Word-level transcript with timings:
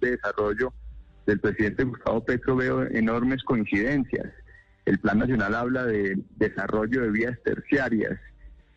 de 0.00 0.10
Desarrollo 0.12 0.72
del 1.26 1.40
presidente 1.40 1.84
Gustavo 1.84 2.24
Petro 2.24 2.56
veo 2.56 2.82
enormes 2.82 3.42
coincidencias. 3.42 4.26
El 4.84 4.98
Plan 4.98 5.18
Nacional 5.18 5.54
habla 5.54 5.84
de 5.84 6.18
desarrollo 6.36 7.02
de 7.02 7.10
vías 7.10 7.38
terciarias 7.42 8.18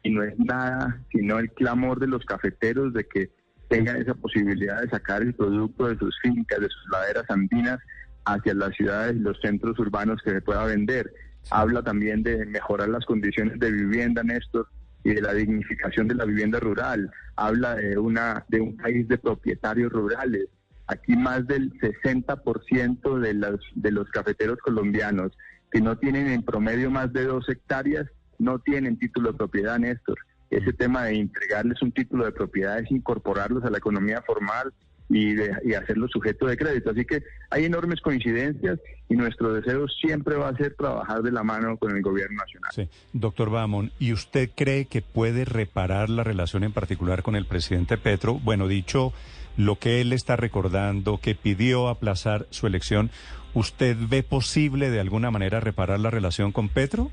y 0.03 0.11
no 0.11 0.23
es 0.23 0.37
nada 0.39 1.01
sino 1.11 1.39
el 1.39 1.51
clamor 1.51 1.99
de 1.99 2.07
los 2.07 2.23
cafeteros 2.25 2.93
de 2.93 3.05
que 3.05 3.29
tengan 3.69 4.01
esa 4.01 4.13
posibilidad 4.13 4.81
de 4.81 4.89
sacar 4.89 5.21
el 5.21 5.33
producto 5.33 5.87
de 5.87 5.97
sus 5.97 6.17
fincas, 6.21 6.59
de 6.59 6.67
sus 6.69 6.89
laderas 6.91 7.25
andinas 7.29 7.79
hacia 8.25 8.53
las 8.53 8.75
ciudades 8.75 9.15
y 9.15 9.19
los 9.19 9.39
centros 9.41 9.77
urbanos 9.79 10.21
que 10.23 10.31
se 10.31 10.41
pueda 10.41 10.65
vender. 10.65 11.13
Habla 11.49 11.81
también 11.81 12.23
de 12.23 12.45
mejorar 12.45 12.89
las 12.89 13.05
condiciones 13.05 13.59
de 13.59 13.71
vivienda, 13.71 14.23
Néstor, 14.23 14.67
y 15.03 15.13
de 15.13 15.21
la 15.21 15.33
dignificación 15.33 16.07
de 16.07 16.15
la 16.15 16.25
vivienda 16.25 16.59
rural. 16.59 17.09
Habla 17.35 17.75
de 17.75 17.97
una 17.97 18.45
de 18.49 18.61
un 18.61 18.77
país 18.77 19.07
de 19.07 19.17
propietarios 19.17 19.91
rurales. 19.91 20.47
Aquí 20.91 21.15
más 21.15 21.47
del 21.47 21.71
60% 21.79 23.19
de 23.19 23.33
los, 23.33 23.61
de 23.75 23.91
los 23.91 24.09
cafeteros 24.09 24.57
colombianos 24.59 25.31
que 25.71 25.79
no 25.79 25.97
tienen 25.97 26.27
en 26.27 26.43
promedio 26.43 26.91
más 26.91 27.13
de 27.13 27.23
dos 27.23 27.47
hectáreas 27.47 28.07
no 28.39 28.59
tienen 28.59 28.97
título 28.97 29.31
de 29.31 29.37
propiedad, 29.37 29.79
Néstor. 29.79 30.17
Ese 30.49 30.73
tema 30.73 31.05
de 31.05 31.15
entregarles 31.15 31.81
un 31.81 31.93
título 31.93 32.25
de 32.25 32.33
propiedad 32.33 32.79
es 32.79 32.91
incorporarlos 32.91 33.63
a 33.63 33.69
la 33.69 33.77
economía 33.77 34.21
formal 34.21 34.73
y, 35.07 35.33
de, 35.33 35.55
y 35.63 35.75
hacerlos 35.75 36.11
sujeto 36.11 36.47
de 36.47 36.57
crédito. 36.57 36.89
Así 36.89 37.05
que 37.05 37.23
hay 37.49 37.63
enormes 37.63 38.01
coincidencias 38.01 38.77
y 39.07 39.15
nuestro 39.15 39.53
deseo 39.53 39.87
siempre 39.87 40.35
va 40.35 40.49
a 40.49 40.57
ser 40.57 40.75
trabajar 40.75 41.21
de 41.21 41.31
la 41.31 41.43
mano 41.43 41.77
con 41.77 41.95
el 41.95 42.01
gobierno 42.01 42.37
nacional. 42.37 42.71
Sí. 42.75 42.89
Doctor 43.13 43.49
Bamón, 43.49 43.93
¿y 43.97 44.11
usted 44.11 44.49
cree 44.53 44.85
que 44.85 45.01
puede 45.01 45.45
reparar 45.45 46.09
la 46.09 46.25
relación 46.25 46.65
en 46.65 46.73
particular 46.73 47.23
con 47.23 47.37
el 47.37 47.45
presidente 47.45 47.97
Petro? 47.97 48.33
Bueno, 48.33 48.67
dicho 48.67 49.13
lo 49.57 49.77
que 49.77 50.01
él 50.01 50.13
está 50.13 50.35
recordando, 50.35 51.19
que 51.19 51.35
pidió 51.35 51.89
aplazar 51.89 52.47
su 52.49 52.67
elección, 52.67 53.11
¿usted 53.53 53.97
ve 54.09 54.23
posible 54.23 54.89
de 54.89 54.99
alguna 54.99 55.31
manera 55.31 55.59
reparar 55.59 55.99
la 55.99 56.09
relación 56.09 56.51
con 56.51 56.69
Petro? 56.69 57.11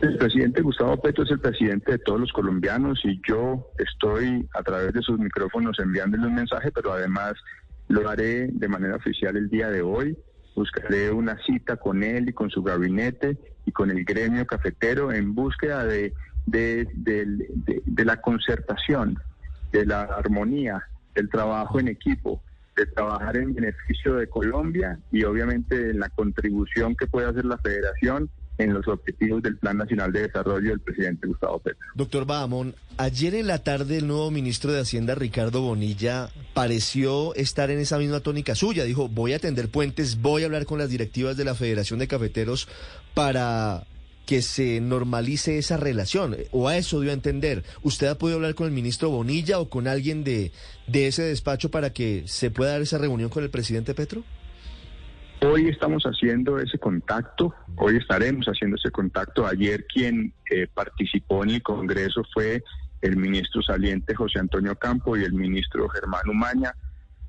El 0.00 0.16
presidente 0.16 0.62
Gustavo 0.62 0.96
Petro 0.96 1.24
es 1.24 1.30
el 1.30 1.40
presidente 1.40 1.92
de 1.92 1.98
todos 1.98 2.18
los 2.18 2.32
colombianos 2.32 3.00
y 3.04 3.20
yo 3.28 3.68
estoy 3.78 4.48
a 4.54 4.62
través 4.62 4.94
de 4.94 5.02
sus 5.02 5.18
micrófonos 5.18 5.78
enviándole 5.78 6.26
un 6.26 6.34
mensaje, 6.34 6.70
pero 6.72 6.92
además 6.92 7.34
lo 7.88 8.08
haré 8.08 8.46
de 8.46 8.68
manera 8.68 8.96
oficial 8.96 9.36
el 9.36 9.50
día 9.50 9.68
de 9.68 9.82
hoy. 9.82 10.16
Buscaré 10.56 11.10
una 11.10 11.36
cita 11.44 11.76
con 11.76 12.02
él 12.02 12.30
y 12.30 12.32
con 12.32 12.48
su 12.48 12.62
gabinete 12.62 13.36
y 13.66 13.72
con 13.72 13.90
el 13.90 14.04
gremio 14.04 14.46
cafetero 14.46 15.12
en 15.12 15.34
búsqueda 15.34 15.84
de, 15.84 16.14
de, 16.46 16.88
de 16.94 18.04
la 18.04 18.22
concertación, 18.22 19.18
de 19.72 19.86
la 19.86 20.02
armonía, 20.02 20.82
del 21.14 21.28
trabajo 21.28 21.80
en 21.80 21.88
equipo, 21.88 22.42
de 22.76 22.86
trabajar 22.86 23.36
en 23.36 23.54
beneficio 23.54 24.14
de 24.14 24.28
Colombia 24.28 24.98
y 25.12 25.24
obviamente 25.24 25.90
en 25.90 26.00
la 26.00 26.08
contribución 26.08 26.96
que 26.96 27.06
puede 27.06 27.28
hacer 27.28 27.44
la 27.44 27.58
federación 27.58 28.30
en 28.58 28.74
los 28.74 28.86
objetivos 28.88 29.42
del 29.42 29.56
Plan 29.56 29.78
Nacional 29.78 30.12
de 30.12 30.22
Desarrollo 30.22 30.70
del 30.70 30.80
presidente 30.80 31.26
Gustavo 31.26 31.58
Petro. 31.60 31.80
Doctor 31.94 32.26
Bahamón, 32.26 32.74
ayer 32.98 33.34
en 33.34 33.46
la 33.46 33.62
tarde 33.62 33.98
el 33.98 34.06
nuevo 34.06 34.30
ministro 34.30 34.72
de 34.72 34.80
Hacienda, 34.80 35.14
Ricardo 35.14 35.62
Bonilla, 35.62 36.28
pareció 36.52 37.34
estar 37.34 37.70
en 37.70 37.78
esa 37.78 37.98
misma 37.98 38.20
tónica 38.20 38.54
suya. 38.54 38.84
Dijo, 38.84 39.08
voy 39.08 39.32
a 39.32 39.36
atender 39.36 39.70
puentes, 39.70 40.20
voy 40.20 40.42
a 40.42 40.46
hablar 40.46 40.66
con 40.66 40.78
las 40.78 40.90
directivas 40.90 41.36
de 41.36 41.44
la 41.44 41.54
Federación 41.54 41.98
de 41.98 42.08
Cafeteros 42.08 42.68
para 43.14 43.84
que 44.30 44.42
se 44.42 44.80
normalice 44.80 45.58
esa 45.58 45.76
relación, 45.76 46.36
o 46.52 46.68
a 46.68 46.76
eso 46.76 47.00
dio 47.00 47.10
a 47.10 47.14
entender. 47.14 47.64
¿Usted 47.82 48.06
ha 48.06 48.16
podido 48.16 48.36
hablar 48.36 48.54
con 48.54 48.68
el 48.68 48.72
ministro 48.72 49.10
Bonilla 49.10 49.58
o 49.58 49.68
con 49.68 49.88
alguien 49.88 50.22
de, 50.22 50.52
de 50.86 51.08
ese 51.08 51.24
despacho 51.24 51.72
para 51.72 51.92
que 51.92 52.22
se 52.26 52.52
pueda 52.52 52.70
dar 52.70 52.80
esa 52.80 52.98
reunión 52.98 53.28
con 53.28 53.42
el 53.42 53.50
presidente 53.50 53.92
Petro? 53.92 54.22
Hoy 55.44 55.66
estamos 55.66 56.04
haciendo 56.04 56.60
ese 56.60 56.78
contacto, 56.78 57.52
hoy 57.74 57.96
estaremos 57.96 58.46
haciendo 58.46 58.76
ese 58.76 58.92
contacto. 58.92 59.48
Ayer 59.48 59.84
quien 59.92 60.32
eh, 60.48 60.68
participó 60.72 61.42
en 61.42 61.50
el 61.50 61.62
Congreso 61.64 62.22
fue 62.32 62.62
el 63.00 63.16
ministro 63.16 63.62
saliente 63.62 64.14
José 64.14 64.38
Antonio 64.38 64.76
Campo 64.76 65.16
y 65.16 65.24
el 65.24 65.32
ministro 65.32 65.88
Germán 65.88 66.28
Umaña. 66.28 66.72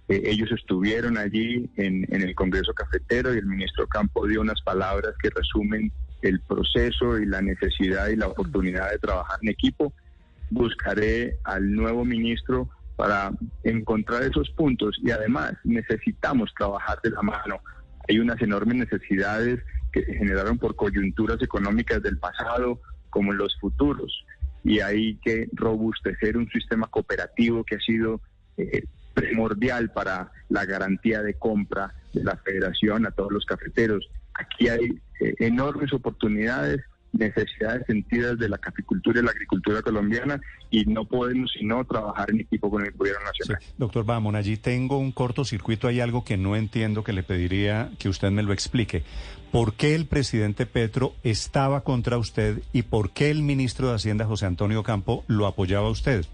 Eh, 0.07 0.21
ellos 0.25 0.51
estuvieron 0.51 1.17
allí 1.17 1.67
en, 1.77 2.05
en 2.13 2.21
el 2.21 2.35
Congreso 2.35 2.75
Cafetero 2.75 3.33
y 3.33 3.39
el 3.39 3.47
ministro 3.47 3.87
Campo 3.87 4.27
dio 4.27 4.41
unas 4.41 4.61
palabras 4.61 5.15
que 5.19 5.31
resumen 5.31 5.91
el 6.21 6.39
proceso 6.41 7.17
y 7.17 7.25
la 7.25 7.41
necesidad 7.41 8.07
y 8.09 8.15
la 8.15 8.27
oportunidad 8.27 8.91
de 8.91 8.99
trabajar 8.99 9.39
en 9.41 9.49
equipo. 9.49 9.93
Buscaré 10.49 11.37
al 11.43 11.71
nuevo 11.73 12.03
ministro 12.05 12.69
para 12.95 13.31
encontrar 13.63 14.23
esos 14.23 14.49
puntos 14.51 14.97
y 15.01 15.11
además 15.11 15.53
necesitamos 15.63 16.53
trabajar 16.57 16.99
de 17.03 17.11
la 17.11 17.21
mano 17.21 17.59
hay 18.07 18.19
unas 18.19 18.41
enormes 18.41 18.75
necesidades 18.75 19.61
que 19.91 20.03
se 20.03 20.13
generaron 20.13 20.57
por 20.57 20.75
coyunturas 20.75 21.41
económicas 21.41 22.01
del 22.01 22.17
pasado 22.17 22.81
como 23.09 23.33
los 23.33 23.57
futuros 23.59 24.25
y 24.63 24.79
hay 24.79 25.15
que 25.17 25.47
robustecer 25.53 26.37
un 26.37 26.49
sistema 26.49 26.87
cooperativo 26.87 27.63
que 27.63 27.75
ha 27.75 27.79
sido 27.79 28.21
eh, 28.57 28.83
primordial 29.13 29.91
para 29.91 30.31
la 30.49 30.65
garantía 30.65 31.21
de 31.21 31.33
compra 31.33 31.93
de 32.13 32.23
la 32.23 32.37
federación 32.37 33.05
a 33.05 33.11
todos 33.11 33.31
los 33.31 33.45
cafeteros. 33.45 34.09
Aquí 34.33 34.69
hay 34.69 34.99
eh, 35.19 35.35
enormes 35.39 35.93
oportunidades 35.93 36.81
necesidades 37.13 37.85
sentidas 37.87 38.37
de 38.39 38.49
la 38.49 38.57
caficultura 38.57 39.19
y 39.19 39.23
la 39.23 39.31
agricultura 39.31 39.81
colombiana 39.81 40.39
y 40.69 40.85
no 40.85 41.05
podemos 41.05 41.51
sino 41.57 41.83
trabajar 41.85 42.31
en 42.31 42.41
equipo 42.41 42.69
con 42.69 42.85
el 42.85 42.91
gobierno 42.91 43.21
nacional. 43.25 43.61
Doctor 43.77 44.05
Bamon, 44.05 44.35
allí 44.35 44.57
tengo 44.57 44.97
un 44.97 45.11
cortocircuito, 45.11 45.87
hay 45.87 45.99
algo 45.99 46.23
que 46.23 46.37
no 46.37 46.55
entiendo 46.55 47.03
que 47.03 47.13
le 47.13 47.23
pediría 47.23 47.91
que 47.99 48.09
usted 48.09 48.31
me 48.31 48.43
lo 48.43 48.53
explique. 48.53 49.03
¿Por 49.51 49.73
qué 49.73 49.95
el 49.95 50.05
presidente 50.05 50.65
Petro 50.65 51.13
estaba 51.23 51.81
contra 51.81 52.17
usted 52.17 52.61
y 52.71 52.83
por 52.83 53.11
qué 53.11 53.29
el 53.29 53.43
ministro 53.43 53.89
de 53.89 53.95
Hacienda 53.95 54.25
José 54.25 54.45
Antonio 54.45 54.83
Campo 54.83 55.25
lo 55.27 55.47
apoyaba 55.47 55.87
a 55.87 55.91
usted? 55.91 56.25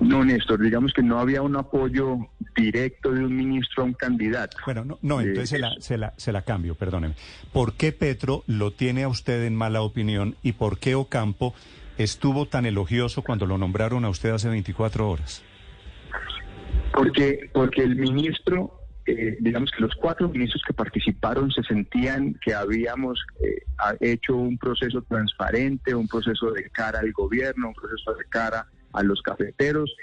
No, 0.00 0.24
Néstor, 0.24 0.60
digamos 0.60 0.92
que 0.92 1.02
no 1.02 1.18
había 1.18 1.42
un 1.42 1.56
apoyo 1.56 2.16
directo 2.56 3.12
de 3.12 3.24
un 3.24 3.36
ministro 3.36 3.82
a 3.82 3.86
un 3.86 3.92
candidato. 3.92 4.56
Bueno, 4.64 4.84
no, 4.84 4.98
no 5.02 5.20
entonces 5.20 5.50
se 5.50 5.58
la, 5.58 5.74
se, 5.78 5.98
la, 5.98 6.14
se 6.16 6.32
la 6.32 6.42
cambio, 6.42 6.74
perdóneme. 6.74 7.14
¿Por 7.52 7.74
qué 7.74 7.92
Petro 7.92 8.42
lo 8.46 8.72
tiene 8.72 9.02
a 9.02 9.08
usted 9.08 9.44
en 9.44 9.54
mala 9.54 9.82
opinión 9.82 10.36
y 10.42 10.52
por 10.52 10.78
qué 10.78 10.94
Ocampo 10.94 11.54
estuvo 11.98 12.46
tan 12.46 12.64
elogioso 12.64 13.22
cuando 13.22 13.46
lo 13.46 13.58
nombraron 13.58 14.04
a 14.06 14.08
usted 14.08 14.30
hace 14.30 14.48
24 14.48 15.08
horas? 15.08 15.42
Porque, 16.94 17.50
porque 17.52 17.82
el 17.82 17.96
ministro, 17.96 18.80
eh, 19.06 19.36
digamos 19.40 19.70
que 19.70 19.82
los 19.82 19.94
cuatro 19.96 20.30
ministros 20.30 20.62
que 20.66 20.72
participaron 20.72 21.50
se 21.50 21.62
sentían 21.62 22.34
que 22.42 22.54
habíamos 22.54 23.20
eh, 23.42 23.64
hecho 24.00 24.34
un 24.34 24.56
proceso 24.56 25.02
transparente, 25.02 25.94
un 25.94 26.08
proceso 26.08 26.52
de 26.52 26.70
cara 26.70 27.00
al 27.00 27.12
gobierno, 27.12 27.68
un 27.68 27.74
proceso 27.74 28.14
de 28.14 28.24
cara 28.30 28.66
a 28.92 29.02
los 29.02 29.22
cafeteros 29.22 29.94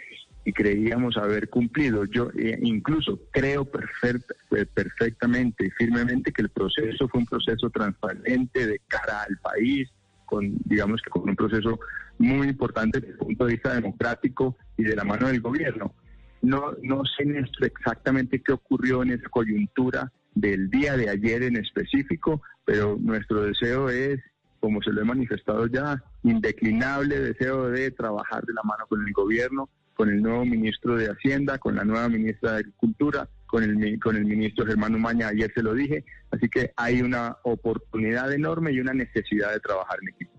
y 0.46 0.54
creíamos 0.54 1.18
haber 1.18 1.50
cumplido. 1.50 2.06
Yo 2.06 2.30
eh, 2.38 2.58
incluso 2.62 3.20
creo 3.32 3.70
eh, 4.04 4.66
perfectamente 4.74 5.66
y 5.66 5.72
firmemente 5.72 6.32
que 6.32 6.44
el 6.44 6.50
proceso 6.50 7.10
fue 7.10 7.20
un 7.20 7.26
proceso 7.26 7.70
transparente 7.70 8.66
de 8.66 8.80
cara 8.88 9.24
al 9.24 9.38
país, 9.40 9.90
con 10.26 10.58
digamos 10.64 11.02
que 11.02 11.10
con 11.10 11.30
un 11.30 11.36
proceso 11.36 11.80
muy 12.18 12.48
importante 12.48 13.00
desde 13.00 13.14
el 13.14 13.20
punto 13.20 13.46
de 13.46 13.54
vista 13.54 13.74
democrático 13.74 14.58
y 14.78 14.84
de 14.84 14.96
la 14.96 15.04
mano 15.04 15.28
del 15.28 15.42
gobierno. 15.42 15.94
No, 16.42 16.72
no 16.82 17.04
sé 17.04 17.26
exactamente 17.62 18.42
qué 18.42 18.54
ocurrió 18.54 19.04
en 19.04 19.12
esa 19.12 19.28
coyuntura 19.28 20.12
del 20.34 20.70
día 20.70 20.96
de 20.96 21.10
ayer 21.10 21.44
en 21.44 21.58
específico, 21.58 22.42
pero 22.64 22.98
nuestro 22.98 23.42
deseo 23.42 23.90
es 23.90 24.22
como 24.60 24.82
se 24.82 24.92
lo 24.92 25.02
he 25.02 25.06
manifestado 25.06 25.68
ya, 25.68 26.02
indeclinable 26.30 27.20
deseo 27.20 27.70
de 27.70 27.92
trabajar 27.92 28.44
de 28.46 28.54
la 28.54 28.64
mano 28.64 28.86
con 28.88 29.06
el 29.06 29.14
gobierno, 29.14 29.70
con 29.94 30.10
el 30.10 30.22
nuevo 30.22 30.46
ministro 30.46 30.96
de 30.96 31.08
Hacienda, 31.08 31.58
con 31.58 31.76
la 31.76 31.84
nueva 31.84 32.08
ministra 32.10 32.52
de 32.52 32.58
Agricultura, 32.60 33.28
con 33.48 33.64
el, 33.64 34.00
con 34.00 34.16
el 34.16 34.26
ministro 34.26 34.66
Germán 34.66 34.94
Umaña, 34.94 35.30
ayer 35.30 35.52
se 35.54 35.64
lo 35.64 35.74
dije, 35.74 36.06
así 36.32 36.48
que 36.50 36.72
hay 36.76 37.02
una 37.02 37.38
oportunidad 37.44 38.32
enorme 38.32 38.72
y 38.72 38.80
una 38.80 38.94
necesidad 38.94 39.54
de 39.54 39.60
trabajar 39.60 39.98
en 40.02 40.10
equipo. 40.10 40.32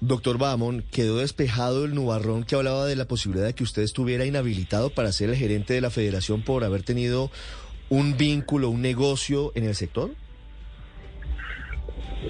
Doctor 0.00 0.38
Bamón, 0.38 0.84
¿quedó 0.90 1.18
despejado 1.18 1.84
el 1.84 1.94
nubarrón 1.94 2.44
que 2.44 2.54
hablaba 2.54 2.86
de 2.86 2.96
la 2.96 3.06
posibilidad 3.06 3.46
de 3.46 3.54
que 3.54 3.64
usted 3.64 3.82
estuviera 3.82 4.26
inhabilitado 4.26 4.90
para 4.90 5.10
ser 5.10 5.30
el 5.30 5.36
gerente 5.36 5.74
de 5.74 5.80
la 5.80 5.90
federación 5.90 6.42
por 6.42 6.64
haber 6.64 6.82
tenido 6.82 7.30
un 7.88 8.16
vínculo, 8.16 8.68
un 8.68 8.82
negocio 8.82 9.52
en 9.54 9.64
el 9.64 9.74
sector? 9.74 10.10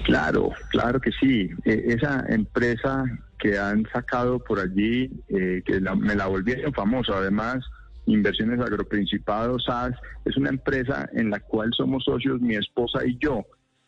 Claro, 0.03 0.51
claro 0.69 0.99
que 0.99 1.11
sí. 1.11 1.49
E, 1.65 1.85
esa 1.87 2.25
empresa 2.29 3.05
que 3.39 3.57
han 3.57 3.85
sacado 3.91 4.39
por 4.39 4.59
allí, 4.59 5.11
eh, 5.29 5.61
que 5.65 5.79
me 5.79 6.15
la 6.15 6.27
volvieron 6.27 6.73
famosa, 6.73 7.17
además, 7.17 7.63
Inversiones 8.05 8.59
Agroprincipados, 8.61 9.65
SAS, 9.65 9.93
es 10.25 10.37
una 10.37 10.49
empresa 10.49 11.09
en 11.13 11.29
la 11.29 11.39
cual 11.41 11.71
somos 11.75 12.05
socios 12.05 12.39
mi 12.39 12.55
esposa 12.55 13.05
y 13.05 13.17
yo, 13.19 13.45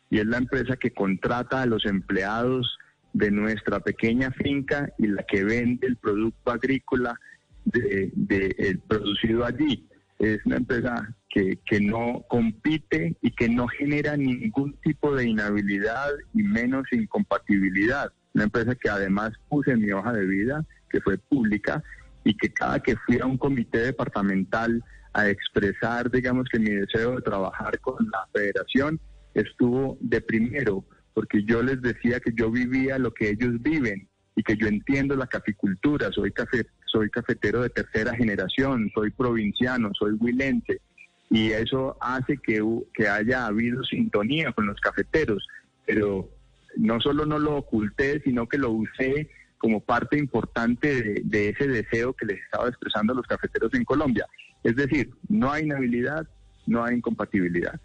y 0.10 0.20
es 0.20 0.26
la 0.26 0.38
empresa 0.38 0.76
que 0.76 0.92
contrata 0.92 1.62
a 1.62 1.66
los 1.66 1.86
empleados 1.86 2.78
de 3.14 3.31
nuestra 3.31 3.80
pequeña 3.80 4.31
finca 4.31 4.92
y 4.98 5.08
la 5.08 5.24
que 5.24 5.44
vende 5.44 5.88
el 5.88 5.96
producto 5.96 6.52
agrícola 6.52 7.18
de, 7.66 8.80
producido 8.88 9.46
allí. 9.46 9.88
Es 10.20 10.46
una 10.46 10.58
empresa 10.58 11.16
que, 11.30 11.60
que 11.66 11.80
no 11.80 12.24
compite 12.28 13.16
y 13.22 13.31
que 13.31 13.50
no 13.50 13.68
genera 13.68 14.18
ningún 14.18 14.74
tipo 14.81 15.16
de 15.16 15.28
inhabilidad 15.28 16.10
y 16.34 16.44
menos 16.44 16.86
incompatibilidad. 16.92 18.12
Una 18.34 18.46
empresa 18.46 18.76
que 18.76 18.90
además 18.90 19.31
puse 19.48 19.72
en 19.72 19.81
mi 19.81 19.92
hoja 19.92 20.12
de 20.14 20.26
vida, 20.26 20.66
que 20.90 21.02
fue 21.02 21.18
pública, 21.18 21.84
y 22.24 22.36
que 22.36 22.52
cada 22.52 22.80
que 22.80 22.96
fui 23.06 23.20
a 23.20 23.26
un 23.26 23.38
comité 23.38 23.80
departamental 23.80 24.84
a 25.14 25.30
expresar, 25.30 26.12
digamos 26.12 26.48
que 26.52 26.60
mi 26.60 26.70
deseo 26.70 27.16
de 27.16 27.22
trabajar 27.22 27.80
con 27.80 27.96
la 28.12 28.28
federación, 28.34 29.00
estuvo 29.34 29.98
de 30.02 30.22
primero, 30.22 30.86
porque 31.14 31.44
yo 31.44 31.64
les 31.64 31.81
decía 31.81 32.20
que 32.20 32.31
yo 32.34 32.52
vivía 32.52 33.00
lo 33.00 33.14
que 33.14 33.30
ellos 33.30 33.62
viven 33.62 34.08
y 34.36 34.44
que 34.44 34.56
yo 34.56 34.68
entiendo 34.68 35.16
la 35.16 35.28
caficultura, 35.28 36.12
soy, 36.12 36.31
café, 36.31 36.66
soy 36.86 37.10
cafetero 37.10 37.62
de 37.62 37.70
tercera 37.70 38.14
generación, 38.16 38.90
soy 38.94 39.12
provinciano, 39.12 39.92
soy 39.98 40.14
huilense, 40.20 40.81
y 41.30 41.52
eso 41.52 41.98
hace 42.02 42.38
que, 42.38 42.64
que 42.94 43.08
haya 43.08 43.46
habido 43.46 43.84
sintonía 43.84 44.52
con 44.52 44.66
los 44.66 44.80
cafeteros, 44.80 45.48
pero 45.86 46.30
no 46.76 47.00
solo 47.00 47.26
no 47.26 47.38
lo 47.40 47.58
oculté, 47.58 48.22
sino 48.22 48.48
que 48.48 48.58
lo 48.58 48.72
usé 48.72 49.30
como 49.60 49.81
parte 49.81 50.18
importante 50.18 51.22
de, 51.24 51.50
ese 51.50 51.68
deseo 51.68 52.14
que 52.14 52.26
les 52.26 52.40
estaba 52.40 52.70
expresando 52.70 53.14
a 53.14 53.18
los 53.18 53.28
cafeteros 53.28 53.74
en 53.74 53.84
Colombia. 53.84 54.26
Es 54.64 54.76
decir, 54.76 55.12
no 55.28 55.52
hay 55.52 55.66
inhabilidad, 55.66 56.28
no 56.66 56.84
hay 56.84 56.96
incompatibilidad. 56.96 57.80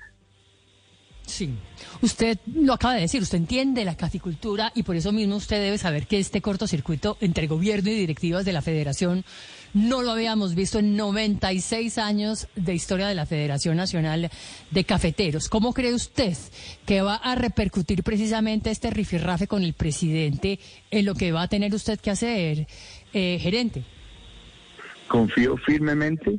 Sí, 1.26 1.54
usted 2.02 2.38
lo 2.54 2.74
acaba 2.74 2.94
de 2.94 3.00
decir, 3.00 3.22
usted 3.22 3.38
entiende 3.38 3.84
la 3.84 3.96
caficultura 3.96 4.70
y 4.74 4.82
por 4.82 4.94
eso 4.94 5.10
mismo 5.10 5.36
usted 5.36 5.62
debe 5.62 5.78
saber 5.78 6.06
que 6.06 6.18
este 6.18 6.42
cortocircuito 6.42 7.16
entre 7.20 7.46
gobierno 7.46 7.90
y 7.90 7.94
directivas 7.94 8.44
de 8.44 8.52
la 8.52 8.60
federación 8.60 9.24
no 9.72 10.02
lo 10.02 10.12
habíamos 10.12 10.54
visto 10.54 10.78
en 10.78 10.96
96 10.96 11.98
años 11.98 12.46
de 12.54 12.74
historia 12.74 13.08
de 13.08 13.14
la 13.14 13.26
Federación 13.26 13.76
Nacional 13.76 14.30
de 14.70 14.84
Cafeteros. 14.84 15.48
¿Cómo 15.48 15.72
cree 15.72 15.94
usted 15.94 16.36
que 16.86 17.02
va 17.02 17.16
a 17.16 17.34
repercutir 17.34 18.04
precisamente 18.04 18.70
este 18.70 18.90
rifirrafe 18.90 19.48
con 19.48 19.64
el 19.64 19.72
presidente 19.72 20.60
en 20.90 21.06
lo 21.06 21.14
que 21.14 21.32
va 21.32 21.42
a 21.42 21.48
tener 21.48 21.74
usted 21.74 21.98
que 21.98 22.10
hacer, 22.10 22.66
eh, 23.12 23.38
gerente? 23.40 23.82
Confío 25.08 25.56
firmemente 25.56 26.38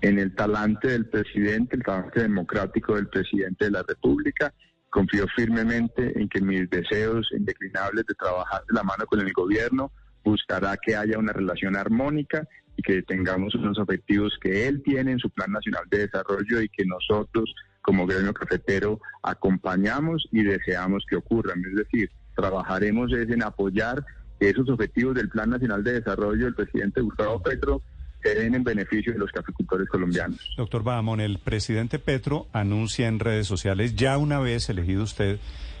en 0.00 0.18
el 0.18 0.34
talante 0.34 0.88
del 0.88 1.06
presidente, 1.06 1.76
el 1.76 1.82
talante 1.82 2.22
democrático 2.22 2.94
del 2.94 3.08
presidente 3.08 3.66
de 3.66 3.70
la 3.70 3.82
República. 3.82 4.52
Confío 4.90 5.26
firmemente 5.34 6.18
en 6.18 6.28
que 6.28 6.40
mis 6.40 6.68
deseos 6.70 7.28
indeclinables 7.36 8.04
de 8.06 8.14
trabajar 8.14 8.62
de 8.68 8.74
la 8.74 8.82
mano 8.82 9.06
con 9.06 9.20
el 9.20 9.32
gobierno 9.32 9.90
buscará 10.24 10.76
que 10.76 10.96
haya 10.96 11.18
una 11.18 11.32
relación 11.32 11.76
armónica 11.76 12.46
y 12.76 12.82
que 12.82 13.02
tengamos 13.02 13.54
unos 13.54 13.78
objetivos 13.78 14.36
que 14.40 14.66
él 14.66 14.82
tiene 14.84 15.12
en 15.12 15.18
su 15.18 15.30
Plan 15.30 15.52
Nacional 15.52 15.84
de 15.90 16.06
Desarrollo 16.06 16.60
y 16.60 16.68
que 16.68 16.84
nosotros 16.84 17.54
como 17.82 18.06
gremio 18.06 18.32
cafetero 18.32 19.00
acompañamos 19.22 20.26
y 20.32 20.42
deseamos 20.42 21.04
que 21.08 21.16
ocurran. 21.16 21.62
Es 21.66 21.74
decir, 21.76 22.10
trabajaremos 22.34 23.12
en 23.12 23.42
apoyar 23.42 24.04
esos 24.40 24.68
objetivos 24.68 25.14
del 25.14 25.28
Plan 25.28 25.50
Nacional 25.50 25.84
de 25.84 26.00
Desarrollo 26.00 26.46
del 26.46 26.54
presidente 26.54 27.00
Gustavo 27.00 27.42
Petro 27.42 27.82
den 28.32 28.54
en 28.54 28.64
beneficio 28.64 29.12
de 29.12 29.18
los 29.18 29.30
caficultores 29.32 29.88
colombianos. 29.88 30.38
Doctor 30.56 30.82
Bahamón, 30.82 31.20
el 31.20 31.38
presidente 31.38 31.98
Petro 31.98 32.46
anuncia 32.52 33.08
en 33.08 33.18
redes 33.18 33.46
sociales, 33.46 33.96
ya 33.96 34.16
una 34.16 34.38
vez 34.38 34.68
elegido 34.70 35.02
usted, 35.02 35.38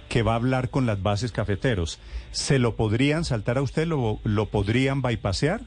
que 0.08 0.22
va 0.22 0.32
a 0.32 0.36
hablar 0.36 0.68
con 0.68 0.84
las 0.84 1.02
bases 1.02 1.32
cafeteros. 1.32 1.98
¿Se 2.30 2.58
lo 2.58 2.76
podrían 2.76 3.24
saltar 3.24 3.56
a 3.56 3.62
usted? 3.62 3.86
¿Lo, 3.86 4.20
lo 4.24 4.46
podrían 4.46 5.00
bypasear? 5.00 5.62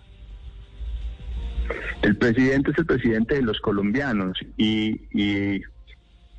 El 2.03 2.15
presidente 2.17 2.71
es 2.71 2.77
el 2.77 2.85
presidente 2.85 3.35
de 3.35 3.41
los 3.41 3.59
colombianos 3.59 4.37
y, 4.55 5.01
y, 5.11 5.61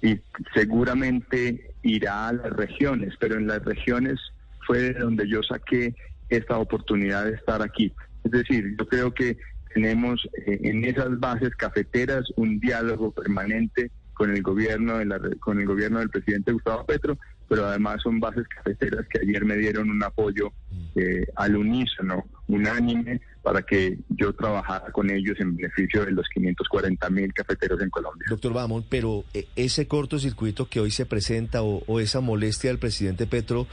y 0.00 0.20
seguramente 0.54 1.72
irá 1.82 2.28
a 2.28 2.32
las 2.32 2.50
regiones, 2.52 3.14
pero 3.18 3.36
en 3.36 3.48
las 3.48 3.64
regiones 3.64 4.20
fue 4.66 4.78
de 4.78 4.94
donde 4.94 5.28
yo 5.28 5.42
saqué 5.42 5.94
esta 6.28 6.58
oportunidad 6.58 7.24
de 7.24 7.32
estar 7.32 7.60
aquí. 7.62 7.92
Es 8.24 8.30
decir, 8.30 8.76
yo 8.78 8.86
creo 8.86 9.12
que 9.12 9.36
tenemos 9.74 10.28
eh, 10.46 10.58
en 10.62 10.84
esas 10.84 11.18
bases 11.18 11.54
cafeteras 11.56 12.24
un 12.36 12.60
diálogo 12.60 13.10
permanente 13.10 13.90
con 14.14 14.34
el 14.34 14.42
gobierno 14.42 14.98
de 14.98 15.04
la, 15.04 15.20
con 15.38 15.60
el 15.60 15.66
gobierno 15.66 16.00
del 16.00 16.10
presidente 16.10 16.52
Gustavo 16.52 16.84
Petro, 16.84 17.16
pero 17.48 17.66
además 17.66 18.02
son 18.02 18.18
bases 18.18 18.46
cafeteras 18.48 19.06
que 19.08 19.20
ayer 19.20 19.44
me 19.44 19.56
dieron 19.56 19.88
un 19.90 20.02
apoyo 20.02 20.52
eh, 20.96 21.24
al 21.36 21.56
unísono, 21.56 22.26
unánime, 22.48 23.20
para 23.42 23.62
que 23.62 23.96
yo 24.08 24.34
trabajara 24.34 24.90
con 24.90 25.08
ellos 25.08 25.36
en 25.38 25.56
beneficio 25.56 26.04
de 26.04 26.10
los 26.10 26.26
540 26.34 27.08
mil 27.10 27.32
cafeteros 27.32 27.80
en 27.80 27.90
Colombia. 27.90 28.26
Doctor 28.28 28.52
Bamón, 28.52 28.84
pero 28.88 29.24
eh, 29.32 29.46
ese 29.54 29.86
cortocircuito 29.86 30.68
que 30.68 30.80
hoy 30.80 30.90
se 30.90 31.06
presenta 31.06 31.62
o 31.62 32.00
esa 32.00 32.20
molestia 32.20 32.70
del 32.70 32.80
presidente 32.80 33.26
Petro 33.26 33.68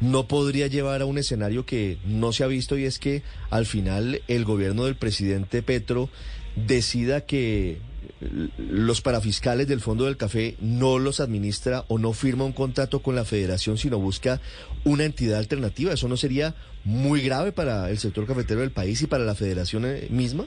no 0.00 0.28
podría 0.28 0.66
llevar 0.66 1.02
a 1.02 1.06
un 1.06 1.18
escenario 1.18 1.66
que 1.66 1.98
no 2.04 2.32
se 2.32 2.44
ha 2.44 2.46
visto 2.46 2.78
y 2.78 2.84
es 2.84 2.98
que 2.98 3.22
al 3.50 3.66
final 3.66 4.22
el 4.28 4.44
gobierno 4.44 4.84
del 4.84 4.96
presidente 4.96 5.62
Petro 5.62 6.08
decida 6.54 7.22
que 7.22 7.78
los 8.58 9.00
parafiscales 9.00 9.68
del 9.68 9.80
Fondo 9.80 10.04
del 10.04 10.16
Café 10.16 10.56
no 10.60 10.98
los 10.98 11.20
administra 11.20 11.84
o 11.88 11.98
no 11.98 12.12
firma 12.12 12.44
un 12.44 12.52
contrato 12.52 13.00
con 13.00 13.14
la 13.14 13.24
federación, 13.24 13.78
sino 13.78 13.98
busca 13.98 14.40
una 14.84 15.04
entidad 15.04 15.38
alternativa. 15.38 15.92
¿Eso 15.92 16.08
no 16.08 16.16
sería 16.16 16.54
muy 16.84 17.20
grave 17.20 17.52
para 17.52 17.90
el 17.90 17.98
sector 17.98 18.26
cafetero 18.26 18.60
del 18.60 18.70
país 18.70 19.02
y 19.02 19.06
para 19.06 19.24
la 19.24 19.34
federación 19.34 19.84
eh, 19.86 20.08
misma? 20.10 20.46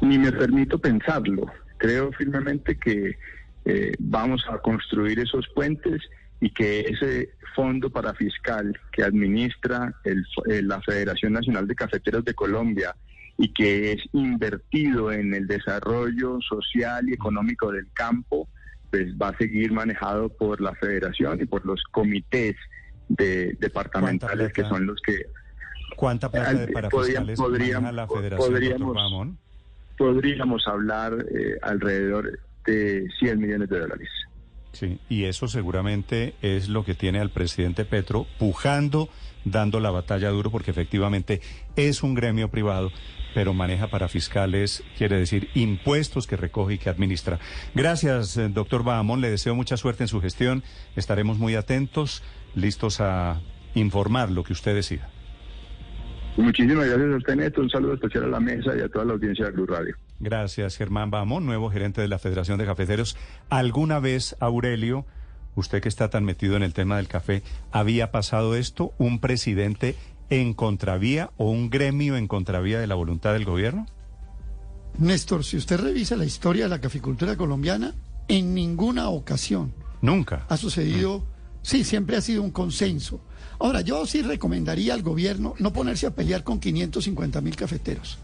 Ni 0.00 0.18
me 0.18 0.32
permito 0.32 0.78
pensarlo. 0.78 1.46
Creo 1.78 2.12
firmemente 2.12 2.76
que 2.76 3.16
eh, 3.64 3.92
vamos 3.98 4.44
a 4.48 4.58
construir 4.58 5.18
esos 5.18 5.46
puentes 5.54 6.02
y 6.40 6.50
que 6.50 6.80
ese 6.80 7.30
fondo 7.54 7.90
para 7.90 8.14
fiscal 8.14 8.78
que 8.92 9.02
administra 9.02 9.94
el, 10.04 10.24
eh, 10.48 10.62
la 10.62 10.80
Federación 10.82 11.32
Nacional 11.32 11.66
de 11.66 11.74
Cafeteros 11.74 12.24
de 12.24 12.34
Colombia 12.34 12.94
y 13.38 13.52
que 13.52 13.92
es 13.92 14.02
invertido 14.12 15.12
en 15.12 15.34
el 15.34 15.46
desarrollo 15.46 16.38
social 16.40 17.08
y 17.08 17.14
económico 17.14 17.70
del 17.70 17.86
campo, 17.92 18.48
pues 18.90 19.14
va 19.14 19.28
a 19.28 19.36
seguir 19.36 19.72
manejado 19.72 20.28
por 20.28 20.60
la 20.60 20.74
federación 20.74 21.40
y 21.40 21.46
por 21.46 21.64
los 21.66 21.82
comités 21.90 22.56
de, 23.08 23.56
departamentales 23.60 24.52
que 24.52 24.62
son 24.64 24.86
los 24.86 25.00
que... 25.02 25.26
¿Cuánta 25.96 26.30
plata 26.30 26.52
de 26.52 26.68
para 26.68 26.88
podríamos, 26.88 27.38
maneja 27.38 27.92
la 27.92 28.06
federación, 28.06 28.52
podríamos, 28.52 29.28
podríamos 29.96 30.68
hablar 30.68 31.24
eh, 31.30 31.56
alrededor 31.62 32.38
de 32.66 33.08
100 33.18 33.38
millones 33.38 33.68
de 33.68 33.78
dólares. 33.78 34.08
Sí, 34.78 34.98
y 35.08 35.24
eso 35.24 35.48
seguramente 35.48 36.34
es 36.42 36.68
lo 36.68 36.84
que 36.84 36.94
tiene 36.94 37.18
al 37.18 37.30
presidente 37.30 37.86
Petro 37.86 38.26
pujando, 38.38 39.08
dando 39.46 39.80
la 39.80 39.90
batalla 39.90 40.28
duro, 40.28 40.50
porque 40.50 40.70
efectivamente 40.70 41.40
es 41.76 42.02
un 42.02 42.12
gremio 42.12 42.50
privado, 42.50 42.92
pero 43.34 43.54
maneja 43.54 43.86
para 43.86 44.08
fiscales, 44.08 44.84
quiere 44.98 45.16
decir 45.16 45.48
impuestos 45.54 46.26
que 46.26 46.36
recoge 46.36 46.74
y 46.74 46.78
que 46.78 46.90
administra. 46.90 47.38
Gracias, 47.74 48.36
eh, 48.36 48.50
doctor 48.50 48.84
Bahamón, 48.84 49.22
le 49.22 49.30
deseo 49.30 49.54
mucha 49.54 49.78
suerte 49.78 50.04
en 50.04 50.08
su 50.08 50.20
gestión. 50.20 50.62
Estaremos 50.94 51.38
muy 51.38 51.54
atentos, 51.54 52.22
listos 52.54 53.00
a 53.00 53.40
informar 53.74 54.30
lo 54.30 54.44
que 54.44 54.52
usted 54.52 54.74
decida. 54.74 55.08
Muchísimas 56.36 56.86
gracias 56.86 57.12
a 57.12 57.16
usted, 57.16 57.36
Neto. 57.36 57.60
Un 57.62 57.70
saludo 57.70 57.94
especial 57.94 58.24
a 58.24 58.28
la 58.28 58.40
mesa 58.40 58.76
y 58.76 58.80
a 58.80 58.88
toda 58.88 59.04
la 59.06 59.14
audiencia 59.14 59.46
de 59.46 59.52
Blue 59.52 59.66
Radio. 59.66 59.96
Gracias, 60.20 60.76
Germán 60.76 61.10
Bamón, 61.10 61.46
nuevo 61.46 61.70
gerente 61.70 62.00
de 62.00 62.08
la 62.08 62.18
Federación 62.18 62.58
de 62.58 62.66
Cafeteros. 62.66 63.16
¿Alguna 63.48 64.00
vez, 64.00 64.36
Aurelio, 64.40 65.06
usted 65.54 65.80
que 65.80 65.88
está 65.88 66.10
tan 66.10 66.24
metido 66.24 66.56
en 66.56 66.62
el 66.62 66.74
tema 66.74 66.96
del 66.98 67.08
café, 67.08 67.42
había 67.72 68.10
pasado 68.10 68.54
esto? 68.54 68.92
¿Un 68.98 69.18
presidente 69.20 69.96
en 70.28 70.52
contravía 70.54 71.30
o 71.36 71.50
un 71.50 71.70
gremio 71.70 72.16
en 72.16 72.28
contravía 72.28 72.80
de 72.80 72.86
la 72.86 72.94
voluntad 72.94 73.32
del 73.32 73.44
gobierno? 73.44 73.86
Néstor, 74.98 75.44
si 75.44 75.56
usted 75.56 75.78
revisa 75.78 76.16
la 76.16 76.24
historia 76.24 76.64
de 76.64 76.70
la 76.70 76.80
caficultura 76.80 77.36
colombiana, 77.36 77.94
en 78.28 78.54
ninguna 78.54 79.08
ocasión. 79.08 79.72
Nunca. 80.02 80.46
Ha 80.48 80.56
sucedido, 80.56 81.24
sí, 81.62 81.84
siempre 81.84 82.16
ha 82.16 82.20
sido 82.20 82.42
un 82.42 82.50
consenso. 82.50 83.20
Ahora, 83.58 83.80
yo 83.80 84.06
sí 84.06 84.22
recomendaría 84.22 84.94
al 84.94 85.02
gobierno 85.02 85.54
no 85.58 85.72
ponerse 85.72 86.06
a 86.06 86.14
pelear 86.14 86.44
con 86.44 86.60
550 86.60 87.40
mil 87.40 87.56
cafeteros. 87.56 88.18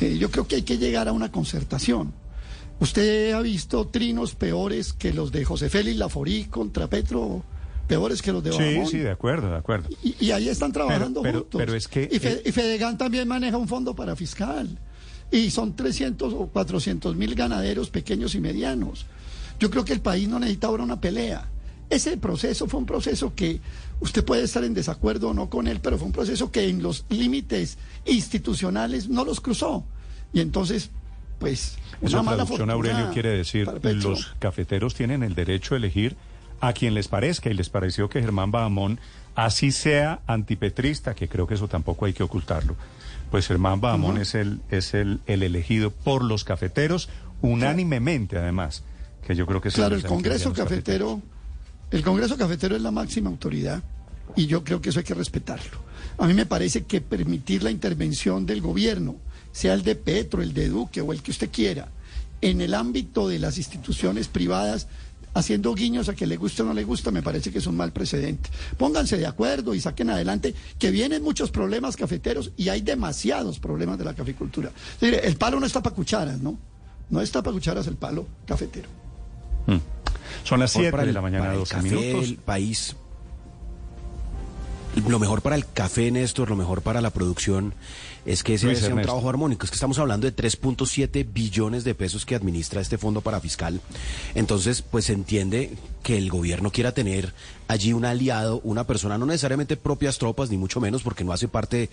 Eh, 0.00 0.16
yo 0.18 0.30
creo 0.30 0.46
que 0.46 0.56
hay 0.56 0.62
que 0.62 0.78
llegar 0.78 1.08
a 1.08 1.12
una 1.12 1.30
concertación. 1.30 2.12
¿Usted 2.80 3.32
ha 3.32 3.40
visto 3.40 3.86
trinos 3.88 4.34
peores 4.34 4.92
que 4.92 5.12
los 5.12 5.30
de 5.30 5.44
José 5.44 5.68
Félix 5.68 5.96
Laforí 5.96 6.44
contra 6.46 6.88
Petro? 6.88 7.44
Peores 7.86 8.22
que 8.22 8.32
los 8.32 8.42
de 8.42 8.52
Sí, 8.52 8.90
sí, 8.90 8.98
de 8.98 9.10
acuerdo, 9.10 9.50
de 9.50 9.56
acuerdo. 9.56 9.88
Y, 10.02 10.30
ahí 10.30 10.48
están 10.48 10.72
trabajando 10.72 11.22
pero, 11.22 11.40
juntos. 11.40 11.58
Pero 11.60 11.74
es 11.74 11.88
que... 11.88 12.08
Y, 12.10 12.18
Fedegan 12.18 12.96
también 12.96 13.28
maneja 13.28 13.56
un 13.56 13.68
fondo 13.68 13.94
para 13.94 14.16
fiscal. 14.16 14.78
Y 15.30 15.50
son 15.50 15.76
300 15.76 16.32
o 16.32 16.46
400 16.48 17.16
mil 17.16 17.34
ganaderos 17.34 17.90
pequeños 17.90 18.34
y 18.34 18.40
medianos. 18.40 19.06
Yo 19.60 19.70
creo 19.70 19.84
que 19.84 19.92
el 19.92 20.00
país 20.00 20.28
no 20.28 20.38
necesita 20.38 20.68
ahora 20.68 20.82
una 20.82 21.00
pelea 21.00 21.51
ese 21.92 22.16
proceso 22.16 22.66
fue 22.68 22.80
un 22.80 22.86
proceso 22.86 23.34
que 23.34 23.60
usted 24.00 24.24
puede 24.24 24.44
estar 24.44 24.64
en 24.64 24.74
desacuerdo 24.74 25.30
o 25.30 25.34
no 25.34 25.50
con 25.50 25.66
él, 25.66 25.80
pero 25.80 25.98
fue 25.98 26.06
un 26.06 26.12
proceso 26.12 26.50
que 26.50 26.68
en 26.68 26.82
los 26.82 27.04
límites 27.08 27.78
institucionales 28.06 29.08
no 29.08 29.24
los 29.24 29.40
cruzó. 29.40 29.84
Y 30.32 30.40
entonces, 30.40 30.90
pues, 31.38 31.76
Esa 32.00 32.20
una 32.20 32.34
traducción, 32.34 32.70
Aurelio, 32.70 33.10
quiere 33.12 33.30
decir, 33.30 33.66
para 33.66 33.80
Petro. 33.80 34.10
los 34.10 34.34
cafeteros 34.38 34.94
tienen 34.94 35.22
el 35.22 35.34
derecho 35.34 35.74
a 35.74 35.78
elegir 35.78 36.16
a 36.60 36.72
quien 36.72 36.94
les 36.94 37.08
parezca 37.08 37.50
y 37.50 37.54
les 37.54 37.68
pareció 37.68 38.08
que 38.08 38.20
Germán 38.20 38.50
Bahamón, 38.50 38.98
así 39.34 39.72
sea 39.72 40.20
antipetrista, 40.26 41.14
que 41.14 41.28
creo 41.28 41.46
que 41.46 41.54
eso 41.54 41.68
tampoco 41.68 42.06
hay 42.06 42.12
que 42.12 42.22
ocultarlo, 42.22 42.76
pues 43.30 43.48
Germán 43.48 43.80
Bahamón 43.80 44.16
es, 44.18 44.34
el, 44.34 44.60
es 44.70 44.94
el, 44.94 45.20
el 45.26 45.42
elegido 45.42 45.90
por 45.90 46.22
los 46.22 46.44
cafeteros, 46.44 47.08
unánimemente 47.42 48.38
además, 48.38 48.84
que 49.26 49.34
yo 49.34 49.46
creo 49.46 49.60
que 49.60 49.68
es 49.68 49.74
Claro, 49.74 49.96
el 49.96 50.04
Congreso. 50.04 50.52
Cafetero, 50.52 51.20
el 51.92 52.02
Congreso 52.02 52.36
Cafetero 52.36 52.74
es 52.74 52.82
la 52.82 52.90
máxima 52.90 53.30
autoridad 53.30 53.82
y 54.34 54.46
yo 54.46 54.64
creo 54.64 54.80
que 54.80 54.88
eso 54.88 54.98
hay 54.98 55.04
que 55.04 55.14
respetarlo. 55.14 55.78
A 56.18 56.26
mí 56.26 56.34
me 56.34 56.46
parece 56.46 56.84
que 56.84 57.00
permitir 57.00 57.62
la 57.62 57.70
intervención 57.70 58.46
del 58.46 58.60
gobierno, 58.60 59.16
sea 59.52 59.74
el 59.74 59.82
de 59.82 59.94
Petro, 59.94 60.42
el 60.42 60.54
de 60.54 60.68
Duque 60.68 61.00
o 61.00 61.12
el 61.12 61.22
que 61.22 61.30
usted 61.30 61.50
quiera, 61.50 61.88
en 62.40 62.60
el 62.60 62.74
ámbito 62.74 63.28
de 63.28 63.38
las 63.38 63.58
instituciones 63.58 64.28
privadas, 64.28 64.88
haciendo 65.34 65.74
guiños 65.74 66.08
a 66.08 66.14
que 66.14 66.26
le 66.26 66.36
guste 66.36 66.62
o 66.62 66.64
no 66.64 66.74
le 66.74 66.84
gusta, 66.84 67.10
me 67.10 67.22
parece 67.22 67.50
que 67.50 67.58
es 67.58 67.66
un 67.66 67.76
mal 67.76 67.92
precedente. 67.92 68.50
Pónganse 68.76 69.16
de 69.16 69.26
acuerdo 69.26 69.74
y 69.74 69.80
saquen 69.80 70.10
adelante 70.10 70.54
que 70.78 70.90
vienen 70.90 71.22
muchos 71.22 71.50
problemas 71.50 71.96
cafeteros 71.96 72.52
y 72.56 72.68
hay 72.68 72.80
demasiados 72.80 73.58
problemas 73.58 73.98
de 73.98 74.04
la 74.04 74.14
caficultura. 74.14 74.70
El 75.00 75.36
palo 75.36 75.60
no 75.60 75.66
está 75.66 75.82
para 75.82 75.94
cucharas, 75.94 76.40
¿no? 76.40 76.58
No 77.10 77.20
está 77.20 77.42
para 77.42 77.54
cucharas 77.54 77.86
el 77.86 77.96
palo 77.96 78.26
cafetero. 78.46 78.88
Mm. 79.66 79.91
Son 80.44 80.60
las 80.60 80.70
mejor 80.76 80.82
7 80.82 80.90
para 80.92 81.02
de 81.04 81.08
el- 81.10 81.14
la 81.14 81.20
mañana, 81.20 81.42
para 81.44 81.52
el 81.54 81.58
12 81.60 81.74
café 81.74 81.88
minutos. 81.90 82.34
país. 82.44 82.96
Lo 85.08 85.18
mejor 85.18 85.40
para 85.40 85.56
el 85.56 85.66
café, 85.66 86.10
Néstor, 86.10 86.50
lo 86.50 86.56
mejor 86.56 86.82
para 86.82 87.00
la 87.00 87.08
producción 87.10 87.72
es 88.26 88.42
que 88.44 88.54
ese 88.54 88.74
sea 88.76 88.94
un 88.94 89.00
trabajo 89.00 89.30
armónico. 89.30 89.64
Es 89.64 89.70
que 89.70 89.76
estamos 89.76 89.98
hablando 89.98 90.26
de 90.26 90.32
3.7 90.32 91.24
billones 91.24 91.82
de 91.84 91.94
pesos 91.94 92.26
que 92.26 92.34
administra 92.34 92.82
este 92.82 92.98
fondo 92.98 93.22
para 93.22 93.40
fiscal. 93.40 93.80
Entonces, 94.34 94.82
pues 94.82 95.06
se 95.06 95.14
entiende 95.14 95.70
que 96.02 96.18
el 96.18 96.28
gobierno 96.30 96.70
quiera 96.70 96.92
tener 96.92 97.32
allí 97.68 97.92
un 97.92 98.04
aliado, 98.04 98.60
una 98.64 98.86
persona, 98.86 99.16
no 99.18 99.24
necesariamente 99.26 99.76
propias 99.76 100.18
tropas, 100.18 100.50
ni 100.50 100.56
mucho 100.58 100.80
menos, 100.80 101.02
porque 101.02 101.24
no 101.24 101.32
hace 101.32 101.48
parte 101.48 101.88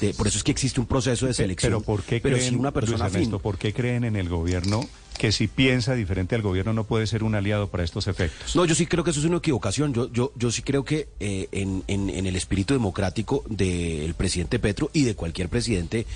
de... 0.00 0.14
Por 0.14 0.26
eso 0.28 0.38
es 0.38 0.44
que 0.44 0.52
existe 0.52 0.78
un 0.80 0.86
proceso 0.86 1.26
de 1.26 1.34
selección. 1.34 1.72
Pero 1.72 1.80
¿por 1.80 2.02
qué 2.02 2.20
pero 2.20 2.36
creen, 2.36 2.50
sí 2.50 2.56
una 2.56 2.70
persona 2.70 3.04
Luis 3.04 3.14
Ernesto. 3.14 3.38
¿por 3.40 3.58
qué 3.58 3.72
creen 3.72 4.04
en 4.04 4.14
el 4.16 4.28
gobierno 4.28 4.86
que 5.18 5.30
si 5.32 5.46
piensa 5.48 5.94
diferente 5.94 6.34
al 6.34 6.42
gobierno 6.42 6.72
no 6.72 6.84
puede 6.84 7.06
ser 7.06 7.22
un 7.24 7.34
aliado 7.34 7.68
para 7.68 7.82
estos 7.84 8.06
efectos? 8.06 8.54
No, 8.54 8.64
yo 8.64 8.74
sí 8.76 8.86
creo 8.86 9.02
que 9.02 9.10
eso 9.10 9.20
es 9.20 9.26
una 9.26 9.38
equivocación. 9.38 9.92
Yo, 9.94 10.12
yo, 10.12 10.32
yo 10.36 10.50
sí 10.52 10.62
creo 10.62 10.84
que 10.84 11.08
eh, 11.20 11.48
en, 11.52 11.82
en- 11.88 12.10
en 12.10 12.26
el 12.26 12.36
espíritu 12.36 12.74
democrático 12.74 13.44
del 13.48 14.14
presidente 14.14 14.58
Petro 14.60 14.90
y 14.92 15.02
de 15.04 15.14
cualquier 15.16 15.48
presidente 15.48 16.06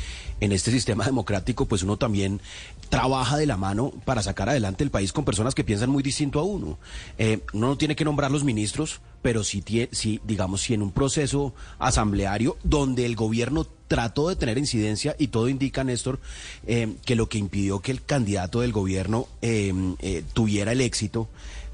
en 0.40 0.52
este 0.52 0.70
sistema 0.70 1.04
democrático, 1.06 1.66
pues 1.66 1.82
uno 1.82 1.96
también 1.96 2.40
trabaja 2.88 3.36
de 3.36 3.46
la 3.46 3.56
mano 3.56 3.92
para 4.04 4.22
sacar 4.22 4.48
adelante 4.48 4.84
el 4.84 4.90
país 4.90 5.12
con 5.12 5.24
personas 5.24 5.54
que 5.54 5.64
piensan 5.64 5.90
muy 5.90 6.02
distinto 6.02 6.40
a 6.40 6.42
uno. 6.42 6.78
Eh, 7.18 7.40
uno 7.52 7.68
no 7.68 7.78
tiene 7.78 7.96
que 7.96 8.04
nombrar 8.04 8.30
los 8.30 8.44
ministros, 8.44 9.00
pero 9.22 9.44
sí, 9.44 9.62
sí, 9.92 10.20
digamos, 10.24 10.62
si 10.62 10.74
en 10.74 10.82
un 10.82 10.92
proceso 10.92 11.54
asambleario 11.78 12.56
donde 12.62 13.04
el 13.04 13.16
gobierno 13.16 13.66
trató 13.88 14.28
de 14.28 14.36
tener 14.36 14.58
incidencia 14.58 15.16
y 15.18 15.28
todo 15.28 15.48
indica, 15.48 15.84
Néstor, 15.84 16.20
eh, 16.66 16.94
que 17.04 17.16
lo 17.16 17.28
que 17.28 17.38
impidió 17.38 17.80
que 17.80 17.92
el 17.92 18.04
candidato 18.04 18.60
del 18.60 18.72
gobierno 18.72 19.28
eh, 19.42 20.22
tuviera 20.32 20.72
el 20.72 20.80
éxito 20.80 21.28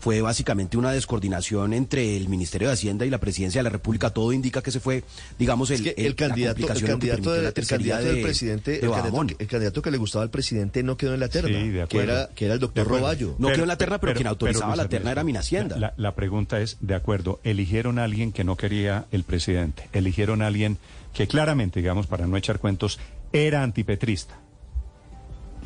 fue 0.05 0.21
básicamente 0.21 0.77
una 0.77 0.93
descoordinación 0.93 1.73
entre 1.73 2.15
el 2.19 2.29
Ministerio 2.29 2.69
de 2.69 2.75
Hacienda 2.75 3.07
y 3.07 3.11
la 3.11 3.17
Presidencia 3.17 3.61
de 3.61 3.63
la 3.63 3.71
República. 3.71 4.11
Todo 4.11 4.35
indica 4.35 4.61
que 4.61 4.69
ese 4.69 4.79
fue, 4.79 5.03
digamos, 5.39 5.71
el, 5.71 5.77
Es 5.77 5.81
que 5.95 5.95
el- 6.03 6.09
el 6.09 6.15
candidato, 6.15 6.67
la 6.67 6.75
el 6.75 6.85
candidato, 6.85 7.33
del- 7.33 7.43
la 7.45 7.49
el 7.49 7.55
tercería 7.55 7.79
candidato 7.95 8.05
del 8.05 8.17
de- 8.17 8.23
presidente, 8.23 8.71
de 8.73 8.77
el 8.77 8.91
candidato, 8.93 9.27
que- 9.29 9.37
el 9.45 9.49
candidato 9.49 9.81
que 9.81 9.91
le 9.91 9.97
gustaba 9.97 10.23
al 10.25 10.29
presidente 10.31 10.83
no 10.83 10.99
quedó 10.99 11.15
en 11.15 11.21
la 11.21 11.29
terna, 11.29 11.59
Sí, 11.59 11.69
de 11.71 11.87
que 11.87 11.99
era, 12.03 12.29
que 12.35 12.45
era 12.45 12.53
el 12.53 12.61
doctor. 12.61 12.87
Roballo. 12.87 13.35
No 13.39 13.49
quedó 13.49 13.63
en 13.63 13.69
la 13.69 13.79
terna, 13.79 13.99
pero 13.99 14.13
quien 14.13 14.27
autorizaba 14.27 14.77
la 14.77 14.89
terna 14.91 15.11
era 15.11 15.25
Minhacienda. 15.25 15.79
La, 15.79 15.95
la 15.97 16.15
pregunta 16.15 16.61
es, 16.61 16.77
de 16.83 16.95
acuerdo, 16.95 17.41
eligieron 17.43 17.99
a 17.99 18.05
alguien 18.05 18.31
que 18.33 18.45
no 18.45 18.59
quería 18.59 19.07
el 19.11 19.25
presidente, 19.25 19.89
eligieron 19.95 20.43
a 20.43 20.49
alguien 20.49 20.77
que 21.15 21.27
claramente, 21.29 21.81
digamos, 21.81 22.07
para 22.09 22.27
no 22.27 22.37
echar 22.37 22.59
cuentos, 22.59 22.99
era 23.33 23.63
antipetrista. 23.63 24.39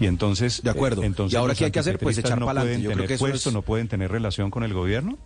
Y 0.00 0.06
entonces, 0.06 0.62
De 0.62 0.70
acuerdo. 0.70 1.02
eh, 1.02 1.06
entonces 1.06 1.34
¿Y 1.34 1.36
ahora 1.36 1.54
qué 1.54 1.64
hay 1.66 1.70
que 1.70 1.80
hacer? 1.80 1.98
Pues 1.98 2.16
echar 2.18 2.38
no 2.38 2.46
pa'lante. 2.46 2.68
pueden 2.68 2.82
Yo 2.82 2.92
creo 2.92 3.06
que 3.08 3.14
eso 3.14 3.24
puesto, 3.24 3.48
es- 3.48 3.54
no 3.54 3.62
pueden 3.62 3.88
tener 3.88 4.10
relación 4.10 4.50
con 4.50 4.62
el 4.62 4.72
gobierno. 4.72 5.18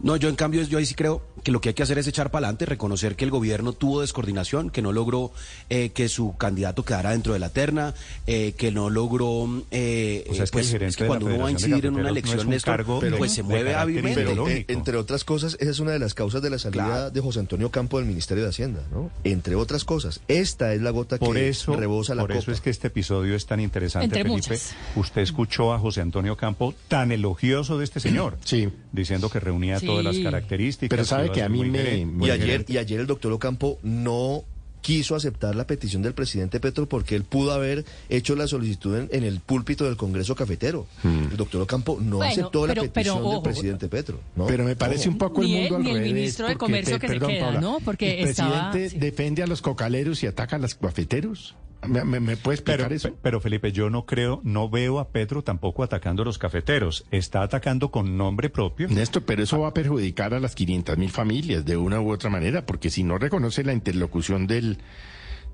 No, 0.00 0.16
yo 0.16 0.28
en 0.28 0.36
cambio, 0.36 0.62
yo 0.62 0.78
ahí 0.78 0.86
sí 0.86 0.94
creo 0.94 1.22
que 1.42 1.50
lo 1.50 1.60
que 1.60 1.70
hay 1.70 1.74
que 1.74 1.82
hacer 1.82 1.98
es 1.98 2.06
echar 2.06 2.30
para 2.30 2.46
adelante, 2.46 2.66
reconocer 2.66 3.16
que 3.16 3.24
el 3.24 3.30
gobierno 3.30 3.72
tuvo 3.72 4.00
descoordinación, 4.00 4.70
que 4.70 4.82
no 4.82 4.92
logró 4.92 5.32
eh, 5.70 5.90
que 5.90 6.08
su 6.08 6.36
candidato 6.36 6.84
quedara 6.84 7.10
dentro 7.10 7.32
de 7.32 7.38
la 7.38 7.48
terna, 7.50 7.94
eh, 8.26 8.52
que 8.56 8.70
no 8.70 8.90
logró, 8.90 9.62
eh, 9.70 10.24
O 10.30 10.34
sea, 10.34 10.44
es 10.44 10.50
que 10.50 10.58
el 10.58 10.62
pues, 10.62 10.70
gerente 10.70 10.90
es 10.90 10.96
que 10.96 11.04
de 11.04 11.08
la 11.10 11.16
cuando 11.16 11.26
uno 11.34 11.38
va 11.44 11.48
a 11.48 11.50
incidir 11.52 11.86
en 11.86 11.94
una 11.94 12.02
no 12.04 12.08
elección, 12.10 12.40
un 12.40 12.50
Néstor, 12.50 12.76
cargo 12.76 13.00
pues 13.18 13.32
se 13.32 13.42
mueve 13.42 13.74
hábilmente. 13.74 14.24
Pero, 14.24 14.46
entre 14.48 14.96
otras 14.96 15.24
cosas, 15.24 15.56
esa 15.60 15.70
es 15.70 15.78
una 15.80 15.92
de 15.92 15.98
las 15.98 16.14
causas 16.14 16.42
de 16.42 16.50
la 16.50 16.58
salida 16.58 16.84
Claro. 16.84 17.10
de 17.10 17.20
José 17.20 17.40
Antonio 17.40 17.70
Campo 17.70 17.98
del 17.98 18.06
Ministerio 18.06 18.44
de 18.44 18.50
Hacienda, 18.50 18.82
¿no? 18.92 19.10
Entre 19.24 19.54
otras 19.56 19.84
cosas. 19.84 20.20
Esta 20.28 20.74
es 20.74 20.80
la 20.80 20.90
gota 20.90 21.18
Por 21.18 21.34
que 21.34 21.48
eso, 21.48 21.74
rebosa 21.74 22.14
la 22.14 22.22
por 22.22 22.30
copa. 22.30 22.40
eso 22.40 22.52
es 22.52 22.60
que 22.60 22.70
este 22.70 22.86
episodio 22.88 23.34
es 23.34 23.46
tan 23.46 23.58
interesante, 23.60 24.04
Entre 24.04 24.22
Felipe. 24.22 24.36
muchas. 24.36 24.74
Usted 24.96 25.22
escuchó 25.22 25.72
a 25.72 25.78
José 25.78 26.00
Antonio 26.02 26.36
Campo 26.36 26.74
tan 26.88 27.10
elogioso 27.12 27.78
de 27.78 27.84
este 27.84 28.00
señor. 28.00 28.38
Sí. 28.44 28.68
Diciendo 28.92 29.28
que 29.30 29.40
reunía 29.40 29.80
todas 29.88 30.04
las 30.04 30.18
características. 30.18 30.90
Pero 30.90 31.04
sabe 31.04 31.30
que 31.32 31.42
a 31.42 31.48
mí 31.48 31.64
me- 31.64 32.06
Y 32.26 32.30
ayer, 32.30 32.64
y 32.68 32.76
ayer 32.78 33.00
el 33.00 33.06
doctor 33.06 33.32
Ocampo 33.32 33.78
no 33.82 34.44
quiso 34.80 35.16
aceptar 35.16 35.56
la 35.56 35.66
petición 35.66 36.02
del 36.02 36.14
presidente 36.14 36.60
Petro 36.60 36.88
porque 36.88 37.16
él 37.16 37.24
pudo 37.24 37.52
haber 37.52 37.84
hecho 38.08 38.36
la 38.36 38.46
solicitud 38.46 38.96
en, 38.96 39.08
en 39.10 39.24
el 39.24 39.40
púlpito 39.40 39.84
del 39.84 39.96
Congreso 39.96 40.36
Cafetero. 40.36 40.86
El 41.04 41.36
doctor 41.36 41.60
Ocampo 41.62 41.98
no 42.00 42.18
Bueno, 42.18 42.30
aceptó 42.32 42.64
la 42.66 42.74
petición 42.74 43.18
pero, 43.18 43.30
del 43.32 43.42
presidente 43.42 43.88
Petro. 43.88 44.20
¿no? 44.36 44.46
Pero 44.46 44.64
me 44.64 44.76
parece 44.76 45.08
Ojo. 45.08 45.10
un 45.10 45.18
poco 45.18 45.42
el 45.42 45.48
Ni 45.48 45.56
él, 45.56 45.62
mundo 45.72 45.76
al 45.76 45.82
ni 45.82 45.90
el 45.90 45.96
revés. 45.96 46.12
ministro 46.14 46.46
de 46.48 46.56
Comercio 46.56 46.98
que 47.00 47.08
se 47.08 47.18
queda, 47.18 47.60
¿no? 47.60 47.78
Porque 47.84 48.22
el 48.22 48.28
estaba- 48.28 48.70
presidente 48.70 48.90
sí. 48.94 48.98
defiende 49.00 49.42
a 49.42 49.46
los 49.48 49.60
cocaleros 49.62 50.22
y 50.22 50.26
ataca 50.28 50.56
a 50.56 50.58
los 50.60 50.74
cafeteros. 50.76 51.56
¿Me, 51.86 52.04
me, 52.04 52.18
me 52.20 52.36
puede 52.36 52.56
explicar 52.56 52.86
Pero, 52.88 52.94
eso? 52.96 53.08
pe- 53.10 53.16
pero 53.22 53.40
Felipe, 53.40 53.70
yo 53.72 53.88
no 53.88 54.04
creo, 54.04 54.40
no 54.42 54.68
veo 54.68 54.98
a 54.98 55.10
Petro 55.10 55.42
tampoco 55.42 55.82
atacando 55.84 56.22
a 56.22 56.24
los 56.24 56.36
cafeteros. 56.38 57.04
Está 57.10 57.42
atacando 57.42 57.90
con 57.90 58.16
nombre 58.16 58.50
propio. 58.50 58.88
Néstor, 58.88 59.22
pero 59.24 59.42
eso 59.44 59.60
va 59.60 59.68
a 59.68 59.74
perjudicar 59.74 60.34
a 60.34 60.40
las 60.40 60.54
500 60.54 60.98
mil 60.98 61.10
familias 61.10 61.64
de 61.64 61.76
una 61.76 62.00
u 62.00 62.10
otra 62.10 62.30
manera, 62.30 62.66
porque 62.66 62.90
si 62.90 63.04
no 63.04 63.16
reconoce 63.18 63.62
la 63.62 63.72
interlocución 63.72 64.46
del, 64.48 64.78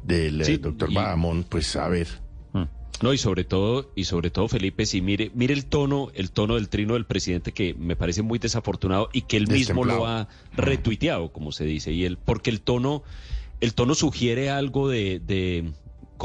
del 0.03 0.41
eh, 0.41 0.45
Sí, 0.45 0.57
doctor 0.57 0.91
y- 0.91 0.95
Bahamón, 0.95 1.45
pues 1.49 1.77
a 1.77 1.89
ver. 1.89 2.09
No, 3.03 3.13
y 3.13 3.19
sobre 3.19 3.43
todo, 3.43 3.91
y 3.97 4.05
sobre 4.05 4.31
todo, 4.31 4.47
Felipe, 4.47 4.87
si 4.87 5.03
mire, 5.03 5.31
mire 5.35 5.53
el 5.53 5.67
tono, 5.67 6.11
el 6.15 6.31
tono 6.31 6.55
del 6.55 6.69
trino 6.69 6.95
del 6.95 7.07
presidente 7.07 7.51
que 7.53 7.75
me 7.75 7.97
parece 7.97 8.23
muy 8.23 8.39
desafortunado 8.39 9.09
y 9.13 9.23
que 9.23 9.37
él 9.37 9.49
mismo 9.49 9.85
lo 9.85 10.07
ha 10.07 10.29
retuiteado, 10.57 11.33
como 11.33 11.51
se 11.51 11.65
dice, 11.65 11.91
y 11.93 12.05
él, 12.05 12.19
porque 12.25 12.51
el 12.51 12.61
tono, 12.61 13.03
el 13.61 13.75
tono 13.75 13.97
sugiere 13.97 14.49
algo 14.49 14.89
de, 14.89 15.19
de 15.19 15.73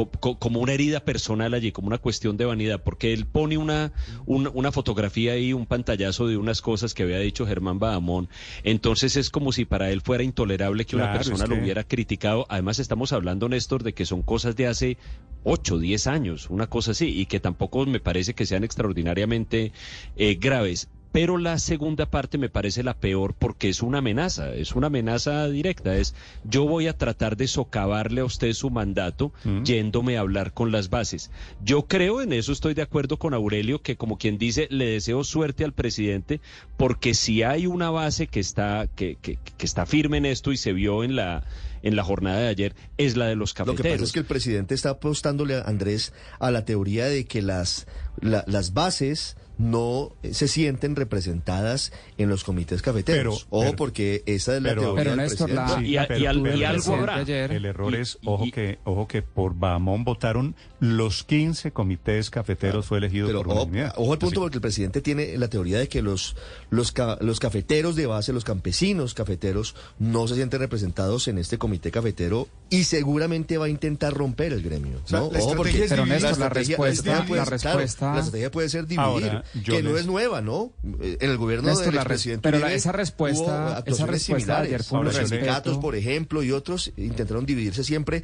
co- 0.07 0.09
co- 0.19 0.39
como 0.39 0.61
una 0.61 0.73
herida 0.73 1.01
personal 1.01 1.53
allí, 1.53 1.71
como 1.73 1.87
una 1.87 1.97
cuestión 1.97 2.37
de 2.37 2.45
vanidad, 2.45 2.81
porque 2.83 3.11
él 3.11 3.25
pone 3.25 3.57
una, 3.57 3.91
un- 4.25 4.49
una 4.53 4.71
fotografía 4.71 5.33
ahí, 5.33 5.51
un 5.51 5.65
pantallazo 5.65 6.27
de 6.27 6.37
unas 6.37 6.61
cosas 6.61 6.93
que 6.93 7.03
había 7.03 7.19
dicho 7.19 7.45
Germán 7.45 7.79
Bahamón. 7.79 8.29
Entonces 8.63 9.17
es 9.17 9.29
como 9.29 9.51
si 9.51 9.65
para 9.65 9.91
él 9.91 10.01
fuera 10.01 10.23
intolerable 10.23 10.85
que 10.85 10.95
una 10.95 11.05
persona 11.17 11.43
es 11.43 11.49
lo 11.49 11.55
hubiera 11.63 11.83
criticado. 11.83 12.45
Además 12.49 12.79
estamos 12.79 13.11
hablando, 13.11 13.49
Néstor, 13.49 13.83
de 13.83 13.93
que 13.93 14.05
son 14.05 14.21
cosas 14.21 14.55
de 14.55 14.67
hace 14.67 14.97
8, 15.43 15.77
10 15.79 16.07
años, 16.07 16.49
una 16.49 16.67
cosa 16.67 16.91
así, 16.91 17.07
y 17.19 17.25
que 17.25 17.39
tampoco 17.39 17.85
me 17.85 17.99
parece 17.99 18.33
que 18.33 18.45
sean 18.45 18.63
extraordinariamente 18.63 19.71
eh, 20.15 20.35
graves. 20.39 20.87
Pero 21.11 21.37
la 21.39 21.57
segunda 21.57 22.05
parte 22.05 22.37
me 22.37 22.49
parece 22.49 22.83
la 22.83 22.93
peor 22.93 23.33
porque 23.33 23.69
es 23.69 23.81
una 23.81 23.97
amenaza, 23.97 24.53
es 24.53 24.73
una 24.75 24.87
amenaza 24.87 25.47
directa. 25.49 25.95
Es 25.95 26.13
yo 26.43 26.65
voy 26.65 26.87
a 26.87 26.97
tratar 26.97 27.35
de 27.35 27.47
socavarle 27.47 28.21
a 28.21 28.25
usted 28.25 28.53
su 28.53 28.69
mandato 28.69 29.31
Mm. 29.43 29.63
yéndome 29.63 30.17
a 30.17 30.21
hablar 30.21 30.53
con 30.53 30.71
las 30.71 30.89
bases. 30.91 31.31
Yo 31.63 31.87
creo 31.87 32.21
en 32.21 32.31
eso, 32.33 32.51
estoy 32.51 32.73
de 32.75 32.83
acuerdo 32.83 33.17
con 33.17 33.33
Aurelio, 33.33 33.81
que 33.81 33.95
como 33.97 34.17
quien 34.19 34.37
dice, 34.37 34.67
le 34.69 34.85
deseo 34.85 35.23
suerte 35.23 35.63
al 35.63 35.73
presidente, 35.73 36.41
porque 36.77 37.13
si 37.15 37.41
hay 37.43 37.65
una 37.65 37.89
base 37.89 38.27
que 38.27 38.39
está, 38.39 38.87
que, 38.95 39.17
que, 39.21 39.37
que 39.57 39.65
está 39.65 39.85
firme 39.87 40.17
en 40.17 40.25
esto 40.27 40.51
y 40.51 40.57
se 40.57 40.73
vio 40.73 41.03
en 41.03 41.15
la 41.15 41.43
en 41.81 41.95
la 41.95 42.03
jornada 42.03 42.39
de 42.41 42.49
ayer 42.49 42.75
es 42.97 43.15
la 43.15 43.27
de 43.27 43.37
los 43.37 43.51
Lo 43.51 43.65
cafeteros. 43.65 43.81
que 43.83 43.89
pasa 43.93 44.03
es 44.03 44.11
que 44.11 44.19
el 44.19 44.25
presidente 44.25 44.75
está 44.75 44.89
apostándole, 44.89 45.55
a 45.55 45.61
Andrés, 45.61 46.11
a 46.39 46.51
la 46.51 46.65
teoría 46.65 47.05
de 47.05 47.25
que 47.25 47.41
las, 47.41 47.87
la- 48.19 48.43
las 48.47 48.73
bases 48.73 49.37
no 49.59 50.13
se 50.31 50.47
sienten 50.47 50.95
representadas 50.95 51.91
en 52.17 52.29
los 52.29 52.43
comités 52.43 52.81
cafeteros. 52.81 53.43
Pero- 53.45 53.47
Ojo, 53.57 53.63
pero- 53.65 53.75
porque 53.75 54.23
esa 54.25 54.55
es 54.55 54.63
la 54.63 54.69
pero- 54.69 54.81
teoría 54.81 54.97
Pero, 55.03 55.09
del 55.11 55.19
Néstor, 55.19 55.47
presidente. 55.49 55.81
la- 55.81 55.87
y, 55.87 55.97
a- 55.97 56.17
y 56.17 56.25
al- 56.25 56.41
pero 56.41 56.55
y 56.55 56.59
el 56.59 56.65
algo 56.65 56.75
presidente 56.81 56.99
habrá. 57.11 57.15
ayer- 57.17 57.51
El 57.51 57.65
error 57.65 57.93
Y- 57.93 57.97
es, 57.97 58.17
ojo 58.25 58.45
y- 58.45 58.51
que, 58.51 58.79
ojo 58.85 59.07
que 59.07 59.21
por 59.21 59.53
Bahamón 59.55 60.03
votaron 60.05 60.55
los 60.79 61.23
15 61.25 61.71
comités 61.71 62.29
cafeteros 62.29 62.85
fue 62.85 62.99
elegido 62.99 63.27
Pero 63.27 63.39
por 63.43 63.49
ojo, 63.49 63.61
unanimidad. 63.63 63.93
ojo 63.97 64.13
al 64.13 64.19
punto 64.19 64.27
Así- 64.39 64.39
porque 64.39 64.57
el 64.57 64.61
presidente 64.61 65.01
tiene 65.01 65.37
la 65.37 65.49
teoría 65.49 65.77
de 65.77 65.89
que 65.89 66.01
los, 66.01 66.35
los, 66.69 66.91
ca- 66.93 67.17
los 67.19 67.39
cafeteros 67.39 67.95
de 67.97 68.05
base, 68.07 68.31
los 68.31 68.45
campesinos 68.45 69.13
cafeteros, 69.13 69.75
no 69.99 70.25
se 70.27 70.35
sienten 70.35 70.61
representados 70.61 71.27
en 71.27 71.37
este 71.37 71.57
comité 71.57 71.91
cafetero 71.91 72.47
y 72.69 72.85
seguramente 72.85 73.57
va 73.57 73.65
a 73.65 73.69
intentar 73.69 74.13
romper 74.13 74.53
el 74.53 74.61
gremio. 74.63 75.01
¿no? 75.09 75.17
la 75.17 75.23
Ojo, 75.23 75.35
es 75.35 75.45
Pero. 75.89 76.05
Néstor, 76.05 76.07
la 76.07 76.29
estrategia- 76.29 76.77
respuesta- 76.77 77.11
la 77.11 77.17
ser- 77.17 77.25
claro, 77.27 77.49
respuesta- 77.49 78.13
la 78.13 78.19
estrategia 78.19 78.51
puede 78.51 78.69
ser 78.69 78.83
dividir, 78.87 78.99
Ahora, 78.99 79.43
yo 79.63 79.75
que 79.75 79.83
no 79.83 79.97
es 79.97 80.05
nueva, 80.05 80.41
¿no? 80.41 80.71
Eh, 81.01 81.17
En 81.21 81.31
el 81.31 81.37
gobierno 81.37 81.67
Néstor, 81.69 81.87
del 81.87 81.95
la 81.95 82.03
res- 82.03 82.07
presidente 82.09 82.41
pero 82.43 82.59
la- 82.59 82.73
esa 82.73 82.91
respuesta- 82.91 83.83
esa 83.85 84.05
respuesta 84.05 84.61
de 84.61 84.67
ayer 84.67 84.81
Los 84.91 85.15
sindicatos, 85.15 85.77
por 85.77 85.95
ejemplo, 85.95 86.43
y 86.43 86.51
otros 86.51 86.91
intentaron 86.97 87.45
dividirse 87.45 87.83
siempre 87.83 88.23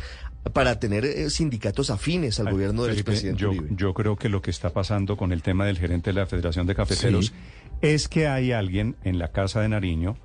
para 0.53 0.79
tener 0.79 1.05
eh, 1.05 1.29
sindicatos 1.29 1.89
afines 1.89 2.39
al 2.39 2.47
Ay, 2.47 2.53
gobierno 2.53 2.83
del 2.83 2.91
Felipe, 2.93 3.11
expresidente 3.11 3.41
yo, 3.41 3.49
Uribe. 3.49 3.67
yo 3.71 3.93
creo 3.93 4.15
que 4.15 4.29
lo 4.29 4.41
que 4.41 4.51
está 4.51 4.69
pasando 4.71 5.17
con 5.17 5.31
el 5.31 5.41
tema 5.41 5.65
del 5.65 5.77
gerente 5.79 6.11
de 6.11 6.19
la 6.19 6.25
Federación 6.27 6.67
de 6.67 6.75
Cafeteros 6.75 7.27
Sí. 7.27 7.33
es 7.81 8.07
que 8.07 8.27
hay 8.27 8.51
alguien 8.51 8.95
en 9.03 9.17
la 9.19 9.29
Casa 9.31 9.61
de 9.61 9.69
Nariño 9.69 10.17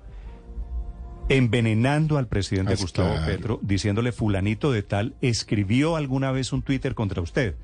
envenenando 1.28 2.18
al 2.18 2.26
presidente 2.26 2.72
Ah, 2.72 2.76
Gustavo 2.80 3.12
claro. 3.14 3.26
Petro, 3.26 3.58
diciéndole 3.62 4.10
fulanito 4.12 4.72
de 4.72 4.82
tal, 4.82 5.14
escribió 5.20 5.96
alguna 5.96 6.32
vez 6.32 6.52
un 6.52 6.62
Twitter 6.62 6.94
contra 6.94 7.22
usted. 7.22 7.54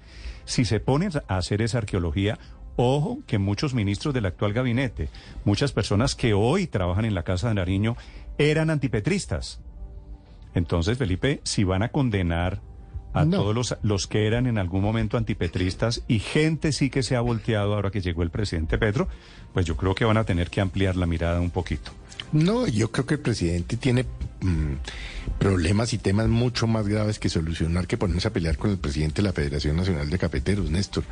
Si 0.44 0.64
se 0.64 0.78
ponen 0.78 1.10
a 1.26 1.36
hacer 1.36 1.60
esa 1.62 1.78
arqueología, 1.78 2.38
ojo 2.76 3.18
que 3.26 3.38
muchos 3.38 3.74
ministros 3.74 4.14
del 4.14 4.26
actual 4.26 4.52
gabinete, 4.52 5.08
muchas 5.44 5.72
personas 5.72 6.14
que 6.14 6.34
hoy 6.34 6.66
trabajan 6.66 7.04
en 7.04 7.14
la 7.14 7.22
Casa 7.24 7.48
de 7.48 7.54
Nariño, 7.54 7.96
eran 8.38 8.70
antipetristas. 8.70 9.60
Entonces, 10.54 10.96
Felipe, 10.98 11.40
si 11.42 11.64
van 11.64 11.82
a 11.82 11.88
condenar 11.90 12.60
a 13.12 13.24
No. 13.24 13.38
todos 13.38 13.54
los, 13.54 13.76
los 13.82 14.06
que 14.06 14.26
eran 14.26 14.46
en 14.46 14.58
algún 14.58 14.82
momento 14.82 15.16
antipetristas 15.16 16.02
y 16.06 16.18
gente 16.18 16.72
sí 16.72 16.90
que 16.90 17.02
se 17.02 17.16
ha 17.16 17.20
volteado 17.20 17.74
ahora 17.74 17.90
que 17.90 18.00
llegó 18.02 18.22
el 18.22 18.30
presidente 18.30 18.76
Petro, 18.78 19.08
pues 19.54 19.64
yo 19.64 19.76
creo 19.76 19.94
que 19.94 20.04
van 20.04 20.18
a 20.18 20.24
tener 20.24 20.50
que 20.50 20.60
ampliar 20.60 20.96
la 20.96 21.06
mirada 21.06 21.40
un 21.40 21.50
poquito. 21.50 21.92
No, 22.32 22.66
yo 22.66 22.90
creo 22.90 23.06
que 23.06 23.14
el 23.14 23.20
presidente 23.20 23.76
tiene 23.76 24.04
mm, 24.40 24.74
problemas 25.38 25.92
y 25.92 25.98
temas 25.98 26.28
mucho 26.28 26.66
más 26.66 26.88
graves 26.88 27.18
que 27.18 27.28
solucionar 27.28 27.86
que 27.86 27.96
ponerse 27.96 28.28
a 28.28 28.32
pelear 28.32 28.56
con 28.58 28.70
el 28.70 28.78
presidente 28.78 29.22
de 29.22 29.28
la 29.28 29.32
Federación 29.32 29.76
Nacional 29.76 30.10
de 30.10 30.18
Cafeteros, 30.18 30.70
Néstor. 30.70 31.04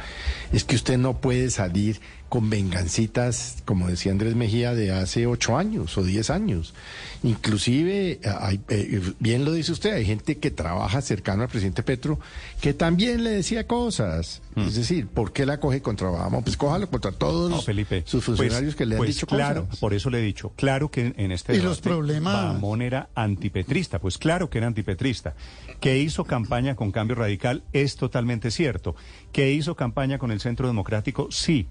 Es 0.53 0.65
que 0.65 0.77
usted 0.77 0.99
no 0.99 1.21
puede 1.21 1.51
salir 1.51 2.01
con 2.29 2.51
vengancitas, 2.51 3.59
como 3.65 3.87
decía 3.87 4.11
Andrés 4.11 4.35
Mejía, 4.35 4.75
de 4.75 4.91
hace 4.91 5.27
ocho 5.27 5.57
años 5.57 5.97
o 5.97 6.03
diez 6.03 6.31
años. 6.31 6.75
Inclusive, 7.23 8.21
hay- 8.41 8.61
eh, 8.69 9.01
bien 9.21 9.45
lo 9.45 9.53
dice 9.53 9.73
usted, 9.73 9.93
hay 9.95 10.05
gente 10.05 10.39
que 10.39 10.51
trabaja 10.51 11.01
cercano 11.01 11.43
al 11.43 11.49
presidente 11.49 11.83
Petro 11.83 12.19
que 12.61 12.75
también 12.75 13.23
le 13.25 13.31
decía 13.31 13.67
cosas. 13.67 14.43
Es 14.57 14.75
decir, 14.77 15.09
¿por 15.09 15.33
qué 15.33 15.47
la 15.47 15.59
coge 15.59 15.81
contra 15.83 16.09
Obama? 16.11 16.41
Pues 16.41 16.57
cójalo 16.57 16.89
contra 16.89 17.11
todos 17.13 17.51
No, 17.51 17.61
Felipe. 17.63 18.05
sus 18.07 18.25
funcionarios 18.25 18.75
pues- 18.75 18.77
que 18.77 18.87
le 18.87 18.95
han 18.95 18.99
pues 18.99 19.15
dicho 19.15 19.27
claro, 19.27 19.65
cosas. 19.65 19.81
Por 19.81 19.95
eso 19.95 20.11
le 20.11 20.21
he 20.21 20.23
dicho, 20.23 20.53
claro 20.57 20.84
que 20.91 21.13
en, 21.17 21.33
este 21.33 21.55
Y 21.55 21.61
los 21.61 21.83
debate 21.83 21.89
problemas- 21.91 22.35
Bahamón 22.35 22.83
era 22.83 23.09
antipetrista, 23.15 23.99
pues 23.99 24.19
claro 24.19 24.51
que 24.51 24.59
era 24.59 24.67
antipetrista. 24.67 25.35
Que 25.81 25.99
hizo 25.99 26.25
campaña 26.25 26.75
con 26.77 26.91
Cambio 26.93 27.17
Radical 27.17 27.63
es 27.73 27.97
totalmente 27.97 28.51
cierto. 28.51 28.95
Que 29.33 29.53
hizo 29.53 29.75
campaña 29.75 30.19
con 30.19 30.31
el 30.31 30.41
Centro 30.41 30.67
Democrático, 30.67 31.29
sí. 31.31 31.67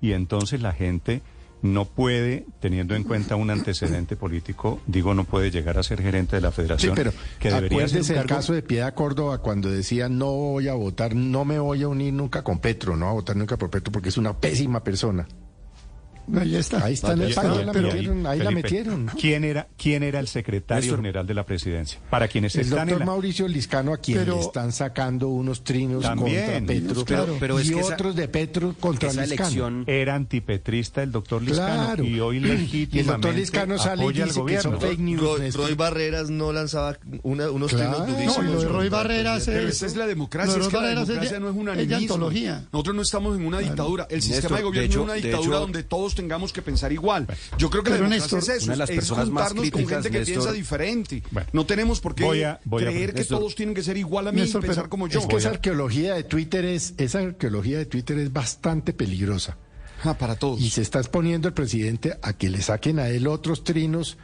Y 0.00 0.12
entonces 0.12 0.62
la 0.62 0.72
gente 0.72 1.22
no 1.60 1.86
puede, 1.86 2.46
teniendo 2.60 2.94
en 2.94 3.02
cuenta 3.02 3.34
un 3.34 3.50
antecedente 3.50 4.14
político, 4.14 4.80
digo, 4.86 5.12
no 5.14 5.24
puede 5.24 5.50
llegar 5.50 5.76
a 5.76 5.82
ser 5.82 6.00
gerente 6.00 6.36
de 6.36 6.42
la 6.42 6.50
Sí, 6.50 6.56
federación. 6.56 6.94
pero 6.94 7.12
que 7.40 7.50
debería 7.50 7.88
ser 7.88 8.16
el 8.18 8.26
caso 8.26 8.52
de 8.52 8.62
Piedad 8.62 8.94
Córdoba 8.94 9.38
cuando 9.38 9.68
decía 9.68 10.08
no 10.08 10.26
voy 10.30 10.68
a 10.68 10.74
votar, 10.74 11.16
no 11.16 11.44
me 11.44 11.58
voy 11.58 11.82
a 11.82 11.88
unir 11.88 12.14
nunca 12.14 12.44
con 12.44 12.60
Petro, 12.60 12.96
no 12.96 13.06
voy 13.06 13.10
a 13.10 13.14
votar 13.14 13.34
nunca 13.36 13.56
por 13.56 13.70
Petro 13.70 13.90
porque 13.90 14.08
es 14.10 14.16
una 14.16 14.36
pésima 14.38 14.84
persona. 14.84 15.26
Ahí 16.36 16.56
está. 16.56 16.84
Ahí 16.84 16.94
está 16.94 17.12
en 17.12 17.22
el 17.22 17.30
Y 17.30 17.34
pacto, 17.34 17.52
ahí- 17.52 17.64
la 17.64 17.72
y 17.72 17.76
ahí, 17.76 17.82
metieron, 17.84 18.26
ahí 18.26 18.38
la 18.40 18.50
metieron. 18.50 19.06
¿Quién 19.18 19.44
era, 19.44 19.68
quién 19.76 20.02
era 20.02 20.20
el 20.20 20.28
secretario 20.28 20.82
Néstor. 20.82 20.98
general 20.98 21.26
de 21.26 21.34
la 21.34 21.44
presidencia? 21.46 22.00
Para 22.10 22.28
quienes 22.28 22.54
El 22.56 22.62
están 22.62 22.80
en 22.80 22.86
doctor 22.88 23.00
la... 23.00 23.06
Mauricio 23.06 23.48
Liscano 23.48 23.92
a 23.92 23.98
quien 23.98 24.18
Pero- 24.18 24.34
le 24.36 24.40
están 24.42 24.72
sacando 24.72 25.28
unos 25.28 25.64
trinos 25.64 26.02
También, 26.02 26.44
contra 26.66 26.66
Petro 26.74 27.04
claro. 27.04 27.36
Pero 27.40 27.58
es 27.58 27.70
y 27.70 27.74
que 27.74 27.80
esa- 27.80 27.94
otros 27.94 28.16
de 28.16 28.28
Petro 28.28 28.74
contra 28.78 29.08
esa 29.10 29.22
Liscano. 29.26 29.46
elección 29.48 29.84
Era 29.86 30.14
antipetrista 30.14 31.02
el 31.02 31.12
doctor 31.12 31.42
Liscano 31.42 31.84
Claro. 31.86 32.04
y 32.04 32.20
hoy 32.20 32.36
Y 32.36 32.38
el 32.42 32.48
legítimamente 32.48 33.12
doctor 33.12 33.34
Liscano 33.34 33.78
sale 33.78 34.02
y 34.04 34.06
al 34.06 34.12
dice 34.14 34.26
que 34.34 34.40
gobierno. 34.40 34.70
son 34.72 34.80
fake 34.80 34.98
news. 35.00 35.20
Roy. 35.20 35.50
Roy 35.50 35.74
Barreras 35.74 36.30
no 36.30 36.52
lanzaba 36.52 36.96
una- 37.22 37.50
unos 37.50 37.70
Claro. 37.72 37.90
trinos 38.04 38.08
No, 38.08 38.14
durísimos. 38.14 38.38
y 38.38 38.52
lo 38.54 38.60
de 38.62 38.68
Roy 38.68 38.88
Barreras. 38.88 39.42
Pero 39.46 39.68
es- 39.68 39.76
esa 39.76 39.86
es 39.86 39.96
la 39.96 40.06
democracia, 40.06 40.52
es 40.58 40.68
que 40.68 40.76
la 40.76 40.88
democracia 40.88 41.32
de- 41.32 41.40
no 41.40 41.50
es 41.50 41.56
unanimismo. 41.56 41.96
antología. 42.14 42.64
Nosotros 42.72 42.96
no 42.96 43.02
estamos 43.02 43.36
en 43.36 43.46
una 43.46 43.58
dictadura. 43.60 44.06
El 44.10 44.22
sistema 44.22 44.56
de 44.58 44.62
gobierno 44.62 44.90
es 44.90 44.96
una 44.96 45.14
dictadura 45.14 45.58
donde 45.58 45.82
todos 45.82 46.14
tengamos 46.18 46.52
que 46.52 46.60
pensar 46.62 46.92
igual. 46.92 47.26
Yo 47.58 47.70
creo 47.70 47.82
que 47.82 47.90
Pero, 47.92 48.02
la 48.04 48.10
Néstor, 48.10 48.40
es 48.40 48.48
eso, 48.48 48.64
una 48.66 48.72
de 48.74 48.78
las 48.78 48.90
es 48.90 48.96
personas 48.96 49.30
más 49.30 49.48
juntarnos 49.48 49.70
con 49.70 49.82
críticas, 49.82 50.02
gente 50.04 50.10
que 50.10 50.18
Néstor- 50.24 50.26
piensa 50.34 50.52
diferente. 50.52 51.22
Bueno, 51.30 51.48
no 51.52 51.64
tenemos 51.66 52.00
por 52.00 52.14
qué 52.14 52.24
voy 52.24 52.42
a- 52.42 52.60
voy 52.64 52.82
a- 52.82 52.86
creer 52.86 53.12
que 53.12 53.20
Néstor, 53.20 53.38
todos 53.38 53.54
tienen 53.54 53.74
que 53.74 53.82
ser 53.82 53.96
igual 53.96 54.28
a 54.28 54.32
mí 54.32 54.40
Néstor, 54.40 54.62
y 54.64 54.66
pensar 54.66 54.84
pero 54.84 54.90
como 54.90 55.08
yo. 55.08 55.20
Es 55.20 55.26
que 55.26 55.36
esa 55.36 55.50
arqueología 55.50 56.14
de 56.14 56.24
Twitter 56.24 56.64
es, 56.64 56.94
esa 56.98 57.20
arqueología 57.20 57.78
de 57.78 57.86
Twitter 57.86 58.18
es 58.18 58.32
bastante 58.32 58.92
peligrosa. 58.92 59.56
Ah, 60.04 60.14
para 60.14 60.36
todos. 60.36 60.60
Y 60.60 60.70
se 60.70 60.82
está 60.82 60.98
exponiendo 60.98 61.48
el 61.48 61.54
presidente 61.54 62.18
a 62.22 62.32
que 62.32 62.50
le 62.50 62.60
saquen 62.62 62.98
a 62.98 63.08
él 63.08 63.26
otros 63.26 63.64
trinos 63.64 64.16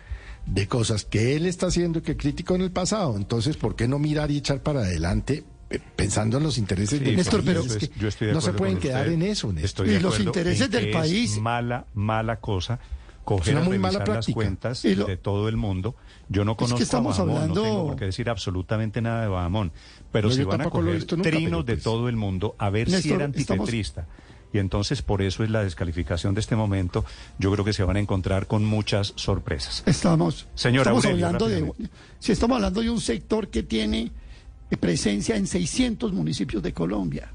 de 0.47 0.69
cosas 0.69 1.05
que 1.05 1.37
él 1.37 1.47
está 1.47 1.67
haciendo 1.69 2.01
y 2.01 2.03
que 2.03 2.17
criticó 2.17 2.55
en 2.55 2.61
el 2.61 2.71
pasado. 2.71 3.17
Entonces, 3.17 3.57
¿por 3.57 3.75
qué 3.77 3.89
no 3.89 3.99
mirar 3.99 4.31
y 4.31 4.37
echar 4.37 4.63
para 4.63 4.81
adelante 4.81 5.43
pensando 5.97 6.39
en 6.39 6.45
los 6.45 6.59
intereses 6.59 6.99
Sí, 6.99 7.05
del 7.05 7.17
Néstor, 7.17 7.45
país? 7.45 7.59
pero- 7.63 7.77
Es 7.79 7.89
que 7.89 7.99
yo 7.99 8.09
estoy 8.09 8.29
de 8.29 8.35
no 8.35 8.41
se 8.41 8.53
pueden 8.53 8.79
quedar 8.79 9.09
en 9.09 9.23
eso, 9.23 9.53
Néstor. 9.53 9.89
Y 9.89 9.99
los 9.99 10.21
intereses 10.21 10.69
que 10.69 10.77
del 10.77 10.87
es 10.89 10.95
país. 10.97 11.39
mala, 11.41 11.87
mala 11.95 12.37
cosa 12.41 12.79
coger 13.25 13.57
a 13.57 13.61
muy 13.63 13.79
mala 13.79 14.01
revisar 14.01 14.09
las 14.09 14.27
práctica. 14.27 14.35
cuentas 14.35 14.85
lo- 14.85 15.07
de 15.07 15.17
todo 15.17 15.49
el 15.49 15.57
mundo. 15.57 15.95
Yo 16.29 16.45
no 16.45 16.57
que 16.57 16.65
conozco 16.65 16.83
estamos 16.83 17.19
a 17.19 17.23
Bahamón, 17.25 17.43
hablando- 17.43 17.61
no 17.63 17.67
tengo 17.69 17.87
por 17.89 17.97
qué 17.97 18.05
decir 18.07 18.29
absolutamente 18.29 19.01
nada 19.01 19.23
de 19.23 19.29
Bahamón. 19.29 19.73
Pero 20.13 20.29
No, 20.29 20.35
si 20.35 20.45
van 20.45 20.61
a 20.61 20.65
coger 20.71 21.01
nunca, 21.11 21.31
trinos 21.31 21.65
de 21.65 21.73
pues- 21.75 21.85
todo 21.85 22.09
el 22.11 22.17
mundo, 22.17 22.55
a 22.59 22.69
ver 22.71 22.89
si 22.91 23.09
era 23.13 23.25
estamos- 23.25 23.61
antipetrista. 23.61 24.07
Y 24.53 24.59
entonces 24.59 25.03
por 25.03 25.21
eso 25.23 25.43
es 25.43 25.51
la 25.51 25.65
descalificación 25.65 26.35
de 26.35 26.41
este 26.41 26.55
momento. 26.55 27.05
Yo 27.39 27.51
creo 27.51 27.65
que 27.65 27.73
se 27.73 27.83
van 27.83 27.97
a 27.97 28.01
encontrar 28.01 28.47
con 28.47 28.65
muchas 28.65 29.13
sorpresas. 29.17 29.83
Estamos, 29.87 30.47
Señor 30.55 30.83
estamos 30.83 31.05
Aurelio, 31.07 31.27
hablando 31.27 31.49
de 31.49 31.73
si 32.21 32.31
estamos 32.31 32.55
hablando 32.57 32.81
de 32.83 32.91
un 32.91 33.01
sector 33.01 33.49
que 33.49 33.63
tiene 33.65 34.13
presencia 34.81 35.37
en 35.37 35.47
600 35.47 36.13
municipios 36.13 36.63
de 36.63 36.73
Colombia. 36.73 37.33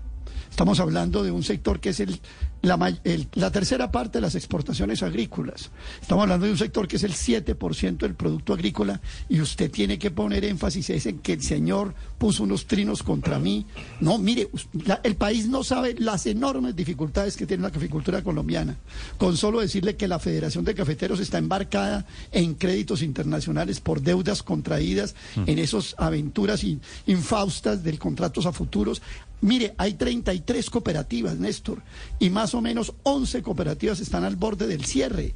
Estamos 0.60 0.82
hablando 0.82 1.24
de 1.24 1.32
un 1.32 1.42
sector 1.42 1.80
que 1.80 1.92
es 1.92 2.02
el, 2.02 2.20
la, 2.64 2.94
el- 3.06 3.30
la 3.36 3.50
tercera 3.50 3.92
parte 3.94 4.18
de 4.18 4.22
las 4.24 4.36
exportaciones 4.36 5.02
agrícolas. 5.04 5.72
Estamos 6.02 6.24
hablando 6.24 6.48
de 6.48 6.52
un 6.52 6.58
sector 6.58 6.86
que 6.86 6.98
es 6.98 7.04
el 7.04 7.14
7% 7.14 8.00
del 8.00 8.14
producto 8.14 8.52
agrícola 8.56 9.00
y 9.30 9.40
usted 9.40 9.72
tiene 9.72 9.98
que 9.98 10.12
poner 10.12 10.44
énfasis 10.44 10.90
es 10.90 11.06
en 11.06 11.20
que 11.20 11.32
el 11.32 11.44
señor 11.44 11.96
puso 12.18 12.44
unos 12.44 12.66
trinos 12.68 13.04
contra 13.04 13.40
mí. 13.40 13.66
No, 14.02 14.18
mire, 14.18 14.50
la- 14.86 15.00
el 15.06 15.16
país 15.16 15.48
no 15.48 15.64
sabe 15.64 15.96
las 15.98 16.26
enormes 16.26 16.76
dificultades 16.76 17.38
que 17.38 17.46
tiene 17.46 17.64
la 17.64 17.72
caficultura 17.72 18.22
colombiana. 18.22 18.76
Con 19.18 19.38
solo 19.38 19.62
decirle 19.62 19.96
que 19.96 20.10
la 20.10 20.20
Federación 20.20 20.66
de 20.66 20.76
Cafeteros 20.76 21.22
está 21.22 21.38
embarcada 21.38 22.06
en 22.34 22.56
créditos 22.56 23.02
internacionales 23.02 23.80
por 23.80 24.02
deudas 24.02 24.44
contraídas 24.44 25.16
en 25.38 25.58
esas 25.58 25.96
aventuras 25.98 26.66
in- 26.66 26.82
infaustas 27.08 27.82
del 27.82 27.98
contratos 27.98 28.46
a 28.46 28.52
futuros. 28.52 29.02
Mire, 29.42 29.74
hay 29.78 29.94
33 29.94 30.70
cooperativas, 30.70 31.38
Néstor, 31.38 31.82
y 32.20 32.30
más 32.30 32.54
o 32.54 32.62
menos 32.62 32.94
11 33.04 33.42
cooperativas 33.42 34.00
están 34.02 34.24
al 34.26 34.36
borde 34.36 34.68
del 34.68 34.84
cierre. 34.86 35.34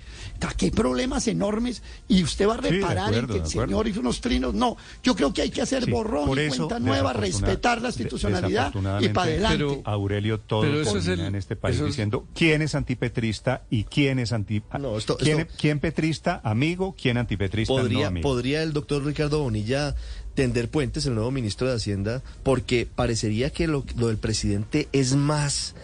¡Qué 0.58 0.72
problemas 0.72 1.28
enormes! 1.28 1.82
Y 2.08 2.24
usted 2.24 2.48
va 2.48 2.56
a 2.56 2.62
Sí, 2.62 2.70
reparar 2.70 3.14
en 3.14 3.20
acuerdo, 3.20 3.34
que 3.34 3.40
el 3.42 3.48
señor 3.48 3.88
hizo 3.88 4.00
unos 4.02 4.20
trinos. 4.22 4.54
No, 4.54 4.76
yo 5.04 5.16
creo 5.16 5.34
que 5.34 5.42
hay 5.42 5.50
que 5.50 5.62
hacer 5.62 5.86
Sí, 5.86 5.92
borrón 5.92 6.30
y 6.38 6.42
eso, 6.42 6.68
cuenta 6.68 6.80
nueva, 6.80 7.14
respetar 7.14 7.82
la 7.82 7.90
institucionalidad 7.90 8.74
y 9.02 9.10
para 9.10 9.24
adelante. 9.32 9.58
Pero- 9.58 9.82
Aurelio 9.86 10.40
todo 10.40 10.62
Pero 10.62 10.82
eso 10.82 10.98
es 10.98 11.08
el- 11.08 11.22
en 11.22 11.36
este 11.36 11.56
país 11.56 11.76
eso 11.76 11.86
es- 11.86 11.92
diciendo 11.92 12.28
quién 12.36 12.62
es 12.62 12.76
antipetrista 12.76 13.64
y 13.70 13.86
quién 13.86 14.20
es 14.20 14.32
anti 14.34 14.62
No, 14.80 14.98
esto- 14.98 15.18
quién, 15.18 15.40
esto- 15.42 15.54
quién 15.58 15.80
petrista 15.80 16.42
amigo, 16.44 16.96
quién 17.02 17.18
antipetrista 17.18 17.74
no 17.74 17.80
¿Podría, 17.82 18.08
amigo. 18.08 18.28
¿Podría 18.30 18.64
el 18.64 18.74
doctor 18.74 19.04
Ricardo 19.06 19.40
Bonilla 19.40 19.96
tender 20.36 20.70
puentes, 20.70 21.06
el 21.06 21.16
nuevo 21.16 21.32
ministro 21.32 21.68
de 21.70 21.76
Hacienda? 21.76 22.22
Porque 22.44 22.88
parecería 22.94 23.50
que 23.52 23.68
lo, 23.68 23.84
lo 23.98 24.08
del 24.08 24.18
presidente 24.18 24.88
es 24.92 25.16
más 25.16 25.76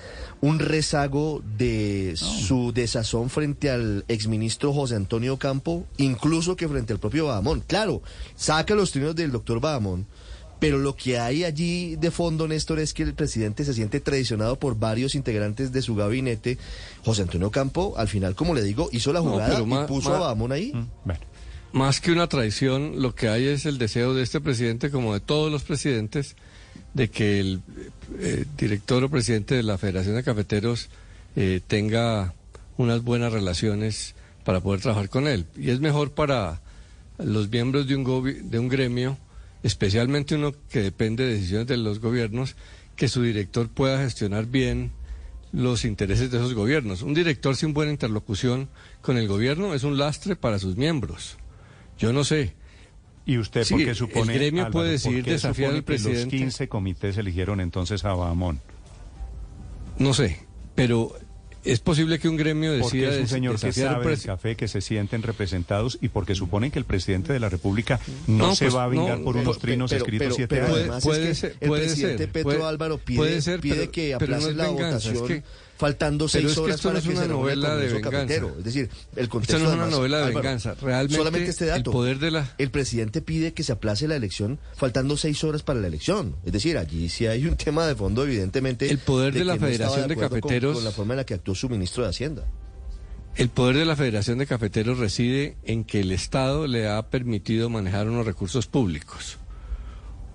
un 0.41 0.59
rezago 0.59 1.43
de 1.57 2.13
su 2.15 2.71
desazón 2.71 3.29
frente 3.29 3.69
al 3.69 4.05
exministro 4.07 4.71
José 4.73 4.95
Antonio 4.95 5.35
Campo, 5.37 5.85
incluso 5.97 6.55
que 6.55 6.67
frente 6.69 6.93
al 6.93 6.99
propio 6.99 7.25
Bahamón. 7.25 7.61
Claro, 7.67 8.01
saca 8.37 8.73
los 8.73 8.91
trinos 8.91 9.15
del 9.17 9.31
doctor 9.33 9.59
Bahamón, 9.59 10.05
pero 10.59 10.77
lo 10.77 10.95
que 10.95 11.19
hay 11.19 11.43
allí 11.43 11.95
de 11.97 12.09
fondo, 12.11 12.47
Néstor, 12.47 12.79
es 12.79 12.93
que 12.93 13.03
el 13.03 13.13
presidente 13.13 13.63
se 13.65 13.73
siente 13.73 13.99
traicionado 13.99 14.57
por 14.57 14.77
varios 14.79 15.13
integrantes 15.15 15.71
de 15.73 15.81
su 15.81 15.95
gabinete. 15.95 16.57
José 17.05 17.21
Antonio 17.21 17.49
Campo, 17.51 17.93
al 17.97 18.07
final, 18.07 18.35
como 18.35 18.53
le 18.53 18.61
digo, 18.63 18.89
hizo 18.93 19.11
la 19.13 19.19
jugada 19.21 19.59
y 19.61 19.87
puso 19.87 20.09
ma- 20.09 20.15
a 20.15 20.19
Bahamón 20.19 20.51
ahí. 20.53 20.71
Mm, 20.73 20.87
Bueno, 21.05 21.21
Más 21.71 22.01
que 22.01 22.11
una 22.11 22.27
traición, 22.27 23.01
lo 23.01 23.13
que 23.13 23.29
hay 23.29 23.45
es 23.47 23.65
el 23.67 23.77
deseo 23.77 24.15
de 24.15 24.23
este 24.23 24.41
presidente, 24.41 24.89
como 24.89 25.13
de 25.13 25.19
todos 25.19 25.51
los 25.51 25.63
presidentes, 25.63 26.35
de 26.95 27.09
que 27.09 27.39
el 27.39 27.61
eh, 28.19 28.45
director 28.57 29.03
o 29.03 29.09
presidente 29.09 29.53
de 29.53 29.61
la 29.61 29.77
Federación 29.77 30.15
de 30.15 30.23
Cafeteros 30.23 30.89
eh, 31.35 31.61
tenga 31.65 32.33
unas 32.77 33.03
buenas 33.03 33.31
relaciones 33.31 34.15
para 34.43 34.61
poder 34.61 34.81
trabajar 34.81 35.09
con 35.09 35.27
él. 35.27 35.45
Y 35.55 35.69
es 35.69 35.79
mejor 35.79 36.11
para 36.11 36.59
los 37.19 37.49
miembros 37.49 37.87
de 37.87 37.95
un, 37.95 38.49
de 38.49 38.57
un 38.57 38.67
gremio, 38.67 39.17
especialmente 39.61 40.35
uno 40.35 40.53
que 40.71 40.81
depende 40.81 41.25
de 41.25 41.35
decisiones 41.35 41.67
de 41.67 41.77
los 41.77 41.99
gobiernos, 41.99 42.55
que 42.95 43.07
su 43.07 43.21
director 43.21 43.69
pueda 43.69 43.99
gestionar 43.99 44.47
bien 44.47 44.91
los 45.51 45.85
intereses 45.85 46.31
de 46.31 46.37
esos 46.37 46.55
gobiernos. 46.55 47.03
Un 47.03 47.13
director 47.13 47.55
sin 47.55 47.73
buena 47.73 47.91
interlocución 47.91 48.69
con 49.01 49.17
el 49.17 49.27
gobierno 49.27 49.75
es 49.75 49.83
un 49.83 49.99
lastre 49.99 50.35
para 50.35 50.57
sus 50.57 50.75
miembros. 50.75 51.37
Yo 51.99 52.13
no 52.13 52.23
sé. 52.23 52.53
¿y 53.25 53.37
usted 53.37 53.63
Sí, 53.63 53.75
por 53.75 53.83
qué 53.83 53.89
el 53.91 53.95
supone, 53.95 54.33
gremio 54.33 54.61
Álvaro, 54.61 54.71
puede 54.73 54.91
decidir 54.93 55.23
desafiar 55.23 55.69
al 55.75 55.83
que 55.83 55.91
Los 55.93 56.01
presidente? 56.01 56.35
15 56.37 56.67
comités 56.67 57.15
eligieron 57.17 57.59
entonces 57.61 58.03
a 58.03 58.13
Bahamón. 58.13 58.59
No 59.99 60.13
sé, 60.15 60.39
pero 60.75 61.13
es 61.63 61.79
posible 61.81 62.17
que 62.19 62.27
un 62.29 62.37
gremio 62.37 62.71
Porque 62.79 62.97
decida 62.97 63.13
es 63.15 63.21
un 63.21 63.27
señor 63.27 63.59
que 63.59 63.71
sabe 63.73 64.07
del 64.07 64.17
presi- 64.17 64.25
café, 64.25 64.55
que 64.55 64.67
se 64.67 64.81
sienten 64.81 65.21
representados 65.21 65.99
y 66.01 66.07
porque 66.07 66.33
suponen 66.33 66.71
que 66.71 66.79
el 66.79 66.85
presidente 66.85 67.33
de 67.33 67.39
la 67.39 67.49
República 67.49 67.99
no, 68.27 68.47
No, 68.47 68.55
se 68.55 68.65
pues, 68.65 68.75
va 68.77 68.85
a 68.85 68.87
vingar 68.87 69.19
no, 69.19 69.25
por 69.25 69.35
pero- 69.35 69.43
unos 69.43 69.59
trinos 69.59 69.91
pero- 69.91 70.03
escritos 70.05 70.25
pero- 70.25 70.35
siete 70.35 70.55
pero 70.55 70.75
años. 70.93 71.03
Puede 71.03 71.21
es 71.23 71.27
que 71.27 71.35
ser, 71.35 71.57
el 71.59 71.67
puede 71.67 71.85
presidente 71.85 72.17
ser, 72.23 72.31
Petro 72.31 72.43
puede- 72.51 72.63
Álvaro 72.63 72.97
pide, 72.97 73.17
puede 73.17 73.41
ser, 73.41 73.59
pide 73.59 73.75
pero- 73.75 73.91
que 73.91 74.15
pero 74.17 74.31
no 74.31 74.35
aplacen 74.37 74.49
es 74.51 74.55
la 74.57 74.63
venganza, 74.69 74.97
es 75.11 75.19
votación 75.19 75.27
que- 75.27 75.43
faltando 75.79 76.25
pero 76.25 76.29
seis 76.29 76.45
es 76.45 76.53
que 76.55 76.59
horas 76.59 76.75
esto 76.75 76.89
no 76.89 76.91
para 76.91 76.99
es 76.99 77.05
que 77.05 77.09
una 77.11 77.19
se 77.19 77.25
el 77.25 77.31
novela 77.31 77.75
de 77.77 77.87
venganza. 77.93 78.11
Cafetero. 78.11 78.55
Es 78.59 78.63
decir, 78.65 78.89
el 79.15 79.29
contexto 79.29 79.55
Esto 79.57 79.63
no 79.63 79.69
es 79.69 79.73
una 79.75 79.83
además, 79.83 79.97
novela 79.97 80.17
de 80.17 80.23
Álvaro, 80.25 80.43
venganza. 80.43 80.75
Realmente 80.81 81.15
solamente 81.17 81.49
este 81.49 81.63
el 81.65 81.69
dato. 81.71 81.91
poder 81.91 82.19
de 82.19 82.31
la- 82.31 82.53
El 82.57 82.69
presidente 82.69 83.21
pide 83.21 83.53
que 83.53 83.63
se 83.63 83.71
aplace 83.71 84.07
la 84.07 84.17
elección 84.17 84.59
faltando 84.75 85.15
seis 85.15 85.41
horas 85.45 85.63
para 85.63 85.79
la 85.79 85.87
elección. 85.87 86.35
Es 86.45 86.51
decir, 86.51 86.77
allí 86.77 87.07
sí 87.07 87.27
hay 87.27 87.45
un 87.47 87.55
tema 87.55 87.87
de 87.87 87.95
fondo, 87.95 88.23
evidentemente. 88.25 88.89
El 88.91 88.99
poder 88.99 89.33
de 89.33 89.45
la 89.45 89.55
no 89.55 89.61
Federación 89.61 90.07
de 90.09 90.15
con- 90.15 90.23
Cafeteros- 90.29 90.73
Con, 90.75 90.83
la 90.83 90.91
forma 90.91 91.13
en 91.13 91.17
la 91.17 91.25
que 91.25 91.33
actuó 91.35 91.55
su 91.55 91.69
ministro 91.69 92.03
de 92.03 92.09
Hacienda. 92.09 92.45
El 93.35 93.47
poder 93.47 93.77
de 93.77 93.85
la 93.85 93.95
Federación 93.95 94.37
de 94.37 94.47
Cafeteros 94.47 94.97
reside 94.99 95.55
en 95.63 95.85
que 95.85 96.01
el 96.01 96.11
Estado 96.11 96.67
le 96.67 96.89
ha 96.89 97.09
permitido 97.09 97.69
manejar 97.69 98.09
unos 98.09 98.25
recursos 98.25 98.67
públicos. 98.67 99.37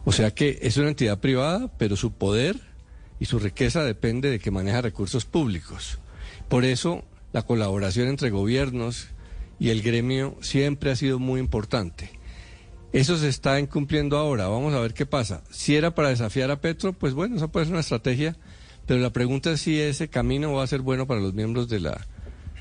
O 0.06 0.12
sea 0.12 0.30
que 0.32 0.58
es 0.62 0.78
una 0.78 0.88
entidad 0.88 1.18
privada, 1.20 1.70
pero 1.76 1.96
su 1.96 2.12
poder 2.12 2.58
y 3.24 3.26
su 3.26 3.38
riqueza 3.38 3.82
depende 3.82 4.28
de 4.28 4.38
que 4.38 4.50
maneja 4.50 4.82
recursos 4.82 5.24
públicos. 5.24 5.98
Por 6.50 6.66
eso 6.66 7.04
la 7.32 7.40
colaboración 7.40 8.08
entre 8.08 8.28
gobiernos 8.28 9.06
y 9.58 9.70
el 9.70 9.80
gremio 9.80 10.36
siempre 10.42 10.90
ha 10.90 10.96
sido 10.96 11.18
muy 11.18 11.40
importante. 11.40 12.10
Eso 12.92 13.16
se 13.16 13.30
está 13.30 13.58
incumpliendo 13.58 14.18
ahora. 14.18 14.48
Vamos 14.48 14.74
a 14.74 14.80
ver 14.80 14.92
qué 14.92 15.06
pasa. 15.06 15.42
Si 15.48 15.74
era 15.74 15.94
para 15.94 16.10
desafiar 16.10 16.50
a 16.50 16.60
Petro, 16.60 16.92
pues 16.92 17.14
bueno, 17.14 17.36
esa 17.36 17.48
puede 17.48 17.64
ser 17.64 17.72
una 17.72 17.80
estrategia, 17.80 18.36
pero 18.84 19.00
la 19.00 19.08
pregunta 19.08 19.52
es 19.52 19.62
si 19.62 19.80
ese 19.80 20.08
camino 20.08 20.52
va 20.52 20.62
a 20.62 20.66
ser 20.66 20.82
bueno 20.82 21.06
para 21.06 21.22
los 21.22 21.32
miembros 21.32 21.66
de 21.70 21.80
la 21.80 22.06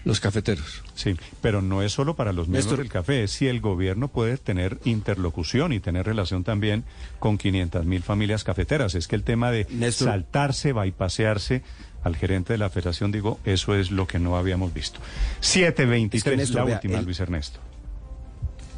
los 0.05 0.19
cafeteros. 0.19 0.83
Sí, 0.95 1.15
pero 1.41 1.61
no 1.61 1.81
es 1.81 1.93
solo 1.93 2.15
para 2.15 2.33
los 2.33 2.47
miembros 2.47 2.65
Néstor. 2.65 2.79
del 2.79 2.89
café, 2.91 3.23
es 3.23 3.31
si 3.31 3.47
el 3.47 3.61
gobierno 3.61 4.07
puede 4.09 4.37
tener 4.37 4.79
interlocución 4.83 5.71
y 5.73 5.79
tener 5.79 6.05
relación 6.05 6.43
también 6.43 6.83
con 7.19 7.37
500 7.37 7.85
mil 7.85 8.03
familias 8.03 8.43
cafeteras. 8.43 8.95
Es 8.95 9.07
que 9.07 9.15
el 9.15 9.23
tema 9.23 9.51
de 9.51 9.65
Néstor. 9.69 10.09
saltarse, 10.09 10.73
bypasearse 10.73 11.63
al 12.03 12.15
gerente 12.17 12.51
de 12.53 12.57
la 12.59 12.69
federación, 12.69 13.11
digo, 13.13 13.39
eso 13.45 13.75
es 13.75 13.91
lo 13.91 14.05
que 14.07 14.19
no 14.19 14.35
habíamos 14.37 14.73
visto. 14.73 14.99
723, 15.39 16.19
Es 16.19 16.23
que, 16.23 16.35
Néstor, 16.37 16.55
la 16.57 16.63
vea, 16.65 16.75
última, 16.75 16.99
el- 16.99 17.05
Luis 17.05 17.19
Ernesto. 17.21 17.59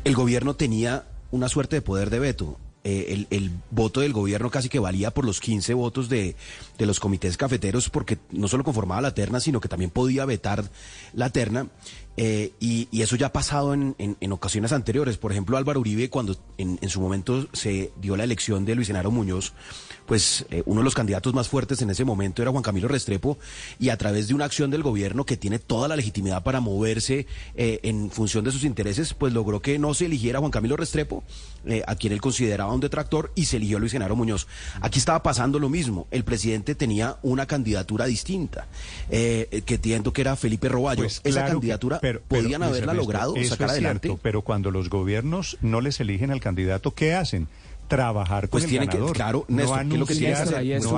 el 0.04 0.14
gobierno 0.16 0.56
tenía 0.56 1.06
una 1.32 1.50
suerte 1.50 1.78
de 1.78 1.82
poder 1.82 2.10
de 2.12 2.20
veto. 2.20 2.60
Eh, 2.88 3.14
el, 3.14 3.28
el 3.32 3.50
voto 3.72 4.02
del 4.02 4.14
gobierno 4.14 4.52
casi 4.52 4.70
que 4.70 4.78
valía 4.78 5.10
por 5.10 5.26
los 5.26 5.40
15 5.40 5.74
votos 5.74 6.08
de, 6.08 6.36
de 6.78 6.86
los 6.86 7.00
comités 7.00 7.36
cafeteros 7.36 7.90
porque 7.90 8.20
no 8.30 8.48
solo 8.48 8.64
conformaba 8.64 9.02
la 9.02 9.16
terna, 9.16 9.40
sino 9.40 9.60
que 9.60 9.68
también 9.68 9.90
podía 9.90 10.24
vetar 10.26 10.70
la 11.12 11.32
terna. 11.32 11.68
Eh, 12.18 12.54
y, 12.60 12.88
y 12.92 13.02
eso 13.02 13.16
ya 13.18 13.28
ha 13.28 13.34
pasado 13.34 13.74
en, 13.74 13.96
en- 13.98 14.16
en 14.22 14.32
ocasiones 14.32 14.72
anteriores. 14.72 15.18
Por 15.18 15.32
ejemplo, 15.32 15.58
Álvaro 15.58 15.80
Uribe, 15.82 16.10
cuando 16.10 16.36
en, 16.58 16.80
en 16.82 16.90
su 16.90 17.02
momento 17.02 17.48
se 17.54 17.92
dio 18.02 18.16
la 18.16 18.24
elección 18.24 18.64
de 18.66 18.76
Luis 18.76 18.88
Genaro 18.88 19.12
Muñoz, 19.12 19.54
pues 20.06 20.46
eh, 20.52 20.62
uno 20.66 20.82
de 20.82 20.86
los 20.86 20.94
candidatos 20.94 21.34
más 21.34 21.50
fuertes 21.50 21.82
en 21.82 21.90
ese 21.90 22.06
momento 22.06 22.42
era 22.42 22.52
Juan 22.52 22.64
Camilo 22.64 22.88
Restrepo, 22.88 23.38
y 23.80 23.90
a 23.90 23.98
través 23.98 24.28
de 24.28 24.34
una 24.34 24.46
acción 24.46 24.70
del 24.72 24.84
gobierno 24.84 25.26
que 25.26 25.36
tiene 25.36 25.60
toda 25.60 25.88
la 25.88 25.96
legitimidad 25.96 26.44
para 26.44 26.60
moverse 26.62 27.26
eh, 27.56 27.80
en 27.84 28.12
función 28.12 28.46
de 28.46 28.52
sus 28.52 28.64
intereses, 28.64 29.14
pues 29.14 29.34
logró 29.34 29.62
que 29.62 29.78
no 29.80 29.94
se 29.94 30.06
eligiera 30.06 30.40
Juan 30.40 30.52
Camilo 30.52 30.78
Restrepo, 30.78 31.24
eh, 31.66 31.84
a 31.88 31.96
quien 31.96 32.14
él 32.14 32.22
consideraba 32.22 32.72
un 32.74 32.80
detractor, 32.80 33.32
y 33.36 33.46
se 33.46 33.58
eligió 33.58 33.78
a 33.78 33.80
Luis 33.80 33.92
Genaro 33.92 34.16
Muñoz. 34.16 34.48
Aquí 34.80 35.00
estaba 35.00 35.22
pasando 35.24 35.60
lo 35.60 35.70
mismo. 35.70 36.08
El 36.12 36.24
presidente 36.24 36.76
tenía 36.76 37.18
una 37.24 37.46
candidatura 37.48 38.06
distinta, 38.06 38.68
eh, 39.10 39.64
que 39.66 39.76
entiendo 39.76 40.14
que 40.14 40.22
era 40.22 40.36
Felipe 40.36 40.70
Roballo. 40.70 41.02
Pues 41.04 41.20
Esa 41.24 41.40
claro 41.42 41.54
candidatura 41.54 42.00
pero, 42.14 42.22
podían 42.28 42.64
haberla 42.64 42.94
logrado 42.94 43.36
eso 43.36 43.50
sacar 43.50 43.68
es 43.68 43.72
adelante. 43.74 44.08
cierto, 44.10 44.20
pero 44.22 44.42
cuando 44.44 44.72
los 44.72 44.90
gobiernos 44.90 45.58
no 45.62 45.82
les 45.82 46.00
eligen 46.00 46.32
al 46.32 46.40
candidato, 46.40 46.92
¿qué 46.94 47.14
hacen? 47.16 47.48
Trabajar 47.88 48.44
con 48.44 48.50
Pues 48.50 48.64
el 48.64 48.70
tienen 48.72 48.90
que- 48.90 48.98
ganador. 48.98 49.16
claro, 49.16 49.46
no 49.48 49.58
Néstor, 49.58 49.80
¿qué 49.88 49.94
es 49.94 50.00
lo 50.00 50.06
que 50.08 50.14
tienen 50.16 50.34
que 50.36 50.42
anunciar- 50.42 50.60
hacer? 50.60 50.82
No 50.84 50.92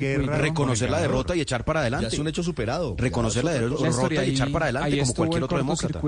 guerra 0.00 0.38
reconocer 0.38 0.88
la 0.90 0.96
ganador. 0.98 1.10
derrota 1.16 1.36
y 1.36 1.40
echar 1.40 1.64
para 1.64 1.80
Ya 1.80 1.82
adelante. 1.82 2.06
es 2.08 2.18
un 2.18 2.28
hecho 2.28 2.42
superado. 2.42 2.94
Reconocer 2.96 3.42
Ya 3.42 3.50
la 3.50 3.54
es 3.56 3.60
derrota. 3.62 3.82
Néstor, 3.84 4.12
y 4.12 4.18
echar 4.18 4.52
para 4.52 4.64
adelante 4.66 4.86
ahí 4.86 4.92
como 4.98 5.02
estuvo 5.02 5.16
cualquier 5.16 5.38
el 5.38 5.44
otro 5.44 5.58
demócrata. 5.58 6.00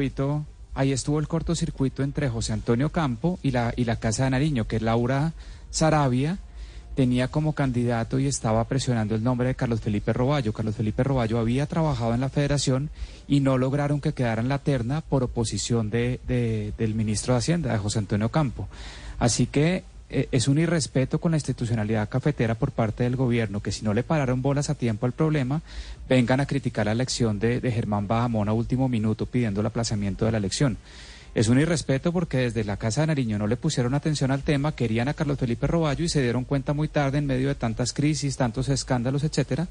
ahí 0.74 0.92
estuvo 0.92 1.18
el 1.18 1.26
cortocircuito 1.28 2.02
entre 2.04 2.28
José 2.28 2.52
Antonio 2.52 2.90
Campo 2.90 3.38
y 3.42 3.50
la, 3.50 3.72
y 3.76 3.84
la 3.84 3.96
Casa 3.96 4.24
de 4.24 4.30
Nariño, 4.30 4.66
que 4.68 4.78
Laura 4.80 5.32
Sarabia 5.70 6.38
tenía 6.94 7.28
como 7.28 7.52
candidato 7.54 8.18
y 8.18 8.26
estaba 8.26 8.64
presionando 8.64 9.14
el 9.14 9.22
nombre 9.24 9.48
de 9.48 9.54
Carlos 9.54 9.80
Felipe 9.80 10.12
Roballo. 10.12 10.52
Carlos 10.52 10.76
Felipe 10.76 11.02
Roballo 11.02 11.38
había 11.38 11.66
trabajado 11.66 12.14
en 12.14 12.20
la 12.20 12.28
federación 12.28 12.90
y 13.26 13.40
no 13.40 13.58
lograron 13.58 14.00
que 14.00 14.12
quedara 14.12 14.42
en 14.42 14.48
la 14.48 14.58
terna 14.58 15.00
por 15.00 15.22
oposición 15.24 15.90
de, 15.90 16.20
de- 16.28 16.72
del 16.78 16.94
ministro 16.94 17.34
de 17.34 17.38
Hacienda, 17.38 17.72
de 17.72 17.78
José 17.78 17.98
Antonio 17.98 18.28
Campo. 18.28 18.68
Así 19.18 19.46
que 19.46 19.82
eh, 20.10 20.28
es 20.30 20.46
un 20.48 20.58
irrespeto 20.58 21.18
con 21.18 21.32
la 21.32 21.38
institucionalidad 21.38 22.08
cafetera 22.08 22.54
por 22.54 22.70
parte 22.70 23.04
del 23.04 23.16
gobierno, 23.16 23.60
que 23.60 23.72
si 23.72 23.84
no 23.84 23.94
le 23.94 24.02
pararon 24.04 24.42
bolas 24.42 24.70
a 24.70 24.74
tiempo 24.74 25.06
al 25.06 25.12
problema, 25.12 25.62
vengan 26.08 26.40
a 26.40 26.46
criticar 26.46 26.86
la 26.86 26.92
elección 26.92 27.38
de, 27.40 27.60
de 27.60 27.72
Germán 27.72 28.06
Bajamón 28.06 28.48
a 28.48 28.52
último 28.52 28.88
minuto 28.88 29.26
pidiendo 29.26 29.60
el 29.62 29.66
aplazamiento 29.66 30.26
de 30.26 30.32
la 30.32 30.38
elección. 30.38 30.76
Es 31.34 31.48
un 31.48 31.58
irrespeto 31.58 32.12
porque 32.12 32.38
desde 32.38 32.62
la 32.62 32.76
Casa 32.76 33.00
de 33.00 33.08
Nariño 33.08 33.38
no 33.38 33.48
le 33.48 33.56
pusieron 33.56 33.94
atención 33.94 34.30
al 34.30 34.42
tema, 34.42 34.76
querían 34.76 35.08
a 35.08 35.14
Carlos 35.14 35.38
Felipe 35.38 35.66
Roballo 35.66 36.04
y 36.04 36.08
se 36.08 36.22
dieron 36.22 36.44
cuenta 36.44 36.74
muy 36.74 36.86
tarde 36.86 37.18
en 37.18 37.26
medio 37.26 37.48
de 37.48 37.56
tantas 37.56 37.92
crisis, 37.92 38.36
tantos 38.36 38.68
escándalos, 38.68 39.24
etcétera, 39.24 39.66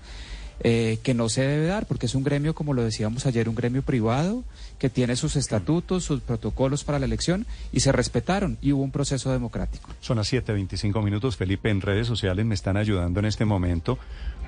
eh, 0.59 0.99
que 1.03 1.13
no 1.13 1.29
se 1.29 1.41
debe 1.41 1.67
dar 1.67 1.85
porque 1.85 2.07
es 2.07 2.15
un 2.15 2.23
gremio, 2.23 2.53
como 2.53 2.73
lo 2.73 2.83
decíamos 2.83 3.25
ayer, 3.25 3.47
un 3.47 3.55
gremio 3.55 3.81
privado 3.81 4.43
que 4.77 4.89
tiene 4.89 5.15
sus 5.15 5.37
estatutos, 5.37 6.03
sus 6.03 6.19
protocolos 6.19 6.83
para 6.83 6.99
la 6.99 7.05
elección 7.05 7.47
y 7.71 7.79
se 7.79 7.93
respetaron 7.93 8.57
y 8.61 8.73
hubo 8.73 8.83
un 8.83 8.91
proceso 8.91 9.31
democrático. 9.31 9.89
Son 10.01 10.17
las 10.17 10.33
7.25 10.33 11.01
minutos. 11.01 11.37
Felipe, 11.37 11.69
en 11.69 11.79
redes 11.79 12.07
sociales 12.07 12.45
me 12.45 12.55
están 12.55 12.75
ayudando 12.75 13.21
en 13.21 13.25
este 13.25 13.45
momento 13.45 13.97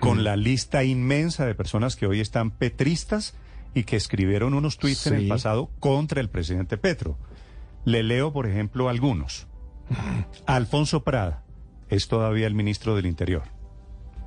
con 0.02 0.26
la 0.26 0.36
lista 0.36 0.84
inmensa 0.84 1.46
de 1.46 1.56
personas 1.56 1.96
que 1.96 2.08
hoy 2.08 2.20
están 2.20 2.52
petristas 2.52 3.36
y 3.76 3.84
que 3.84 3.96
escribieron 3.98 4.56
unos 4.56 4.78
tweets 4.78 5.06
en 5.08 5.14
el 5.14 5.28
pasado 5.28 5.70
contra 5.80 6.20
el 6.22 6.30
presidente 6.30 6.78
Petro. 6.78 7.20
Le 7.84 8.02
leo, 8.02 8.34
por 8.34 8.48
ejemplo, 8.48 8.90
algunos. 8.90 9.48
Alfonso 10.48 11.04
Prada 11.04 11.44
es 11.90 12.08
todavía 12.08 12.48
el 12.48 12.56
ministro 12.56 12.96
del 12.96 13.06
Interior. 13.06 13.44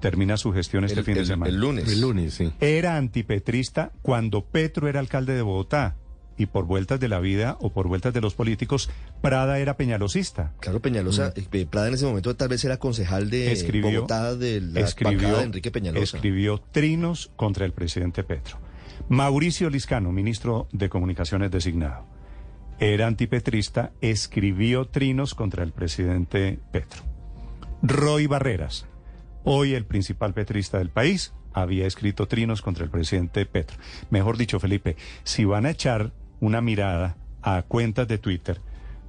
Termina 0.00 0.36
su 0.36 0.52
gestión 0.52 0.84
este 0.84 1.00
El- 1.00 1.04
fin 1.04 1.14
de 1.14 1.20
el- 1.20 1.26
semana. 1.26 1.50
el 1.50 1.58
lunes. 1.58 1.88
El 1.88 2.00
lunes, 2.00 2.34
sí. 2.34 2.52
Era 2.60 2.96
antipetrista 2.96 3.90
cuando 4.02 4.44
Petro 4.44 4.86
era 4.86 5.00
alcalde 5.00 5.34
de 5.34 5.42
Bogotá. 5.42 5.96
Y 6.40 6.46
por 6.46 6.66
vueltas 6.66 7.00
de 7.00 7.08
la 7.08 7.18
vida 7.18 7.56
o 7.60 7.72
por 7.72 7.88
vueltas 7.88 8.14
de 8.14 8.20
los 8.20 8.34
políticos, 8.36 8.88
Prada 9.20 9.58
era 9.58 9.76
peñalosista. 9.76 10.52
Claro, 10.60 10.78
Peñalosa, 10.80 11.32
eh, 11.34 11.66
Prada 11.66 11.88
en 11.88 11.94
ese 11.94 12.06
momento 12.06 12.36
tal 12.36 12.46
vez 12.46 12.64
era 12.64 12.76
concejal 12.76 13.28
de 13.28 13.50
escribió, 13.50 13.90
Bogotá 14.02 14.36
de 14.36 14.60
la 14.60 14.78
escribió, 14.82 15.36
de 15.38 15.42
Enrique 15.42 15.72
Peñalosa. 15.72 16.16
escribió 16.16 16.62
trinos 16.70 17.32
contra 17.34 17.66
el 17.66 17.72
presidente 17.72 18.22
Petro. 18.22 18.56
Mauricio 19.08 19.70
Liscano, 19.70 20.12
ministro 20.12 20.68
de 20.72 20.88
Comunicaciones 20.88 21.50
designado, 21.50 22.06
era 22.78 23.06
antipetrista, 23.06 23.92
escribió 24.00 24.86
trinos 24.86 25.34
contra 25.34 25.64
el 25.64 25.72
presidente 25.72 26.58
Petro. 26.72 27.02
Roy 27.82 28.26
Barreras, 28.26 28.86
Hoy 29.50 29.72
el 29.72 29.86
principal 29.86 30.34
petrista 30.34 30.76
del 30.76 30.90
país 30.90 31.32
había 31.54 31.86
escrito 31.86 32.28
trinos 32.28 32.60
contra 32.60 32.84
el 32.84 32.90
presidente 32.90 33.46
Petro. 33.46 33.78
Mejor 34.10 34.36
dicho, 34.36 34.60
Felipe, 34.60 34.96
si 35.24 35.46
van 35.46 35.64
a 35.64 35.70
echar 35.70 36.12
una 36.40 36.60
mirada 36.60 37.16
a 37.40 37.62
cuentas 37.62 38.06
de 38.08 38.18
Twitter, 38.18 38.60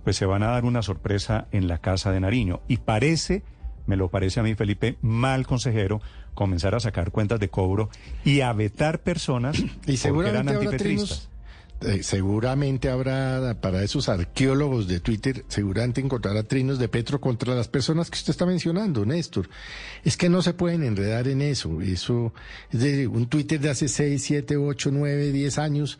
pues 0.06 0.16
se 0.16 0.26
van 0.26 0.44
a 0.44 0.52
dar 0.52 0.64
una 0.64 0.82
sorpresa 0.82 1.48
en 1.52 1.68
la 1.68 1.80
casa 1.80 2.14
de 2.14 2.22
Nariño. 2.22 2.62
Y 2.70 2.78
parece, 2.78 3.44
me 3.86 3.98
lo 3.98 4.08
parece 4.10 4.40
a 4.40 4.44
mí, 4.44 4.56
Felipe, 4.56 4.98
mal 5.02 5.46
consejero 5.46 6.00
comenzar 6.40 6.74
a 6.74 6.80
sacar 6.80 7.12
cuentas 7.12 7.38
de 7.42 7.50
cobro 7.50 7.90
y 8.24 8.40
a 8.40 8.54
vetar 8.54 9.02
personas 9.02 9.58
Y 9.86 9.98
porque 9.98 10.30
eran 10.30 10.48
seguramente 10.48 10.56
habrá 10.56 10.70
antipetristas. 10.70 11.30
eh, 11.82 12.02
seguramente 12.02 12.90
habrá 12.90 13.58
para 13.60 13.84
esos 13.84 14.08
arqueólogos 14.08 14.88
de 14.88 15.02
Twitter, 15.02 15.44
seguramente 15.50 16.00
encontrará 16.00 16.44
trinos 16.44 16.80
de 16.80 16.88
Petro 16.88 17.20
contra 17.20 17.54
las 17.56 17.68
personas 17.68 18.10
que 18.10 18.16
usted 18.16 18.32
está 18.32 18.46
mencionando, 18.46 19.06
Néstor. 19.06 19.50
Es 20.06 20.16
que 20.16 20.30
no 20.30 20.42
se 20.42 20.54
pueden 20.54 20.84
enredar 20.84 21.28
en 21.28 21.42
eso. 21.42 21.82
Eso 21.82 22.34
es 22.72 22.80
de 22.80 23.08
un 23.08 23.28
Twitter 23.28 23.60
de 23.60 23.70
hace 23.72 23.90
6, 23.90 24.24
7, 24.24 24.56
8, 24.56 24.92
9, 24.94 25.32
10 25.34 25.58
años. 25.58 26.00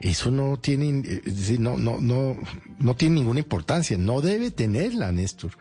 Eso 0.00 0.32
no 0.32 0.58
tiene, 0.58 1.02
eh, 1.08 1.56
no, 1.60 1.76
no, 1.76 2.00
no, 2.00 2.36
no 2.80 2.96
tiene 2.96 3.14
ninguna 3.14 3.38
importancia. 3.38 3.96
No 3.96 4.20
debe 4.20 4.50
tenerla, 4.50 5.12
Néstor. 5.12 5.52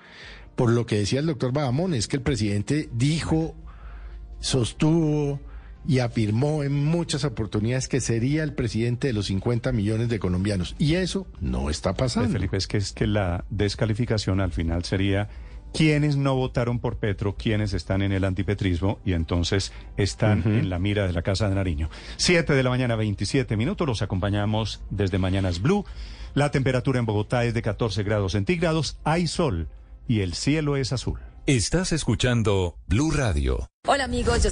Por 0.56 0.72
lo 0.72 0.88
que 0.88 0.98
decía 0.98 1.20
el 1.20 1.28
doctor 1.28 1.52
Bahamón, 1.52 1.94
es 1.94 2.08
que 2.08 2.18
el 2.18 2.24
presidente 2.24 2.90
dijo 2.92 3.56
sostuvo 4.46 5.40
y 5.88 6.00
afirmó 6.00 6.64
en 6.64 6.86
muchas 6.86 7.24
oportunidades 7.24 7.88
que 7.88 8.00
sería 8.00 8.44
el 8.44 8.54
presidente 8.54 9.08
de 9.08 9.14
los 9.14 9.26
50 9.26 9.72
millones 9.72 10.08
de 10.08 10.20
colombianos. 10.20 10.76
Y 10.78 10.96
eso 10.96 11.26
no 11.42 11.72
está 11.72 11.96
pasando. 11.96 12.30
Felipe, 12.32 12.58
es 12.58 12.68
que 12.68 12.78
es 12.78 12.94
que 12.94 13.08
la 13.08 13.46
descalificación 13.50 14.40
al 14.42 14.52
final 14.52 14.84
sería 14.84 15.30
quienes 15.74 16.16
no 16.16 16.36
votaron 16.36 16.80
por 16.80 16.98
Petro, 16.98 17.36
quienes 17.36 17.74
están 17.74 18.04
en 18.04 18.12
el 18.12 18.24
antipetrismo 18.24 19.00
y 19.04 19.14
entonces 19.14 19.74
están 19.98 20.44
en 20.46 20.70
la 20.70 20.78
mira 20.78 21.08
de 21.08 21.14
la 21.14 21.24
Casa 21.24 21.50
de 21.50 21.56
Nariño. 21.56 21.90
Siete 22.18 22.54
de 22.54 22.64
la 22.64 22.70
mañana, 22.70 22.96
27 22.96 23.58
minutos, 23.58 23.88
los 23.88 24.02
acompañamos 24.04 24.84
desde 24.92 25.18
Mañanas 25.18 25.60
Blue. 25.60 25.86
La 26.36 26.52
temperatura 26.52 27.00
en 27.00 27.06
Bogotá 27.06 27.46
es 27.46 27.56
de 27.56 27.64
14 27.64 28.04
grados 28.04 28.34
centígrados, 28.34 29.00
hay 29.04 29.26
sol 29.26 29.70
y 30.08 30.20
el 30.20 30.34
cielo 30.34 30.78
es 30.78 30.94
azul. 30.94 31.20
Estás 31.48 31.92
escuchando 31.92 32.80
Blue 32.88 33.12
Radio. 33.12 33.68
Hola 33.88 34.06
amigos, 34.06 34.46
yo... 34.46 34.50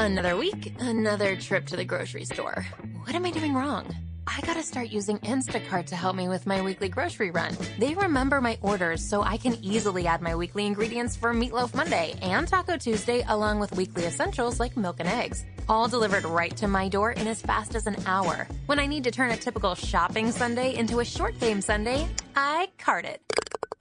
Another 0.00 0.36
week, 0.36 0.74
another 0.80 1.36
trip 1.36 1.66
to 1.66 1.76
the 1.76 1.84
grocery 1.84 2.24
store. 2.24 2.66
What 3.04 3.14
am 3.14 3.24
I 3.24 3.30
doing 3.30 3.54
wrong? 3.54 3.86
I 4.26 4.40
gotta 4.40 4.64
start 4.64 4.88
using 4.90 5.18
Instacart 5.20 5.86
to 5.86 5.94
help 5.94 6.16
me 6.16 6.26
with 6.26 6.48
my 6.48 6.62
weekly 6.62 6.88
grocery 6.88 7.30
run. 7.30 7.56
They 7.78 7.94
remember 7.94 8.40
my 8.40 8.58
orders 8.60 9.08
so 9.08 9.22
I 9.22 9.36
can 9.36 9.54
easily 9.62 10.08
add 10.08 10.20
my 10.20 10.34
weekly 10.34 10.66
ingredients 10.66 11.14
for 11.14 11.32
Meatloaf 11.32 11.76
Monday 11.76 12.16
and 12.22 12.48
Taco 12.48 12.76
Tuesday 12.76 13.24
along 13.28 13.60
with 13.60 13.70
weekly 13.76 14.04
essentials 14.04 14.58
like 14.58 14.76
milk 14.76 14.96
and 14.98 15.08
eggs. 15.08 15.44
All 15.68 15.86
delivered 15.86 16.24
right 16.24 16.56
to 16.56 16.66
my 16.66 16.88
door 16.88 17.12
in 17.12 17.28
as 17.28 17.40
fast 17.40 17.76
as 17.76 17.86
an 17.86 17.94
hour. 18.04 18.48
When 18.66 18.80
I 18.80 18.86
need 18.86 19.04
to 19.04 19.12
turn 19.12 19.30
a 19.30 19.36
typical 19.36 19.76
shopping 19.76 20.32
Sunday 20.32 20.74
into 20.74 20.98
a 20.98 21.04
short 21.04 21.38
game 21.38 21.60
Sunday, 21.60 22.08
I 22.34 22.66
cart 22.78 23.04
it. 23.04 23.22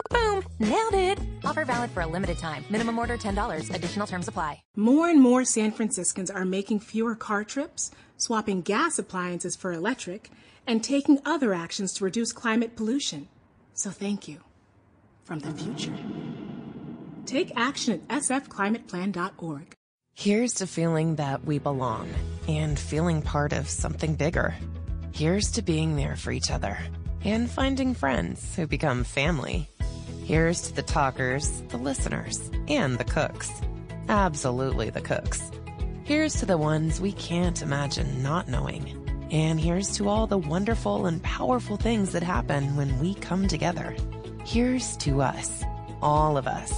Boom! 0.09 0.43
Nailed 0.59 0.93
it! 0.93 1.19
Offer 1.43 1.65
valid 1.65 1.91
for 1.91 2.01
a 2.01 2.07
limited 2.07 2.37
time. 2.37 2.65
Minimum 2.69 2.99
order 2.99 3.17
$10. 3.17 3.73
Additional 3.73 4.07
terms 4.07 4.27
apply. 4.27 4.61
More 4.75 5.09
and 5.09 5.21
more 5.21 5.45
San 5.45 5.71
Franciscans 5.71 6.29
are 6.29 6.45
making 6.45 6.79
fewer 6.79 7.15
car 7.15 7.43
trips, 7.43 7.91
swapping 8.17 8.61
gas 8.61 8.99
appliances 8.99 9.55
for 9.55 9.71
electric, 9.71 10.31
and 10.67 10.83
taking 10.83 11.19
other 11.25 11.53
actions 11.53 11.93
to 11.93 12.03
reduce 12.03 12.31
climate 12.31 12.75
pollution. 12.75 13.27
So 13.73 13.89
thank 13.91 14.27
you. 14.27 14.39
From 15.23 15.39
the 15.39 15.51
future. 15.51 15.95
Take 17.25 17.51
action 17.55 18.01
at 18.09 18.21
sfclimateplan.org. 18.21 19.73
Here's 20.13 20.53
to 20.55 20.67
feeling 20.67 21.15
that 21.15 21.43
we 21.43 21.59
belong 21.59 22.09
and 22.47 22.79
feeling 22.79 23.21
part 23.21 23.51
of 23.51 23.67
something 23.69 24.15
bigger. 24.15 24.55
Here's 25.11 25.51
to 25.51 25.61
being 25.61 25.95
there 25.95 26.15
for 26.15 26.31
each 26.31 26.51
other 26.51 26.77
and 27.23 27.49
finding 27.49 27.95
friends 27.95 28.55
who 28.55 28.67
become 28.67 29.03
family. 29.03 29.67
Here's 30.25 30.61
to 30.63 30.73
the 30.73 30.81
talkers, 30.81 31.61
the 31.69 31.77
listeners, 31.77 32.49
and 32.67 32.97
the 32.97 33.03
cooks. 33.03 33.51
Absolutely 34.09 34.89
the 34.89 34.99
cooks. 34.99 35.51
Here's 36.03 36.33
to 36.39 36.47
the 36.47 36.57
ones 36.57 36.99
we 36.99 37.11
can't 37.11 37.61
imagine 37.61 38.23
not 38.23 38.49
knowing. 38.49 38.89
And 39.29 39.59
here's 39.59 39.95
to 39.97 40.09
all 40.09 40.25
the 40.25 40.39
wonderful 40.39 41.05
and 41.05 41.21
powerful 41.21 41.77
things 41.77 42.11
that 42.13 42.23
happen 42.23 42.75
when 42.75 42.99
we 42.99 43.13
come 43.13 43.47
together. 43.47 43.95
Here's 44.43 44.97
to 45.05 45.21
us, 45.21 45.63
all 46.01 46.37
of 46.37 46.47
us. 46.47 46.73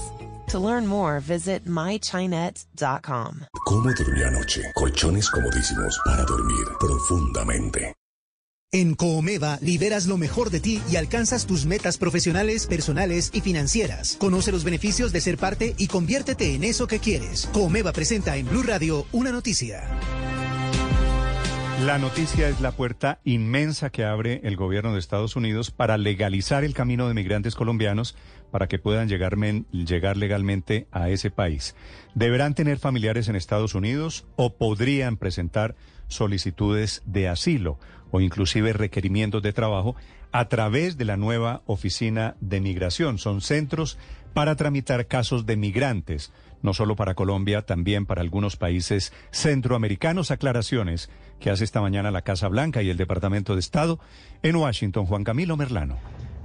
To 0.48 0.60
learn 0.60 0.86
more, 0.86 1.22
visit 1.22 1.64
mychinet.com. 1.64 3.46
¿Cómo 3.66 3.94
durmió 3.94 4.28
anoche? 4.28 4.74
Colchones 4.76 5.30
comodísimos 5.30 5.98
para 6.04 6.26
dormir 6.26 6.66
profundamente. 6.82 7.94
En 8.74 8.96
Coomeva 8.96 9.60
liberas 9.62 10.08
lo 10.08 10.18
mejor 10.18 10.50
de 10.50 10.60
ti 10.60 10.82
y 10.92 10.98
alcanzas 10.98 11.46
tus 11.48 11.66
metas 11.66 11.98
profesionales, 11.98 12.68
personales 12.68 13.32
y 13.34 13.40
financieras. 13.40 14.18
Conoce 14.20 14.52
los 14.52 14.66
beneficios 14.66 15.14
de 15.14 15.22
ser 15.22 15.38
parte 15.38 15.74
y 15.78 15.88
conviértete 15.88 16.54
en 16.54 16.66
eso 16.66 16.86
que 16.86 17.00
quieres. 17.00 17.50
Coomeva 17.54 17.94
presenta 17.94 18.36
en 18.36 18.46
Blue 18.46 18.64
Radio 18.64 19.06
una 19.14 19.32
noticia. 19.32 19.88
La 21.86 21.98
noticia 21.98 22.50
es 22.50 22.60
la 22.60 22.74
puerta 22.74 23.22
inmensa 23.24 23.90
que 23.90 24.04
abre 24.04 24.42
el 24.44 24.58
gobierno 24.58 24.92
de 24.92 25.00
Estados 25.00 25.38
Unidos 25.38 25.72
para 25.72 25.98
legalizar 25.98 26.66
el 26.66 26.74
camino 26.74 27.08
de 27.08 27.14
migrantes 27.14 27.56
colombianos 27.56 28.18
para 28.52 28.68
que 28.68 28.80
puedan 28.80 29.08
llegar, 29.08 29.38
men- 29.38 29.66
llegar 29.72 30.18
legalmente 30.18 30.88
a 30.92 31.10
ese 31.10 31.32
país. 31.32 31.74
Deberán 32.16 32.54
tener 32.54 32.80
familiares 32.80 33.30
en 33.30 33.38
Estados 33.38 33.76
Unidos 33.76 34.26
o 34.36 34.58
podrían 34.58 35.16
presentar 35.16 35.76
solicitudes 36.10 37.02
de 37.06 37.28
asilo 37.30 37.80
o 38.12 38.22
inclusive 38.22 38.74
requerimientos 38.74 39.42
de 39.42 39.54
trabajo 39.54 39.96
a 40.32 40.48
través 40.50 40.98
de 40.98 41.06
la 41.06 41.18
nueva 41.18 41.62
oficina 41.66 42.36
de 42.42 42.62
migración. 42.62 43.18
Son 43.18 43.42
centros 43.42 43.98
para 44.34 44.56
tramitar 44.56 45.08
casos 45.08 45.46
de 45.46 45.58
migrantes, 45.58 46.32
no 46.62 46.74
solo 46.74 46.96
para 46.96 47.16
Colombia, 47.16 47.64
también 47.64 48.06
para 48.06 48.22
algunos 48.22 48.56
países 48.56 49.14
centroamericanos. 49.32 50.32
Aclaraciones 50.32 51.10
que 51.40 51.50
hace 51.50 51.64
esta 51.64 51.82
mañana 51.82 52.12
la 52.12 52.22
Casa 52.22 52.48
Blanca 52.48 52.82
y 52.82 52.90
el 52.90 52.98
Departamento 52.98 53.54
de 53.54 53.62
Estado 53.62 54.00
en 54.44 54.56
Washington. 54.56 55.06
Juan 55.06 55.24
Camilo 55.24 55.58
Merlano. 55.58 55.98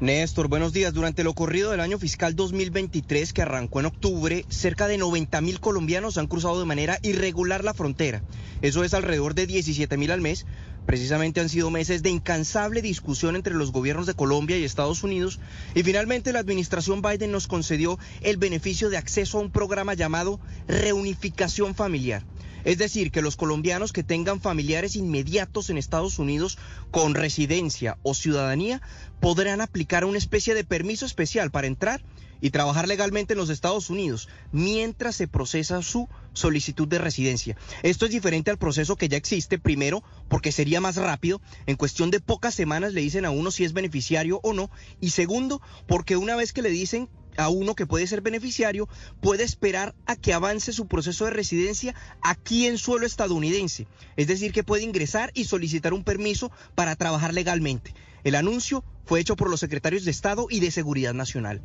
Néstor, 0.02 0.48
buenos 0.48 0.72
días. 0.72 0.92
Durante 0.92 1.22
lo 1.22 1.32
corrido 1.32 1.70
del 1.70 1.78
año 1.78 1.96
fiscal 1.96 2.34
2023, 2.34 3.32
que 3.32 3.42
arrancó 3.42 3.78
en 3.78 3.86
octubre, 3.86 4.44
cerca 4.48 4.88
de 4.88 4.98
90 4.98 5.40
mil 5.42 5.60
colombianos 5.60 6.18
han 6.18 6.26
cruzado 6.26 6.58
de 6.58 6.66
manera 6.66 6.98
irregular 7.02 7.62
la 7.62 7.72
frontera. 7.72 8.22
Eso 8.62 8.82
es 8.82 8.94
alrededor 8.94 9.34
de 9.34 9.46
17 9.46 9.96
mil 9.96 10.10
al 10.10 10.20
mes. 10.20 10.44
Precisamente 10.86 11.40
han 11.40 11.48
sido 11.48 11.70
meses 11.70 12.02
de 12.02 12.10
incansable 12.10 12.82
discusión 12.82 13.36
entre 13.36 13.54
los 13.54 13.70
gobiernos 13.72 14.06
de 14.06 14.14
Colombia 14.14 14.58
y 14.58 14.64
Estados 14.64 15.02
Unidos 15.04 15.38
y 15.74 15.82
finalmente 15.82 16.32
la 16.32 16.40
administración 16.40 17.02
Biden 17.02 17.30
nos 17.30 17.46
concedió 17.46 17.98
el 18.20 18.36
beneficio 18.36 18.90
de 18.90 18.96
acceso 18.96 19.38
a 19.38 19.42
un 19.42 19.50
programa 19.50 19.94
llamado 19.94 20.40
reunificación 20.66 21.74
familiar. 21.74 22.24
Es 22.64 22.78
decir, 22.78 23.10
que 23.10 23.22
los 23.22 23.36
colombianos 23.36 23.92
que 23.92 24.04
tengan 24.04 24.40
familiares 24.40 24.94
inmediatos 24.94 25.70
en 25.70 25.78
Estados 25.78 26.18
Unidos 26.18 26.58
con 26.90 27.14
residencia 27.14 27.98
o 28.02 28.14
ciudadanía 28.14 28.80
podrán 29.20 29.60
aplicar 29.60 30.04
una 30.04 30.18
especie 30.18 30.54
de 30.54 30.64
permiso 30.64 31.04
especial 31.06 31.50
para 31.50 31.66
entrar 31.66 32.02
y 32.42 32.50
trabajar 32.50 32.88
legalmente 32.88 33.32
en 33.32 33.38
los 33.38 33.48
Estados 33.48 33.88
Unidos 33.88 34.28
mientras 34.50 35.16
se 35.16 35.28
procesa 35.28 35.80
su 35.80 36.08
solicitud 36.34 36.88
de 36.88 36.98
residencia. 36.98 37.56
Esto 37.82 38.04
es 38.04 38.10
diferente 38.10 38.50
al 38.50 38.58
proceso 38.58 38.96
que 38.96 39.08
ya 39.08 39.16
existe, 39.16 39.58
primero 39.58 40.02
porque 40.28 40.52
sería 40.52 40.80
más 40.80 40.96
rápido, 40.96 41.40
en 41.66 41.76
cuestión 41.76 42.10
de 42.10 42.20
pocas 42.20 42.54
semanas 42.54 42.92
le 42.92 43.00
dicen 43.00 43.24
a 43.24 43.30
uno 43.30 43.50
si 43.50 43.64
es 43.64 43.72
beneficiario 43.72 44.40
o 44.42 44.52
no, 44.52 44.70
y 45.00 45.10
segundo 45.10 45.62
porque 45.86 46.16
una 46.16 46.36
vez 46.36 46.52
que 46.52 46.62
le 46.62 46.70
dicen 46.70 47.08
a 47.36 47.48
uno 47.48 47.74
que 47.74 47.86
puede 47.86 48.06
ser 48.06 48.20
beneficiario, 48.20 48.88
puede 49.20 49.44
esperar 49.44 49.94
a 50.04 50.16
que 50.16 50.34
avance 50.34 50.72
su 50.72 50.86
proceso 50.86 51.24
de 51.24 51.30
residencia 51.30 51.94
aquí 52.22 52.66
en 52.66 52.76
suelo 52.76 53.06
estadounidense. 53.06 53.86
Es 54.16 54.26
decir, 54.26 54.52
que 54.52 54.64
puede 54.64 54.82
ingresar 54.82 55.30
y 55.32 55.44
solicitar 55.44 55.94
un 55.94 56.04
permiso 56.04 56.50
para 56.74 56.96
trabajar 56.96 57.32
legalmente. 57.32 57.94
El 58.24 58.34
anuncio 58.34 58.84
fue 59.06 59.20
hecho 59.20 59.36
por 59.36 59.48
los 59.48 59.60
secretarios 59.60 60.04
de 60.04 60.10
Estado 60.10 60.46
y 60.50 60.60
de 60.60 60.70
Seguridad 60.70 61.14
Nacional. 61.14 61.62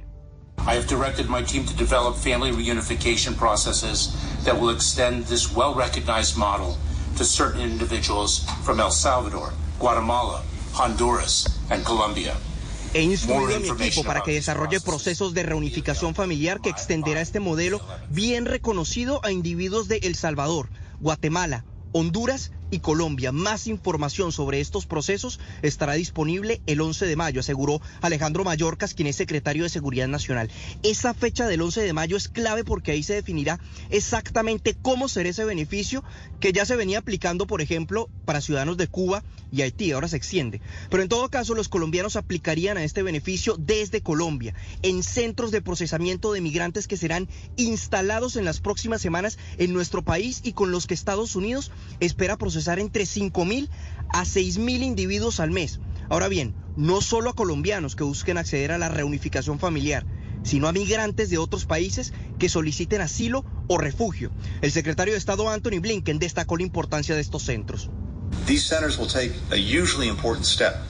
I 0.65 0.73
have 0.75 0.87
directed 0.87 1.29
my 1.29 1.41
team 1.41 1.65
to 1.65 1.75
develop 1.75 2.17
family 2.17 2.51
reunification 2.51 3.37
processes 3.37 4.11
that 4.43 4.59
will 4.59 4.69
extend 4.69 5.25
this 5.25 5.53
well 5.53 5.73
recognized 5.73 6.37
model 6.37 6.77
to 7.17 7.23
certain 7.23 7.61
individuals 7.61 8.45
from 8.63 8.79
El 8.79 8.91
Salvador, 8.91 9.53
Guatemala, 9.79 10.43
Honduras, 10.73 11.47
and 11.69 11.85
Colombia. 11.85 12.35
He 12.93 13.01
instruido 13.01 13.55
a 13.55 13.59
mi 13.59 13.69
equipo 13.69 14.03
para 14.03 14.21
que 14.21 14.33
desarrolle 14.33 14.79
procesos 14.81 15.33
de 15.33 15.43
reunificación 15.43 16.15
familiar 16.15 16.59
que 16.59 16.69
extenderá 16.69 17.21
este 17.21 17.39
modelo 17.39 17.81
bien 18.09 18.45
reconocido 18.45 19.21
a 19.23 19.31
individuos 19.31 19.87
de 19.87 19.99
El 20.03 20.15
Salvador, 20.15 20.69
Guatemala, 20.99 21.63
Honduras 21.91 22.51
y 22.69 22.79
Colombia. 22.79 23.31
Más 23.31 23.67
información 23.67 24.31
sobre 24.31 24.59
estos 24.59 24.85
procesos 24.85 25.39
estará 25.61 25.93
disponible 25.93 26.61
el 26.65 26.81
11 26.81 27.05
de 27.05 27.15
mayo, 27.15 27.39
aseguró 27.39 27.81
Alejandro 28.01 28.43
Mayorcas, 28.43 28.93
quien 28.93 29.07
es 29.07 29.15
secretario 29.15 29.63
de 29.63 29.69
Seguridad 29.69 30.07
Nacional. 30.07 30.51
Esa 30.83 31.13
fecha 31.13 31.47
del 31.47 31.61
11 31.61 31.81
de 31.81 31.93
mayo 31.93 32.17
es 32.17 32.27
clave 32.27 32.63
porque 32.63 32.91
ahí 32.91 33.03
se 33.03 33.13
definirá 33.13 33.59
exactamente 33.89 34.75
cómo 34.81 35.07
será 35.07 35.29
ese 35.29 35.45
beneficio 35.45 36.03
que 36.39 36.51
ya 36.53 36.65
se 36.65 36.75
venía 36.75 36.99
aplicando, 36.99 37.47
por 37.47 37.61
ejemplo, 37.61 38.09
para 38.25 38.41
ciudadanos 38.41 38.77
de 38.77 38.87
Cuba 38.87 39.23
y 39.51 39.61
Haití, 39.61 39.91
ahora 39.91 40.07
se 40.07 40.17
extiende. 40.17 40.61
Pero 40.89 41.03
en 41.03 41.09
todo 41.09 41.29
caso, 41.29 41.53
los 41.53 41.69
colombianos 41.69 42.15
aplicarían 42.15 42.77
a 42.77 42.83
este 42.83 43.03
beneficio 43.03 43.55
desde 43.57 44.01
Colombia, 44.01 44.53
en 44.81 45.03
centros 45.03 45.51
de 45.51 45.61
procesamiento 45.61 46.33
de 46.33 46.41
migrantes 46.41 46.87
que 46.87 46.97
serán 46.97 47.27
instalados 47.55 48.35
en 48.35 48.45
las 48.45 48.59
próximas 48.59 49.01
semanas 49.01 49.37
en 49.57 49.73
nuestro 49.73 50.03
país 50.03 50.41
y 50.43 50.53
con 50.53 50.71
los 50.71 50.87
que 50.87 50.93
Estados 50.93 51.35
Unidos 51.35 51.71
espera 51.99 52.37
procesar 52.37 52.79
entre 52.79 53.05
5 53.05 53.45
mil 53.45 53.69
a 54.09 54.25
6 54.25 54.57
mil 54.57 54.83
individuos 54.83 55.39
al 55.39 55.51
mes. 55.51 55.79
Ahora 56.09 56.27
bien, 56.27 56.55
no 56.75 57.01
solo 57.01 57.29
a 57.29 57.35
colombianos 57.35 57.95
que 57.95 58.03
busquen 58.03 58.37
acceder 58.37 58.71
a 58.71 58.77
la 58.77 58.89
reunificación 58.89 59.59
familiar, 59.59 60.05
sino 60.43 60.67
a 60.67 60.71
migrantes 60.71 61.29
de 61.29 61.37
otros 61.37 61.65
países 61.65 62.13
que 62.39 62.49
soliciten 62.49 63.01
asilo 63.01 63.43
o 63.67 63.77
refugio. 63.77 64.31
El 64.61 64.71
secretario 64.71 65.13
de 65.13 65.17
Estado 65.17 65.49
Anthony 65.49 65.79
Blinken 65.81 66.19
destacó 66.19 66.55
la 66.57 66.63
importancia 66.63 67.15
de 67.15 67.21
estos 67.21 67.43
centros. 67.43 67.89
These 68.45 68.65
centers 68.65 68.97
will 68.97 69.07
take 69.07 69.33
a 69.51 69.57
hugely 69.57 70.07
important 70.07 70.45
step 70.45 70.81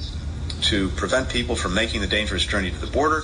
to 0.70 0.90
prevent 0.96 1.30
people 1.30 1.56
from 1.56 1.74
making 1.74 2.02
the 2.02 2.08
dangerous 2.08 2.46
journey 2.46 2.72
to 2.72 2.80
the 2.80 2.92
border 2.92 3.24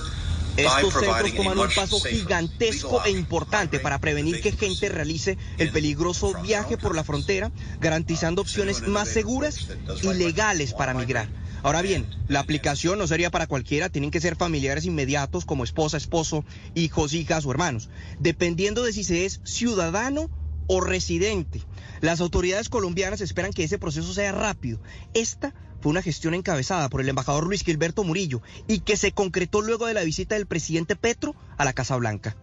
estos 0.56 0.94
centros 0.94 1.34
toman 1.34 1.58
un 1.58 1.68
paso 1.74 2.00
gigantesco 2.00 3.02
e 3.04 3.10
importante 3.10 3.80
para 3.80 3.98
prevenir 3.98 4.40
que 4.40 4.52
gente 4.52 4.88
realice 4.88 5.36
el 5.58 5.70
peligroso 5.70 6.32
viaje 6.42 6.78
por 6.78 6.94
la 6.94 7.02
frontera, 7.02 7.50
garantizando 7.80 8.42
opciones 8.42 8.86
más 8.86 9.08
seguras 9.08 9.68
y 10.02 10.14
legales 10.14 10.72
para 10.72 10.94
migrar. 10.94 11.28
Ahora 11.62 11.82
bien, 11.82 12.06
la 12.28 12.40
aplicación 12.40 12.98
no 12.98 13.06
sería 13.06 13.30
para 13.30 13.46
cualquiera, 13.46 13.88
tienen 13.88 14.10
que 14.10 14.20
ser 14.20 14.36
familiares 14.36 14.84
inmediatos 14.84 15.44
como 15.44 15.64
esposa, 15.64 15.96
esposo, 15.96 16.44
hijos, 16.74 17.14
hijas 17.14 17.46
o 17.46 17.50
hermanos, 17.50 17.88
dependiendo 18.20 18.82
de 18.82 18.92
si 18.92 19.02
se 19.02 19.24
es 19.24 19.40
ciudadano 19.44 20.30
o 20.66 20.80
residente. 20.80 21.62
Las 22.00 22.20
autoridades 22.20 22.68
colombianas 22.68 23.20
esperan 23.20 23.52
que 23.52 23.64
ese 23.64 23.78
proceso 23.78 24.12
sea 24.12 24.32
rápido. 24.32 24.78
Esta 25.14 25.54
fue 25.80 25.90
una 25.90 26.02
gestión 26.02 26.34
encabezada 26.34 26.88
por 26.88 27.00
el 27.00 27.08
embajador 27.08 27.44
Luis 27.44 27.62
Gilberto 27.62 28.04
Murillo 28.04 28.42
y 28.66 28.80
que 28.80 28.96
se 28.96 29.12
concretó 29.12 29.60
luego 29.60 29.86
de 29.86 29.94
la 29.94 30.02
visita 30.02 30.34
del 30.34 30.46
presidente 30.46 30.96
Petro 30.96 31.34
a 31.56 31.64
la 31.64 31.72
Casa 31.72 31.96
Blanca. 31.96 32.36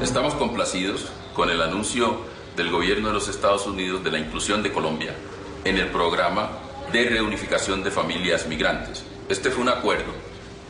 Estamos 0.00 0.34
complacidos 0.34 1.06
con 1.34 1.50
el 1.50 1.62
anuncio 1.62 2.20
del 2.56 2.70
gobierno 2.70 3.08
de 3.08 3.14
los 3.14 3.28
Estados 3.28 3.66
Unidos 3.66 4.02
de 4.04 4.10
la 4.10 4.18
inclusión 4.18 4.62
de 4.62 4.72
Colombia 4.72 5.14
en 5.64 5.78
el 5.78 5.88
programa 5.88 6.50
de 6.92 7.08
reunificación 7.08 7.82
de 7.82 7.90
familias 7.90 8.46
migrantes. 8.46 9.04
Este 9.28 9.50
fue 9.50 9.62
un 9.62 9.68
acuerdo 9.68 10.12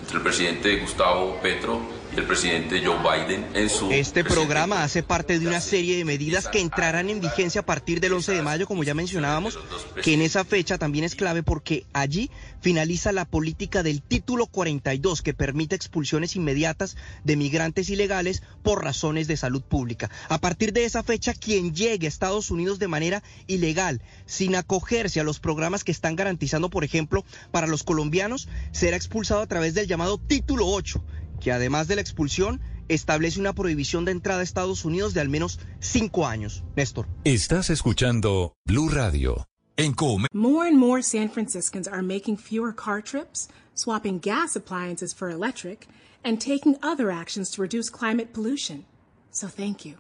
entre 0.01 0.17
el 0.17 0.23
presidente 0.23 0.77
Gustavo 0.81 1.41
Petro 1.41 1.81
el 2.17 2.27
presidente 2.27 2.83
Joe 2.85 2.99
Biden 2.99 3.47
en 3.55 3.69
su... 3.71 3.91
Este 3.91 4.23
programa 4.23 4.83
hace 4.83 5.03
parte 5.03 5.39
de 5.39 5.47
una 5.47 5.61
serie 5.61 5.97
de 5.97 6.05
medidas 6.05 6.49
que 6.49 6.61
entrarán 6.61 7.09
en 7.09 7.21
vigencia 7.21 7.63
a 7.63 7.65
partir 7.65 8.01
del 8.01 8.13
11 8.13 8.33
de 8.33 8.43
mayo, 8.43 8.67
como 8.67 8.85
ya 8.85 8.95
mencionábamos, 8.95 9.59
que 10.03 10.15
en 10.15 10.21
esa 10.21 10.45
fecha 10.45 10.77
también 10.77 11.05
es 11.05 11.15
clave 11.15 11.43
porque 11.43 11.87
allí 11.93 12.31
finaliza 12.61 13.13
la 13.13 13.25
política 13.25 13.83
del 13.83 14.03
título 14.03 14.47
42 14.47 15.23
que 15.23 15.33
permite 15.33 15.75
expulsiones 15.75 16.37
inmediatas 16.37 16.97
de 17.25 17.37
migrantes 17.37 17.89
ilegales 17.89 18.43
por 18.63 18.85
razones 18.85 19.27
de 19.27 19.37
salud 19.39 19.63
pública. 19.63 20.11
A 20.29 20.39
partir 20.39 20.73
de 20.73 20.85
esa 20.85 21.03
fecha, 21.03 21.33
quien 21.33 21.75
llegue 21.75 22.07
a 22.07 22.09
Estados 22.09 22.51
Unidos 22.51 22.79
de 22.79 22.89
manera 22.89 23.23
ilegal, 23.47 24.03
sin 24.27 24.55
acogerse 24.55 25.21
a 25.21 25.25
los 25.25 25.41
programas 25.41 25.83
que 25.83 25.93
están 25.93 26.17
garantizando, 26.17 26.69
por 26.69 26.85
ejemplo, 26.85 27.25
para 27.51 27.67
los 27.67 27.85
colombianos, 27.85 28.49
será 28.71 28.97
expulsado 28.97 29.41
a 29.41 29.47
través 29.47 29.73
del 29.75 29.87
llamado 29.87 30.19
título 30.19 30.67
8 30.67 31.03
que 31.43 31.53
además 31.53 31.89
de 31.89 31.97
la 31.97 32.01
expulsión 32.01 32.61
establece 32.89 33.41
una 33.41 33.53
prohibición 33.53 34.05
de 34.05 34.13
entrada 34.13 34.41
a 34.41 34.45
Estados 34.45 34.85
Unidos 34.85 35.13
de 35.13 35.21
al 35.21 35.29
menos 35.29 35.59
cinco 35.81 36.27
años. 36.27 36.63
Néstor. 36.77 37.07
Estás 37.25 37.71
escuchando 37.71 38.55
Blue 38.65 38.89
Radio. 38.89 39.47
En 39.77 39.95
Com 39.95 40.27
More 40.35 40.69
and 40.69 40.79
more 40.79 41.03
San 41.03 41.29
Franciscans 41.31 41.89
are 41.89 42.03
making 42.03 42.37
fewer 42.37 42.73
car 42.73 43.03
trips, 43.03 43.49
swapping 43.75 44.19
gas 44.21 44.55
appliances 44.55 45.15
for 45.15 45.31
electric, 45.31 45.89
and 46.23 46.39
taking 46.39 46.77
other 46.83 47.11
actions 47.11 47.51
to 47.51 47.63
reduce 47.63 47.91
climate 47.91 48.33
pollution. 48.33 48.85
So 49.31 49.49
thank 49.49 49.85
you. 49.85 49.97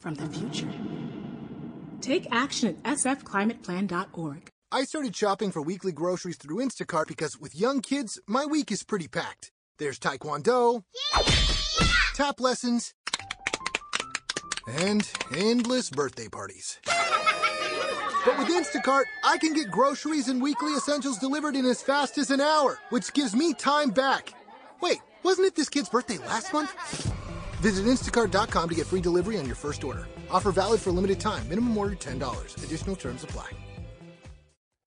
From 0.00 0.16
the 0.16 0.26
future. 0.26 0.68
Take 2.00 2.26
action 2.32 2.76
at 2.84 2.98
sfclimateplan.org. 2.98 4.50
I 4.72 4.84
started 4.84 5.14
shopping 5.14 5.52
for 5.52 5.62
weekly 5.62 5.92
groceries 5.92 6.36
through 6.36 6.58
Instacart 6.58 7.06
because 7.06 7.40
with 7.40 7.54
young 7.54 7.80
kids, 7.80 8.20
my 8.26 8.44
week 8.44 8.72
is 8.72 8.82
pretty 8.82 9.08
packed. 9.08 9.52
There's 9.80 9.98
Taekwondo, 9.98 10.84
tap 12.12 12.38
lessons, 12.38 12.92
and 14.68 15.10
endless 15.34 15.88
birthday 15.88 16.28
parties. 16.28 16.78
But 16.84 18.38
with 18.38 18.48
Instacart, 18.48 19.04
I 19.24 19.38
can 19.38 19.54
get 19.54 19.70
groceries 19.70 20.28
and 20.28 20.42
weekly 20.42 20.74
essentials 20.74 21.16
delivered 21.16 21.56
in 21.56 21.64
as 21.64 21.80
fast 21.80 22.18
as 22.18 22.30
an 22.30 22.42
hour, 22.42 22.78
which 22.90 23.14
gives 23.14 23.34
me 23.34 23.54
time 23.54 23.88
back. 23.88 24.34
Wait, 24.82 24.98
wasn't 25.22 25.46
it 25.46 25.56
this 25.56 25.70
kid's 25.70 25.88
birthday 25.88 26.18
last 26.18 26.52
month? 26.52 26.70
Visit 27.62 27.86
instacart.com 27.86 28.68
to 28.68 28.74
get 28.74 28.86
free 28.86 29.00
delivery 29.00 29.38
on 29.38 29.46
your 29.46 29.56
first 29.56 29.82
order. 29.82 30.06
Offer 30.30 30.52
valid 30.52 30.80
for 30.82 30.90
a 30.90 30.92
limited 30.92 31.18
time. 31.18 31.48
Minimum 31.48 31.78
order 31.78 31.94
$10. 31.96 32.64
Additional 32.64 32.96
terms 32.96 33.24
apply. 33.24 33.48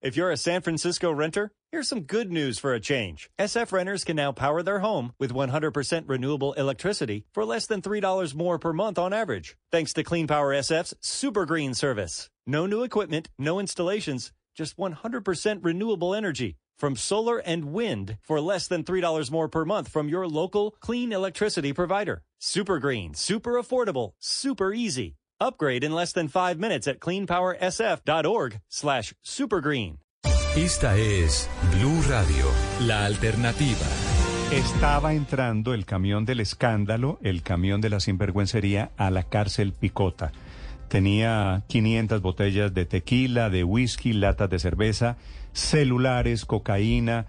If 0.04 0.18
you're 0.18 0.32
a 0.32 0.38
San 0.38 0.62
Francisco 0.62 1.14
renter, 1.14 1.54
Here's 1.74 1.90
some 1.90 2.02
good 2.02 2.32
news 2.32 2.60
for 2.60 2.76
a 2.76 2.80
change. 2.80 3.32
SF 3.40 3.72
renters 3.72 4.04
can 4.04 4.16
now 4.16 4.32
power 4.32 4.62
their 4.62 4.78
home 4.78 5.14
with 5.18 5.34
100% 5.34 6.04
renewable 6.06 6.54
electricity 6.54 7.26
for 7.34 7.44
less 7.44 7.66
than 7.66 7.82
$3 7.82 8.36
more 8.36 8.60
per 8.60 8.74
month 8.74 9.00
on 9.00 9.12
average, 9.12 9.58
thanks 9.72 9.92
to 9.94 10.04
Clean 10.04 10.28
Power 10.28 10.54
SF's 10.54 10.94
Super 11.02 11.48
Green 11.48 11.74
service. 11.74 12.30
No 12.46 12.68
new 12.68 12.84
equipment, 12.84 13.30
no 13.40 13.60
installations, 13.60 14.32
just 14.56 14.78
100% 14.78 15.66
renewable 15.66 16.14
energy 16.14 16.58
from 16.78 16.96
solar 16.96 17.40
and 17.40 17.74
wind 17.74 18.18
for 18.22 18.40
less 18.40 18.68
than 18.68 18.84
$3 18.84 19.32
more 19.32 19.50
per 19.50 19.66
month 19.66 19.88
from 19.88 20.08
your 20.08 20.28
local 20.28 20.76
clean 20.80 21.12
electricity 21.12 21.74
provider. 21.74 22.22
Super 22.38 22.78
Green, 22.78 23.16
super 23.16 23.54
affordable, 23.54 24.12
super 24.20 24.76
easy. 24.76 25.16
Upgrade 25.40 25.84
in 25.84 25.94
less 25.94 26.14
than 26.14 26.28
five 26.28 26.58
minutes 26.58 26.88
at 26.88 27.00
cleanpowersf.org 27.00 28.60
slash 28.70 29.14
supergreen. 29.22 30.00
Esta 30.56 30.96
es 30.98 31.50
Blue 31.76 32.02
Radio, 32.08 32.46
la 32.82 33.06
alternativa. 33.06 33.88
Estaba 34.52 35.16
entrando 35.16 35.74
el 35.74 35.86
camión 35.86 36.26
del 36.26 36.40
escándalo, 36.40 37.18
el 37.24 37.42
camión 37.42 37.82
de 37.82 37.90
la 37.90 38.00
sinvergüencería, 38.00 38.92
a 38.98 39.10
la 39.10 39.24
cárcel 39.24 39.74
Picota. 39.74 40.32
Tenía 40.90 41.64
500 41.68 42.22
botellas 42.22 42.72
de 42.72 42.86
tequila, 42.86 43.50
de 43.50 43.64
whisky, 43.64 44.14
latas 44.14 44.52
de 44.52 44.60
cerveza, 44.60 45.18
celulares, 45.54 46.46
cocaína, 46.46 47.26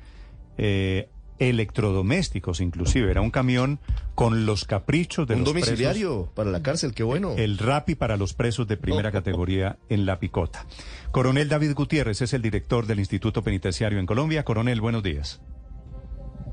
eh, 0.58 1.08
electrodomésticos 1.38 2.60
inclusive. 2.60 3.10
Era 3.10 3.20
un 3.20 3.30
camión 3.30 3.80
con 4.14 4.46
los 4.46 4.64
caprichos 4.64 5.26
de 5.26 5.34
un 5.34 5.40
los 5.40 5.48
domiciliario 5.48 6.30
para 6.34 6.50
la 6.50 6.62
cárcel, 6.62 6.94
qué 6.94 7.02
bueno. 7.02 7.34
El 7.36 7.58
RAPI 7.58 7.94
para 7.94 8.16
los 8.16 8.34
presos 8.34 8.66
de 8.68 8.76
primera 8.76 9.10
categoría 9.12 9.78
en 9.88 10.06
La 10.06 10.18
Picota. 10.18 10.66
Coronel 11.10 11.48
David 11.48 11.74
Gutiérrez 11.74 12.22
es 12.22 12.32
el 12.32 12.42
director 12.42 12.86
del 12.86 12.98
Instituto 12.98 13.42
Penitenciario 13.42 13.98
en 13.98 14.06
Colombia. 14.06 14.44
Coronel, 14.44 14.80
buenos 14.80 15.02
días. 15.02 15.40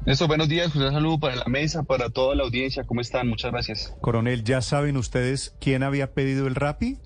Néstor, 0.06 0.28
buenos 0.28 0.50
días. 0.50 0.76
Un 0.76 0.92
saludo 0.92 1.20
para 1.20 1.36
la 1.36 1.46
mesa, 1.46 1.84
para 1.84 2.10
toda 2.10 2.36
la 2.36 2.44
audiencia. 2.44 2.84
¿Cómo 2.84 3.02
están? 3.02 3.28
Muchas 3.28 3.52
gracias. 3.52 3.96
Coronel, 4.02 4.44
¿ya 4.44 4.62
saben 4.62 4.98
ustedes 4.98 5.56
quién 5.60 5.84
había 5.84 6.14
pedido 6.14 6.48
el 6.48 6.56
RAPI? 6.56 6.98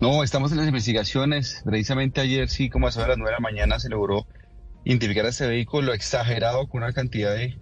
No, 0.00 0.24
estamos 0.24 0.52
en 0.52 0.58
las 0.58 0.66
investigaciones. 0.66 1.60
Precisamente 1.64 2.22
ayer, 2.22 2.48
sí, 2.48 2.70
como 2.70 2.88
a 2.88 2.90
las 2.90 2.96
9 2.96 3.24
de 3.24 3.30
la 3.30 3.40
mañana, 3.40 3.78
se 3.78 3.90
logró 3.90 4.26
identificar 4.84 5.24
a 5.26 5.30
este 5.30 5.46
vehículo 5.46 5.92
exagerado 5.92 6.68
con 6.68 6.82
una 6.82 6.92
cantidad 6.92 7.34
de, 7.34 7.58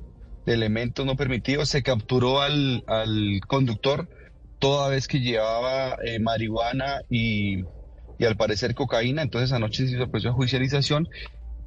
elementos 0.47 1.07
no 1.07 1.17
permitidos. 1.17 1.69
Se 1.69 1.83
capturó 1.83 2.41
al, 2.41 2.83
conductor 3.47 4.09
toda 4.59 4.89
vez 4.89 5.07
que 5.07 5.21
llevaba 5.21 5.97
eh, 6.05 6.19
marihuana 6.19 7.03
y, 7.09 7.65
y, 8.19 8.25
al 8.25 8.37
parecer 8.37 8.75
cocaína. 8.75 9.23
Entonces 9.23 9.53
anoche 9.53 9.87
se 9.87 9.95
hizo 9.95 10.11
proceso 10.11 10.31
de 10.31 10.35
judicialización 10.35 11.09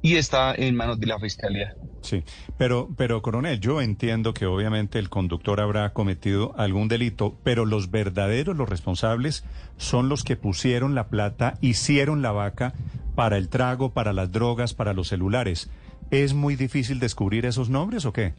y 0.04 0.16
está 0.16 0.54
en 0.54 0.76
manos 0.76 1.00
de 1.00 1.06
la 1.06 1.18
fiscalía. 1.18 1.74
Sí, 2.02 2.24
pero, 2.58 2.90
pero 2.94 3.22
coronel, 3.22 3.58
yo 3.58 3.80
entiendo 3.80 4.34
que 4.34 4.44
obviamente 4.44 4.98
el 4.98 5.08
conductor 5.08 5.62
habrá 5.62 5.94
cometido 5.94 6.54
algún 6.58 6.88
delito, 6.88 7.38
pero 7.42 7.64
los 7.64 7.90
verdaderos, 7.90 8.54
los 8.54 8.68
responsables, 8.68 9.46
son 9.78 10.10
los 10.10 10.22
que 10.22 10.36
pusieron 10.36 10.94
la 10.94 11.08
plata, 11.08 11.56
hicieron 11.62 12.20
la 12.20 12.32
vaca 12.32 12.74
para 13.14 13.38
el 13.38 13.48
trago, 13.48 13.94
para 13.94 14.12
las 14.12 14.30
drogas, 14.30 14.74
para 14.74 14.92
los 14.92 15.08
celulares. 15.08 15.70
¿Es 16.10 16.34
muy 16.34 16.54
difícil 16.54 17.00
descubrir 17.00 17.46
esos 17.46 17.70
nombres 17.70 18.04
o 18.04 18.12
qué? 18.12 18.34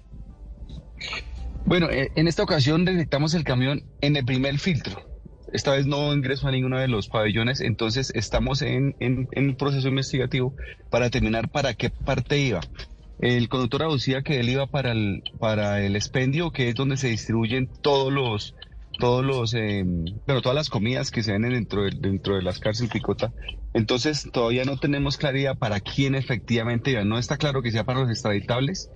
Bueno, 1.65 1.89
eh, 1.89 2.12
en 2.13 2.28
esta 2.28 2.43
ocasión 2.43 2.86
detectamos 2.86 3.34
el 3.34 3.43
camión 3.43 3.82
en 4.01 4.15
el 4.17 4.23
primer 4.23 4.60
filtro. 4.60 5.14
Esta 5.53 5.71
vez 5.71 5.86
no 5.86 6.13
ingresó 6.13 6.47
a 6.47 6.51
ninguno 6.51 6.79
de 6.79 6.88
los 6.88 7.08
pabellones, 7.08 7.62
entonces 7.62 8.12
estamos 8.15 8.62
en, 8.62 8.95
en, 8.99 9.27
un 9.36 9.55
proceso 9.55 9.88
investigativo 9.88 10.55
para 10.89 11.05
determinar 11.05 11.49
para 11.49 11.73
qué 11.73 11.89
parte 11.89 12.39
iba. 12.39 12.62
El 13.19 13.47
conductor 13.47 13.84
aducía 13.84 14.21
que 14.21 14.39
él 14.39 14.49
iba 14.49 14.67
para 14.67 14.91
el, 14.91 15.23
para 15.39 15.82
el 15.82 15.95
expendio, 15.95 16.51
que 16.51 16.69
es 16.69 16.76
donde 16.76 16.97
se 16.97 17.07
distribuyen 17.07 17.69
todos 17.82 18.11
los, 18.11 18.55
todos 18.99 19.24
los, 19.24 19.53
eh, 19.53 19.86
todas 20.26 20.55
las 20.55 20.69
comidas 20.69 21.11
que 21.11 21.24
se 21.24 21.32
venden 21.32 21.51
dentro 21.51 21.84
de, 21.84 21.91
dentro 21.91 22.36
de 22.36 22.41
las 22.41 22.59
cárceles 22.59 22.91
Picota. 22.91 23.32
Entonces 23.74 24.30
todavía 24.32 24.65
no 24.65 24.78
tenemos 24.78 25.17
claridad 25.17 25.57
para 25.57 25.80
quién 25.80 26.15
efectivamente 26.15 26.91
iba. 26.91 27.03
No 27.05 27.17
está 27.17 27.38
claro 27.38 27.61
que 27.61 27.72
sea 27.72 27.84
para 27.84 28.01
los 28.01 28.09
extraditables. 28.09 28.89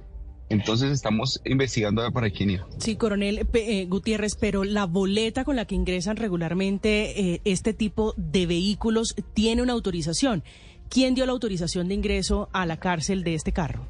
Entonces 0.49 0.91
estamos 0.91 1.41
investigando 1.45 2.11
para 2.11 2.29
quién 2.31 2.49
iba. 2.49 2.67
Sí, 2.79 2.95
coronel 2.95 3.47
eh, 3.53 3.85
Gutiérrez, 3.85 4.35
pero 4.35 4.63
la 4.63 4.85
boleta 4.85 5.43
con 5.43 5.55
la 5.55 5.65
que 5.65 5.75
ingresan 5.75 6.17
regularmente 6.17 7.33
eh, 7.33 7.41
este 7.45 7.73
tipo 7.73 8.13
de 8.17 8.47
vehículos 8.47 9.15
tiene 9.33 9.61
una 9.61 9.73
autorización. 9.73 10.43
¿Quién 10.89 11.13
dio 11.13 11.27
la 11.27 11.33
autorización 11.33 11.87
de 11.87 11.93
ingreso 11.93 12.49
a 12.51 12.65
la 12.65 12.77
cárcel 12.77 13.23
de 13.23 13.35
este 13.35 13.51
carro? 13.51 13.85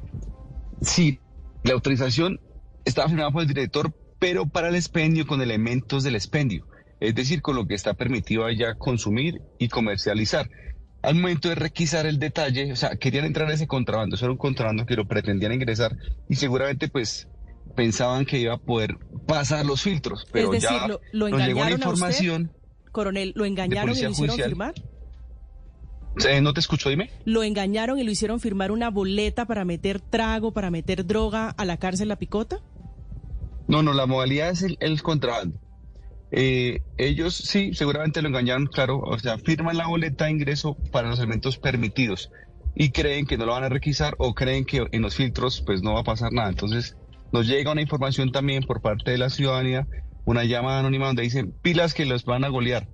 Sí, 0.82 1.18
la 1.64 1.72
autorización 1.72 2.40
estaba 2.84 3.08
firmada 3.08 3.30
por 3.30 3.42
el 3.42 3.48
director, 3.48 3.94
pero 4.18 4.46
para 4.46 4.68
el 4.68 4.74
expendio 4.74 5.26
con 5.26 5.40
elementos 5.40 6.04
del 6.04 6.14
expendio, 6.14 6.66
es 7.00 7.14
decir, 7.14 7.40
con 7.40 7.56
lo 7.56 7.66
que 7.66 7.74
está 7.74 7.94
permitido 7.94 8.44
allá 8.44 8.74
consumir 8.74 9.40
y 9.58 9.68
comercializar. 9.68 10.50
Al 11.02 11.14
momento 11.14 11.48
de 11.48 11.54
requisar 11.54 12.06
el 12.06 12.18
detalle, 12.18 12.72
o 12.72 12.76
sea, 12.76 12.96
querían 12.96 13.24
entrar 13.24 13.48
a 13.48 13.54
ese 13.54 13.66
contrabando, 13.66 14.16
eso 14.16 14.26
era 14.26 14.32
un 14.32 14.38
contrabando 14.38 14.84
que 14.84 14.96
lo 14.96 15.06
pretendían 15.06 15.52
ingresar 15.52 15.96
y 16.28 16.34
seguramente 16.34 16.88
pues 16.88 17.26
pensaban 17.74 18.26
que 18.26 18.38
iba 18.38 18.54
a 18.54 18.58
poder 18.58 18.98
pasar 19.26 19.64
los 19.64 19.82
filtros, 19.82 20.26
pero 20.30 20.52
es 20.52 20.62
decir, 20.62 20.78
ya 20.78 20.88
lo, 20.88 21.00
lo 21.12 21.28
nos 21.30 21.46
llegó 21.46 21.64
la 21.64 21.70
información. 21.70 22.42
usted, 22.42 22.92
coronel, 22.92 23.32
lo 23.34 23.44
engañaron 23.46 23.96
y 23.96 24.02
lo 24.02 24.10
hicieron 24.10 24.14
judicial. 24.14 24.48
firmar. 24.50 24.74
Eh, 26.28 26.40
¿No 26.40 26.52
te 26.52 26.60
escucho, 26.60 26.88
dime? 26.90 27.10
Lo 27.24 27.42
engañaron 27.44 27.98
y 27.98 28.02
lo 28.02 28.10
hicieron 28.10 28.40
firmar 28.40 28.72
una 28.72 28.90
boleta 28.90 29.46
para 29.46 29.64
meter 29.64 30.00
trago, 30.00 30.52
para 30.52 30.70
meter 30.70 31.06
droga 31.06 31.50
a 31.50 31.64
la 31.64 31.76
cárcel 31.76 32.08
La 32.08 32.16
Picota. 32.16 32.60
No, 33.68 33.82
no, 33.82 33.92
la 33.92 34.06
modalidad 34.06 34.50
es 34.50 34.62
el, 34.62 34.76
el 34.80 35.00
contrabando. 35.02 35.58
Eh, 36.32 36.80
ellos 36.96 37.34
sí, 37.34 37.74
seguramente 37.74 38.22
lo 38.22 38.28
engañaron, 38.28 38.66
claro, 38.66 39.00
o 39.00 39.18
sea, 39.18 39.38
firman 39.38 39.76
la 39.76 39.88
boleta 39.88 40.26
de 40.26 40.32
ingreso 40.32 40.76
para 40.92 41.08
los 41.08 41.18
elementos 41.18 41.58
permitidos 41.58 42.30
y 42.74 42.90
creen 42.90 43.26
que 43.26 43.36
no 43.36 43.46
lo 43.46 43.52
van 43.52 43.64
a 43.64 43.68
requisar 43.68 44.14
o 44.18 44.34
creen 44.34 44.64
que 44.64 44.86
en 44.92 45.02
los 45.02 45.16
filtros 45.16 45.62
pues 45.66 45.82
no 45.82 45.94
va 45.94 46.00
a 46.00 46.04
pasar 46.04 46.32
nada. 46.32 46.48
Entonces 46.48 46.96
nos 47.32 47.46
llega 47.46 47.72
una 47.72 47.82
información 47.82 48.32
también 48.32 48.62
por 48.62 48.80
parte 48.80 49.10
de 49.10 49.18
la 49.18 49.30
ciudadanía, 49.30 49.86
una 50.24 50.44
llamada 50.44 50.80
anónima 50.80 51.06
donde 51.06 51.22
dicen 51.22 51.52
pilas 51.62 51.94
que 51.94 52.06
los 52.06 52.24
van 52.24 52.44
a 52.44 52.48
golear. 52.48 52.88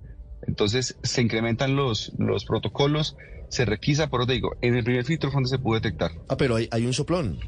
Entonces 0.47 0.97
se 1.03 1.21
incrementan 1.21 1.75
los, 1.75 2.13
los 2.17 2.45
protocolos, 2.45 3.17
se 3.49 3.65
requisa, 3.65 4.09
por 4.09 4.25
digo, 4.27 4.55
en 4.61 4.75
el 4.75 4.83
primer 4.83 5.05
filtro 5.05 5.29
fue 5.29 5.37
donde 5.37 5.49
se 5.49 5.59
pudo 5.59 5.75
detectar. 5.75 6.11
Ah, 6.27 6.37
pero 6.37 6.55
hay, 6.55 6.67
hay 6.71 6.85
un 6.85 6.93
soplón. 6.93 7.39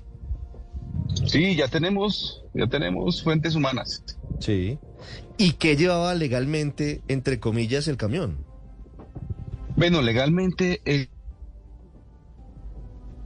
Sí, 1.26 1.56
ya 1.56 1.68
tenemos, 1.68 2.44
ya 2.54 2.68
tenemos 2.68 3.24
fuentes 3.24 3.56
humanas. 3.56 4.04
Sí. 4.40 4.78
¿Y 5.38 5.54
qué 5.54 5.76
llevaba 5.76 6.14
legalmente, 6.16 7.02
entre 7.08 7.40
comillas, 7.40 7.88
el 7.88 7.98
camión? 7.98 8.46
Bueno, 9.76 10.02
legalmente, 10.02 10.82
el... 10.86 11.10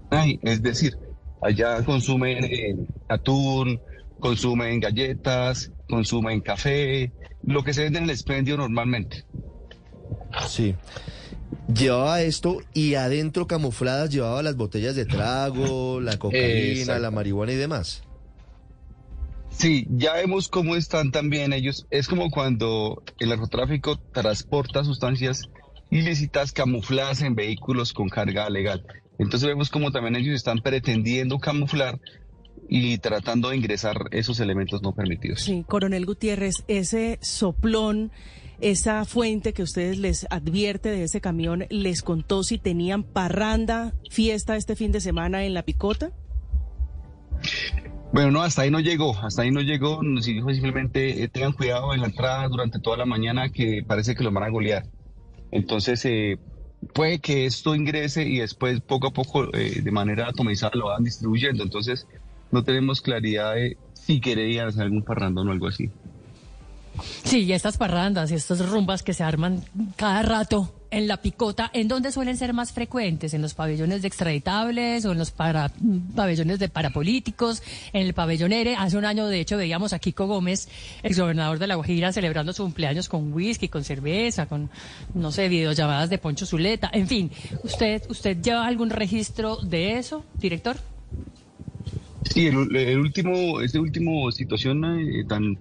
Ay, 0.09 0.39
es 0.43 0.61
decir, 0.61 0.97
allá 1.41 1.83
consumen 1.83 2.43
eh, 2.43 2.75
atún, 3.07 3.79
consumen 4.19 4.79
galletas, 4.79 5.71
consumen 5.89 6.41
café, 6.41 7.11
lo 7.43 7.63
que 7.63 7.73
se 7.73 7.83
vende 7.83 7.99
en 7.99 8.05
el 8.05 8.11
expendio 8.11 8.57
normalmente. 8.57 9.25
Sí. 10.47 10.75
Llevaba 11.73 12.21
esto 12.21 12.57
y 12.73 12.95
adentro 12.95 13.47
camufladas 13.47 14.09
llevaba 14.09 14.43
las 14.43 14.55
botellas 14.55 14.95
de 14.95 15.05
trago, 15.05 15.99
la 15.99 16.17
cocaína, 16.19 16.99
la 16.99 17.11
marihuana 17.11 17.51
y 17.51 17.55
demás. 17.55 18.03
Sí, 19.49 19.85
ya 19.89 20.13
vemos 20.13 20.49
cómo 20.49 20.75
están 20.75 21.11
también 21.11 21.53
ellos. 21.53 21.85
Es 21.91 22.07
como 22.07 22.31
cuando 22.31 23.03
el 23.19 23.29
narcotráfico 23.29 23.97
transporta 23.97 24.83
sustancias 24.83 25.49
ilícitas 25.91 26.51
camufladas 26.51 27.21
en 27.21 27.35
vehículos 27.35 27.93
con 27.93 28.09
carga 28.09 28.49
legal. 28.49 28.83
Entonces 29.19 29.47
vemos 29.47 29.69
cómo 29.69 29.91
también 29.91 30.15
ellos 30.15 30.35
están 30.35 30.59
pretendiendo 30.59 31.37
camuflar 31.39 31.99
y 32.67 32.97
tratando 32.97 33.49
de 33.49 33.57
ingresar 33.57 33.97
esos 34.11 34.39
elementos 34.39 34.81
no 34.81 34.93
permitidos. 34.93 35.41
Sí, 35.41 35.63
coronel 35.67 36.05
Gutiérrez, 36.05 36.63
ese 36.67 37.19
soplón, 37.21 38.11
esa 38.63 39.03
fuente 39.05 39.53
que 39.53 39.61
ustedes 39.61 39.97
les 39.97 40.25
advierte 40.29 40.89
de 40.89 41.03
ese 41.03 41.19
camión, 41.19 41.65
¿les 41.69 42.01
contó 42.01 42.43
si 42.43 42.57
tenían 42.57 43.03
parranda, 43.03 43.93
fiesta 44.09 44.55
este 44.55 44.75
fin 44.75 44.91
de 44.91 45.01
semana 45.01 45.43
en 45.43 45.53
La 45.53 45.63
Picota? 45.63 46.11
Bueno, 48.13 48.31
no, 48.31 48.41
hasta 48.41 48.61
ahí 48.61 48.71
no 48.71 48.79
llegó, 48.79 49.17
hasta 49.17 49.41
ahí 49.41 49.51
no 49.51 49.59
llegó, 49.59 50.01
nos 50.01 50.25
dijo 50.25 50.53
simplemente 50.53 51.23
eh, 51.23 51.27
tengan 51.27 51.51
cuidado 51.51 51.93
en 51.93 52.01
la 52.01 52.07
entrada 52.07 52.47
durante 52.47 52.79
toda 52.79 52.95
la 52.95 53.05
mañana 53.05 53.49
que 53.49 53.83
parece 53.85 54.15
que 54.15 54.23
los 54.23 54.33
van 54.33 54.43
a 54.43 54.49
golear. 54.49 54.85
Entonces, 55.51 56.05
eh, 56.05 56.37
puede 56.93 57.19
que 57.19 57.45
esto 57.45 57.75
ingrese 57.75 58.23
y 58.23 58.37
después 58.37 58.79
poco 58.81 59.07
a 59.07 59.11
poco 59.11 59.53
eh, 59.53 59.81
de 59.81 59.91
manera 59.91 60.29
atomizada 60.29 60.71
lo 60.75 60.87
van 60.87 61.03
distribuyendo. 61.03 61.63
Entonces, 61.63 62.07
no 62.51 62.63
tenemos 62.63 63.01
claridad 63.01 63.55
de 63.55 63.77
si 63.93 64.21
querían 64.21 64.67
hacer 64.67 64.83
algún 64.83 65.03
parrandón 65.03 65.49
o 65.49 65.51
algo 65.51 65.67
así. 65.67 65.89
Sí, 67.23 67.43
y 67.43 67.53
estas 67.53 67.77
parrandas 67.77 68.31
y 68.31 68.35
estas 68.35 68.67
rumbas 68.69 69.03
que 69.03 69.13
se 69.13 69.23
arman 69.23 69.63
cada 69.95 70.21
rato 70.21 70.73
en 70.93 71.07
la 71.07 71.17
picota, 71.17 71.71
¿en 71.73 71.87
dónde 71.87 72.11
suelen 72.11 72.37
ser 72.37 72.53
más 72.53 72.71
frecuentes? 72.71 73.33
¿En 73.33 73.41
los 73.41 73.55
pabellones 73.55 74.03
de 74.03 74.07
extraditables 74.07 75.05
o 75.05 75.11
en 75.11 75.17
los 75.17 75.31
para, 75.31 75.71
pabellones 76.15 76.59
de 76.59 76.69
parapolíticos? 76.69 77.63
En 77.93 78.05
el 78.05 78.13
pabellón 78.13 78.53
ERE, 78.53 78.75
hace 78.75 78.97
un 78.97 79.05
año 79.05 79.25
de 79.25 79.39
hecho 79.39 79.57
veíamos 79.57 79.93
a 79.93 79.99
Kiko 79.99 80.27
Gómez, 80.27 80.69
exgobernador 81.01 81.57
de 81.57 81.65
La 81.65 81.75
Guajira, 81.75 82.13
celebrando 82.13 82.53
su 82.53 82.61
cumpleaños 82.61 83.09
con 83.09 83.33
whisky, 83.33 83.69
con 83.69 83.83
cerveza, 83.83 84.45
con, 84.45 84.69
no 85.15 85.31
sé, 85.31 85.49
videollamadas 85.49 86.11
de 86.11 86.19
Poncho 86.19 86.45
Zuleta. 86.45 86.91
En 86.93 87.07
fin, 87.07 87.31
¿usted, 87.63 88.03
usted 88.09 88.39
lleva 88.39 88.67
algún 88.67 88.91
registro 88.91 89.57
de 89.57 89.97
eso, 89.97 90.23
director? 90.39 90.77
Sí, 92.29 92.47
el, 92.47 92.99
último, 92.99 93.61
este 93.61 93.79
último 93.79 94.31
situación 94.31 94.83
eh, 94.99 95.25
tan 95.27 95.57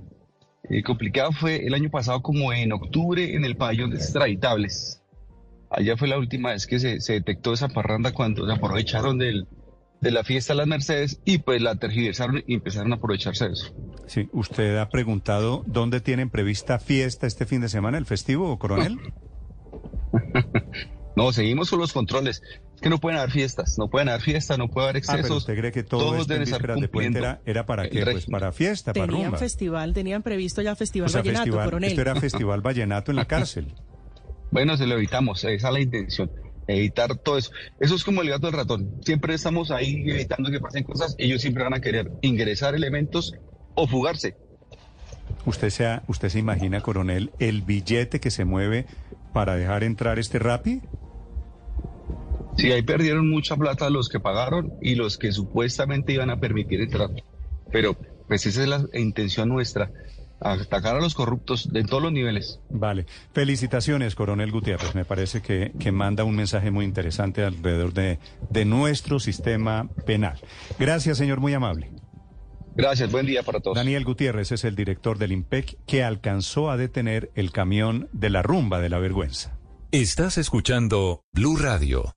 eh, 0.69 0.83
complicada 0.83 1.33
fue 1.33 1.67
el 1.67 1.75
año 1.75 1.91
pasado 1.91 2.23
como 2.23 2.53
en 2.53 2.73
octubre 2.73 3.35
en 3.35 3.45
el 3.45 3.57
pabellón 3.57 3.91
de 3.91 3.97
extraditables. 3.97 5.03
Allá 5.71 5.97
fue 5.97 6.09
la 6.09 6.19
última 6.19 6.51
vez 6.51 6.67
que 6.67 6.79
se, 6.79 7.01
se 7.01 7.15
detectó 7.15 7.53
esa 7.53 7.69
parranda 7.69 8.13
cuando 8.13 8.47
se 8.47 8.53
aprovecharon 8.53 9.19
del, 9.19 9.47
de 10.03 10.11
la 10.11 10.25
fiesta 10.25 10.53
de 10.53 10.59
las 10.59 10.67
Mercedes 10.67 11.21
y 11.25 11.39
pues 11.39 11.63
la 11.63 11.77
tergiversaron 11.77 12.43
y 12.47 12.55
empezaron 12.55 12.93
a 12.93 12.97
aprovecharse 12.97 13.47
de 13.47 13.53
eso. 13.53 13.75
Sí, 14.07 14.29
usted 14.33 14.77
ha 14.79 14.89
preguntado 14.91 15.63
dónde 15.67 16.01
tienen 16.01 16.29
prevista 16.29 16.79
fiesta 16.79 17.27
este 17.27 17.47
fin 17.47 17.61
de 17.61 17.69
semana, 17.69 17.99
el 17.99 18.05
festivo, 18.05 18.59
coronel. 18.59 18.99
No, 21.17 21.33
seguimos 21.33 21.69
con 21.71 21.79
los 21.79 21.93
controles. 21.93 22.43
Es 22.75 22.81
que 22.81 22.89
no 22.89 22.99
pueden 22.99 23.19
haber 23.19 23.31
fiestas, 23.31 23.77
no 23.79 23.89
pueden 23.89 24.09
haber 24.09 24.23
fiestas, 24.23 24.59
no 24.59 24.69
puede 24.69 24.89
haber 24.89 25.03
Ah, 25.03 25.07
pero 25.07 25.19
excesos. 25.19 25.39
usted 25.39 25.57
cree 25.59 25.73
que 25.73 25.83
todo 25.83 26.01
Todos 26.01 26.21
esto 26.23 26.33
en 26.35 26.41
deben 26.45 26.55
estar 26.55 26.81
de 26.81 26.89
puente 26.89 27.19
era, 27.19 27.41
era 27.45 27.67
para 27.67 27.89
qué? 27.89 28.03
Pues 28.05 28.27
para 28.27 28.51
fiesta, 28.53 28.93
para 28.93 29.07
Tenían 29.07 29.37
festival, 29.37 29.93
tenían 29.93 30.23
previsto 30.23 30.63
ya 30.63 30.75
festival 30.75 31.07
O 31.07 31.11
sea, 31.11 31.21
vallenato, 31.21 31.45
festival, 31.45 31.65
coronel. 31.67 31.91
esto 31.91 32.01
era 32.01 32.15
festival 32.17 32.61
vallenato 32.63 33.11
en 33.13 33.17
la 33.17 33.25
cárcel. 33.27 33.75
Bueno, 34.51 34.77
se 34.77 34.87
lo 34.87 34.95
evitamos, 34.97 35.45
esa 35.45 35.69
es 35.69 35.73
la 35.75 35.81
intención, 35.81 36.31
evitar 36.67 37.17
todo 37.17 37.39
eso. 37.39 37.51
Eso 37.81 37.95
es 37.95 38.05
como 38.05 38.23
el 38.23 38.29
gato 38.31 38.47
del 38.47 38.57
ratón. 38.57 38.91
Siempre 39.03 39.35
estamos 39.35 39.71
ahí 39.71 40.03
evitando 40.07 40.51
que 40.51 40.61
pasen 40.61 40.85
cosas. 40.85 41.15
Ellos 41.19 41.41
siempre 41.43 41.63
van 41.65 41.75
a 41.75 41.81
querer 41.81 42.11
ingresar 42.23 42.75
elementos 42.75 43.35
o 43.75 43.87
fugarse. 43.87 44.37
¿Usted 45.47 45.71
se, 45.71 46.01
¿Usted 46.07 46.29
se 46.29 46.39
imagina, 46.39 46.81
coronel, 46.83 47.33
el 47.39 47.63
billete 47.63 48.21
que 48.21 48.31
se 48.31 48.45
mueve 48.45 48.87
para 49.33 49.57
dejar 49.57 49.83
entrar 49.85 50.19
este 50.19 50.39
rapi? 50.39 50.83
Sí, 52.57 52.71
ahí 52.71 52.83
perdieron 52.83 53.31
mucha 53.31 53.57
plata 53.57 53.91
los 53.91 54.09
que 54.09 54.21
pagaron 54.21 54.75
y 54.81 54.95
los 54.95 55.19
que 55.19 55.33
supuestamente 55.33 56.13
iban 56.13 56.31
a 56.31 56.39
permitir 56.39 56.81
entrar. 56.81 57.11
Pero 57.71 57.97
pues 58.29 58.47
esa 58.47 58.63
es 58.63 58.69
la 58.69 58.87
intención 58.95 59.49
nuestra, 59.49 59.91
atacar 60.41 60.97
a 60.97 61.01
los 61.01 61.15
corruptos 61.15 61.73
de 61.73 61.85
todos 61.85 62.03
los 62.03 62.13
niveles. 62.13 62.61
Vale. 62.71 63.07
Felicitaciones, 63.33 64.15
coronel 64.15 64.51
Gutiérrez. 64.51 64.95
Me 64.95 65.05
parece 65.05 65.41
que, 65.43 65.73
que 65.79 65.93
manda 65.93 66.25
un 66.25 66.37
mensaje 66.37 66.71
muy 66.71 66.85
interesante 66.85 67.45
alrededor 67.45 67.93
de, 67.93 68.19
de 68.51 68.65
nuestro 68.65 69.21
sistema 69.21 69.89
penal. 70.07 70.39
Gracias, 70.79 71.19
señor, 71.19 71.41
muy 71.41 71.55
amable. 71.55 71.91
Gracias, 72.75 73.11
buen 73.13 73.27
día 73.27 73.43
para 73.43 73.61
todos. 73.61 73.77
Daniel 73.77 74.05
Gutiérrez 74.05 74.51
es 74.53 74.65
el 74.65 74.75
director 74.75 75.19
del 75.19 75.33
IMPEC 75.33 75.77
que 75.87 76.05
alcanzó 76.05 76.71
a 76.71 76.77
detener 76.77 77.31
el 77.35 77.53
camión 77.53 78.09
de 78.13 78.31
la 78.31 78.43
rumba 78.43 78.81
de 78.81 78.89
la 78.89 78.99
vergüenza. 78.99 79.59
Estás 79.91 80.39
escuchando 80.39 81.23
Blue 81.35 81.59
Radio. 81.59 82.15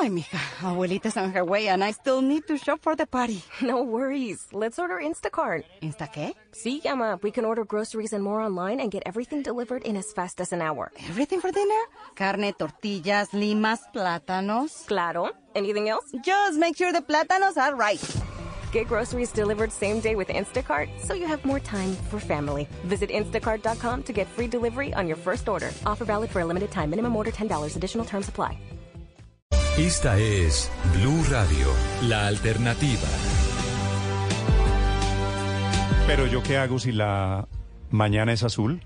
Ay, 0.00 0.10
mija, 0.10 0.38
abuelita's 0.60 1.16
on 1.16 1.32
her 1.32 1.44
way 1.44 1.66
and 1.68 1.82
I 1.82 1.90
still 1.92 2.22
need 2.22 2.46
to 2.46 2.56
shop 2.56 2.80
for 2.82 2.94
the 2.94 3.06
party. 3.06 3.42
No 3.62 3.82
worries. 3.82 4.46
Let's 4.52 4.78
order 4.78 4.98
Instacart. 5.02 5.64
¿Insta 5.82 6.08
qué? 6.12 6.34
Sí, 6.52 6.80
llama. 6.84 7.18
We 7.22 7.32
can 7.32 7.44
order 7.44 7.64
groceries 7.64 8.12
and 8.12 8.22
more 8.22 8.40
online 8.40 8.80
and 8.80 8.92
get 8.92 9.02
everything 9.06 9.42
delivered 9.42 9.82
in 9.82 9.96
as 9.96 10.12
fast 10.12 10.40
as 10.40 10.52
an 10.52 10.62
hour. 10.62 10.92
Everything 11.08 11.40
for 11.40 11.50
dinner? 11.50 11.82
Carne, 12.14 12.52
tortillas, 12.52 13.32
limas, 13.32 13.80
plátanos. 13.92 14.86
Claro. 14.86 15.32
Anything 15.56 15.88
else? 15.88 16.04
Just 16.22 16.58
make 16.58 16.76
sure 16.76 16.92
the 16.92 17.02
plátanos 17.02 17.56
are 17.56 17.74
right. 17.74 18.00
Get 18.70 18.86
groceries 18.86 19.32
delivered 19.32 19.72
same 19.72 19.98
day 20.00 20.14
with 20.14 20.28
Instacart 20.28 20.88
so 21.00 21.14
you 21.14 21.26
have 21.26 21.44
more 21.44 21.58
time 21.60 21.96
for 22.10 22.20
family. 22.20 22.68
Visit 22.84 23.10
instacart.com 23.10 24.04
to 24.04 24.12
get 24.12 24.28
free 24.28 24.46
delivery 24.46 24.94
on 24.94 25.08
your 25.08 25.16
first 25.16 25.48
order. 25.48 25.70
Offer 25.84 26.04
valid 26.04 26.30
for 26.30 26.40
a 26.40 26.44
limited 26.44 26.70
time. 26.70 26.90
Minimum 26.90 27.16
order 27.16 27.32
$10. 27.32 27.74
Additional 27.76 28.04
terms 28.04 28.28
apply. 28.28 28.56
Esta 29.78 30.18
es 30.18 30.70
Blue 30.98 31.22
Radio, 31.30 31.68
la 32.08 32.26
alternativa. 32.26 33.08
Pero 36.06 36.26
yo 36.26 36.42
qué 36.42 36.56
hago 36.56 36.78
si 36.78 36.92
la 36.92 37.46
mañana 37.90 38.32
es 38.32 38.42
azul? 38.42 38.82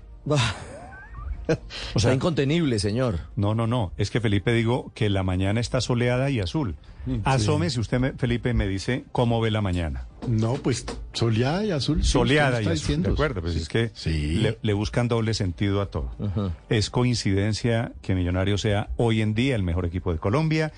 O 1.95 1.99
sea, 1.99 2.13
incontenible, 2.13 2.79
señor. 2.79 3.19
No, 3.35 3.55
no, 3.55 3.65
no. 3.67 3.91
Es 3.97 4.11
que 4.11 4.21
Felipe 4.21 4.53
digo 4.53 4.91
que 4.93 5.09
la 5.09 5.23
mañana 5.23 5.59
está 5.59 5.81
soleada 5.81 6.29
y 6.29 6.39
azul. 6.39 6.75
Asome 7.23 7.69
si 7.69 7.79
usted, 7.79 7.99
me- 7.99 8.13
Felipe, 8.13 8.53
me 8.53 8.67
dice 8.67 9.03
cómo 9.11 9.41
ve 9.41 9.51
la 9.51 9.61
mañana. 9.61 10.07
No, 10.27 10.55
pues 10.55 10.85
soleada 11.13 11.65
y 11.65 11.71
azul. 11.71 12.03
Soleada 12.03 12.61
y 12.61 12.65
azul. 12.65 12.73
diciendo. 12.73 13.09
De 13.09 13.13
acuerdo, 13.13 13.41
pues 13.41 13.55
es 13.55 13.67
que 13.67 13.91
le, 14.05 14.57
le 14.61 14.73
buscan 14.73 15.07
doble 15.07 15.33
sentido 15.33 15.81
a 15.81 15.87
todo. 15.87 16.11
Es 16.69 16.89
coincidencia 16.89 17.91
que 18.01 18.15
Millonario 18.15 18.57
sea 18.57 18.89
hoy 18.97 19.21
en 19.21 19.33
día 19.33 19.55
el 19.55 19.63
mejor 19.63 19.85
equipo 19.85 20.11
de 20.13 20.19
Colombia, 20.19 20.71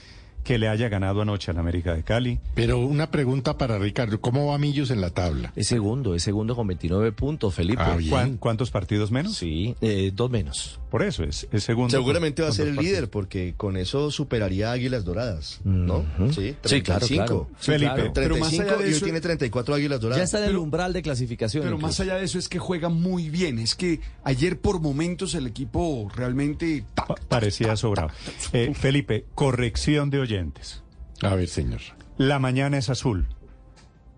que 0.46 0.58
le 0.58 0.70
haya 0.70 0.88
ganado 0.88 1.22
anoche 1.22 1.52
al 1.52 1.58
América 1.58 1.94
de 1.94 2.04
Cali. 2.04 2.40
Pero 2.54 2.78
una 2.80 3.12
pregunta 3.12 3.58
para 3.58 3.78
Ricardo. 3.78 4.22
¿Cómo 4.22 4.48
va 4.48 4.58
Millos 4.58 4.92
en 4.92 5.02
la 5.02 5.10
tabla? 5.10 5.52
Es 5.58 5.68
segundo, 5.68 6.16
es 6.16 6.24
segundo 6.24 6.56
con 6.56 6.68
29 6.68 7.12
puntos, 7.12 7.54
Felipe. 7.54 7.82
Ah, 7.84 7.98
bien. 7.98 8.10
¿Cuán- 8.12 8.38
¿Cuántos 8.38 8.72
partidos 8.72 9.12
menos? 9.12 9.36
Sí, 9.36 9.76
eh, 9.82 10.12
dos 10.16 10.32
menos. 10.32 10.80
Por 10.90 11.04
eso 11.04 11.24
es, 11.26 11.48
es 11.52 11.64
segundo. 11.66 11.90
Seguramente 11.90 12.42
con- 12.42 12.46
va 12.46 12.54
a 12.54 12.56
ser 12.56 12.68
el 12.70 12.76
partidos. 12.76 12.94
líder, 12.96 13.10
porque 13.10 13.54
con 13.58 13.76
eso 13.76 14.12
superaría 14.12 14.70
a 14.70 14.74
Águilas 14.74 15.04
Doradas, 15.04 15.60
¿no? 15.66 16.06
Sí, 16.32 16.56
Sí, 16.64 16.82
claro, 16.82 17.06
35. 17.06 17.26
claro. 17.26 17.48
Sí, 17.60 17.72
Felipe, 17.72 17.94
claro. 17.96 18.12
pero 18.14 18.38
más 18.38 18.50
35 18.50 18.64
allá 18.70 18.78
de 18.78 18.84
y 18.84 18.88
hoy 18.92 18.96
eso- 18.96 19.06
tiene 19.06 19.22
34 19.22 19.76
Águilas 19.76 20.00
Doradas. 20.00 20.20
Ya 20.20 20.24
está 20.24 20.38
en 20.44 20.52
el 20.52 20.58
umbral 20.58 20.94
de 20.94 21.02
clasificación. 21.02 21.64
Pero 21.64 21.78
más 21.80 22.00
allá 22.00 22.16
de 22.16 22.24
eso 22.24 22.38
es 22.40 22.48
que 22.48 22.60
juega 22.60 22.88
muy 22.90 23.30
bien. 23.30 23.58
Es 23.60 23.76
que 23.76 24.00
ayer 24.24 24.60
por 24.60 24.80
momentos 24.80 25.34
el 25.36 25.48
equipo 25.48 26.10
realmente... 26.16 26.86
Pa- 26.94 27.16
parecía 27.28 27.76
sobrado. 27.76 28.10
Eh, 28.54 28.74
Felipe, 28.74 29.26
corrección 29.34 30.10
de 30.12 30.20
oyentes. 30.36 30.84
A 31.22 31.36
ver, 31.36 31.48
señor. 31.48 31.82
La 32.18 32.40
mañana 32.40 32.78
es 32.78 32.90
azul, 32.90 33.28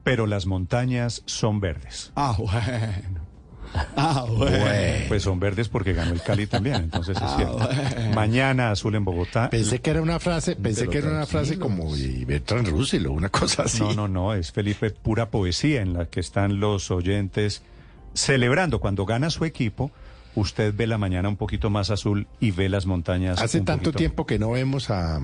pero 0.04 0.26
las 0.28 0.46
montañas 0.46 1.24
son 1.26 1.60
verdes. 1.60 2.12
Ah, 2.16 2.36
bueno. 2.38 3.22
Ah, 3.98 4.26
bueno. 4.30 5.06
Pues 5.10 5.24
son 5.24 5.40
verdes 5.40 5.68
porque 5.68 5.92
ganó 5.94 6.14
el 6.14 6.22
Cali 6.22 6.48
también, 6.48 6.76
entonces 6.76 7.18
es 7.18 7.24
Ah, 7.24 7.34
cierto. 7.36 7.58
bueno. 7.58 8.16
Mañana 8.16 8.72
azul 8.72 8.96
en 8.96 9.04
Bogotá. 9.04 9.50
Pensé 9.50 9.80
que 9.82 9.90
era 9.90 10.02
una 10.02 10.20
frase, 10.20 10.56
pensé 10.56 10.82
Pero 10.82 10.92
que 10.92 10.98
era 11.00 11.10
una 11.12 11.26
frase 11.26 11.60
como 11.60 11.94
de 11.96 12.24
Bertrand 12.26 12.68
Russell 12.70 13.06
o 13.08 13.12
una 13.12 13.30
cosa 13.30 13.64
así. 13.64 13.80
No, 13.80 13.94
no, 13.94 14.08
no, 14.08 14.34
es 14.34 14.52
Felipe 14.54 14.90
pura 14.92 15.30
poesía 15.30 15.82
en 15.82 15.94
la 15.94 16.06
que 16.06 16.20
están 16.22 16.60
los 16.62 16.90
oyentes 16.92 17.62
celebrando 18.14 18.80
cuando 18.80 19.06
gana 19.06 19.30
su 19.30 19.44
equipo. 19.46 19.92
Usted 20.36 20.74
ve 20.76 20.88
la 20.88 20.98
mañana 20.98 21.28
un 21.30 21.36
poquito 21.36 21.70
más 21.70 21.90
azul 21.90 22.28
y 22.40 22.52
ve 22.52 22.70
las 22.70 22.86
montañas. 22.86 23.42
Hace 23.42 23.60
un 23.60 23.66
tanto 23.66 23.86
poquito- 23.92 23.98
tiempo 23.98 24.26
que 24.26 24.40
no 24.40 24.52
vemos 24.52 24.90
a, 24.92 25.20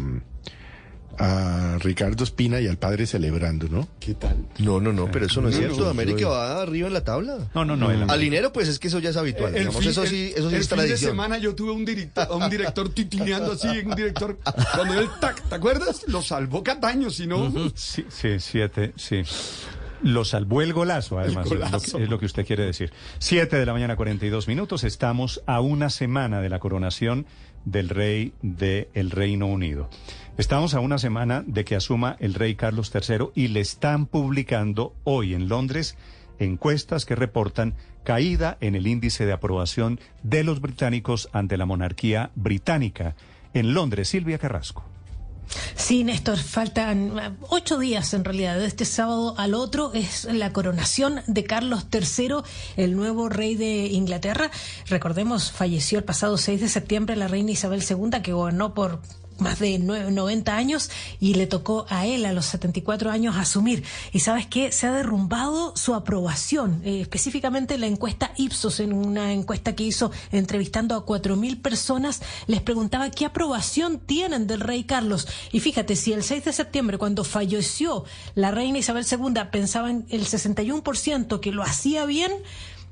a 1.19 1.77
Ricardo 1.79 2.23
Espina 2.23 2.59
y 2.59 2.67
al 2.67 2.77
padre 2.77 3.05
celebrando, 3.05 3.67
¿no? 3.69 3.87
¿Qué 3.99 4.13
tal? 4.15 4.35
No, 4.59 4.79
no, 4.81 4.91
no, 4.93 5.11
pero 5.11 5.25
eso 5.27 5.41
no 5.41 5.49
es 5.49 5.55
No, 5.55 5.59
cierto. 5.61 5.83
no, 5.83 5.89
América 5.89 6.27
va 6.27 6.61
arriba 6.61 6.87
en 6.87 6.93
la 6.93 7.03
tabla. 7.03 7.37
No, 7.53 7.65
no, 7.65 7.75
no. 7.77 7.89
Al 8.11 8.19
dinero, 8.19 8.51
pues 8.51 8.67
es 8.67 8.79
que 8.79 8.87
eso 8.87 8.99
ya 8.99 9.11
es 9.11 9.17
habitual. 9.17 9.53
El 9.53 9.59
digamos, 9.61 9.79
fin- 9.81 9.89
eso 9.91 10.03
el- 10.03 10.09
sí, 10.09 10.33
eso 10.35 10.49
sí 10.49 10.55
el 10.55 10.61
es 10.61 10.69
fin 10.69 10.77
de 10.79 10.97
semana 10.97 11.37
yo 11.37 11.53
tuve 11.55 11.71
un 11.71 11.85
director, 11.85 12.27
a 12.29 12.35
un 12.35 12.49
director 12.49 12.89
titineando 12.89 13.53
así, 13.53 13.67
un 13.85 13.95
director, 13.95 14.37
cuando 14.75 14.99
él, 14.99 15.07
tac, 15.19 15.41
¿te 15.49 15.55
acuerdas? 15.55 16.03
Lo 16.07 16.21
salvó 16.21 16.63
Cataño, 16.63 17.09
si 17.09 17.27
no... 17.27 17.51
Sí, 17.75 18.05
sí, 18.09 18.39
siete, 18.39 18.93
sí. 18.95 19.21
Lo 20.01 20.25
salvó 20.25 20.61
el 20.61 20.73
golazo, 20.73 21.17
además, 21.17 21.45
El 21.45 21.53
es 21.53 21.59
lo 21.59 21.65
que- 21.65 21.71
golazo. 21.71 21.97
Es, 21.99 22.09
lo 22.09 22.19
que, 22.19 22.25
usted 22.25 22.45
quiere 22.45 22.65
decir. 22.65 22.91
Siete 23.19 23.55
de 23.57 23.65
la 23.65 23.71
mañana, 23.71 23.95
42 23.95 24.49
minutos. 24.49 24.83
Estamos 24.83 25.41
a 25.45 25.61
una 25.61 25.89
semana 25.89 26.41
de 26.41 26.49
la 26.49 26.59
coronación 26.59 27.25
del 27.63 27.87
rey 27.87 28.33
del 28.41 29.11
Reino 29.11 29.45
Unido. 29.47 29.89
Estamos 30.35 30.73
a 30.73 30.79
una 30.79 30.97
semana 30.97 31.43
de 31.45 31.63
que 31.63 31.75
asuma 31.75 32.17
el 32.19 32.33
rey 32.33 32.55
Carlos 32.55 32.91
III 32.91 33.27
y 33.35 33.49
le 33.49 33.59
están 33.59 34.07
publicando 34.07 34.95
hoy 35.03 35.35
en 35.35 35.47
Londres 35.47 35.95
encuestas 36.39 37.05
que 37.05 37.15
reportan 37.15 37.75
caída 38.03 38.57
en 38.59 38.73
el 38.73 38.87
índice 38.87 39.27
de 39.27 39.31
aprobación 39.31 39.99
de 40.23 40.43
los 40.43 40.59
británicos 40.59 41.29
ante 41.33 41.55
la 41.55 41.67
monarquía 41.67 42.31
británica. 42.33 43.15
En 43.53 43.75
Londres, 43.75 44.09
Silvia 44.09 44.39
Carrasco. 44.39 44.83
Sí, 45.75 46.03
Néstor, 46.03 46.39
faltan 46.39 47.19
eh, 47.19 47.31
ocho 47.49 47.77
días 47.77 48.11
en 48.15 48.23
realidad. 48.25 48.57
De 48.57 48.65
este 48.65 48.85
sábado 48.85 49.35
al 49.37 49.53
otro 49.53 49.93
es 49.93 50.25
la 50.25 50.51
coronación 50.51 51.21
de 51.27 51.43
Carlos 51.43 51.85
III, 51.91 52.37
el 52.77 52.95
nuevo 52.95 53.29
rey 53.29 53.53
de 53.53 53.85
Inglaterra. 53.85 54.49
Recordemos, 54.87 55.51
falleció 55.51 55.99
el 55.99 56.05
pasado 56.05 56.39
6 56.39 56.61
de 56.61 56.69
septiembre 56.69 57.15
la 57.15 57.27
reina 57.27 57.51
Isabel 57.51 57.83
II, 57.87 58.21
que 58.23 58.33
gobernó 58.33 58.73
por 58.73 59.01
más 59.39 59.59
de 59.59 59.79
nue- 59.79 60.09
90 60.11 60.55
años 60.55 60.89
y 61.19 61.33
le 61.33 61.47
tocó 61.47 61.85
a 61.89 62.05
él 62.05 62.25
a 62.25 62.33
los 62.33 62.45
74 62.45 63.11
años 63.11 63.35
asumir. 63.37 63.83
Y 64.11 64.19
sabes 64.19 64.47
qué, 64.47 64.71
se 64.71 64.87
ha 64.87 64.91
derrumbado 64.91 65.75
su 65.75 65.95
aprobación, 65.95 66.81
eh, 66.85 67.01
específicamente 67.01 67.77
la 67.77 67.87
encuesta 67.87 68.31
Ipsos, 68.37 68.79
en 68.79 68.93
una 68.93 69.33
encuesta 69.33 69.75
que 69.75 69.83
hizo 69.83 70.11
entrevistando 70.31 70.95
a 70.95 71.05
4.000 71.05 71.61
personas, 71.61 72.21
les 72.47 72.61
preguntaba 72.61 73.09
qué 73.11 73.25
aprobación 73.25 73.99
tienen 73.99 74.47
del 74.47 74.59
rey 74.61 74.83
Carlos. 74.83 75.27
Y 75.51 75.59
fíjate, 75.59 75.95
si 75.95 76.13
el 76.13 76.23
6 76.23 76.45
de 76.45 76.53
septiembre, 76.53 76.97
cuando 76.97 77.23
falleció 77.23 78.05
la 78.35 78.51
reina 78.51 78.77
Isabel 78.77 79.05
II, 79.09 79.33
pensaban 79.51 80.05
el 80.09 80.25
61% 80.25 81.39
que 81.39 81.51
lo 81.51 81.63
hacía 81.63 82.05
bien, 82.05 82.31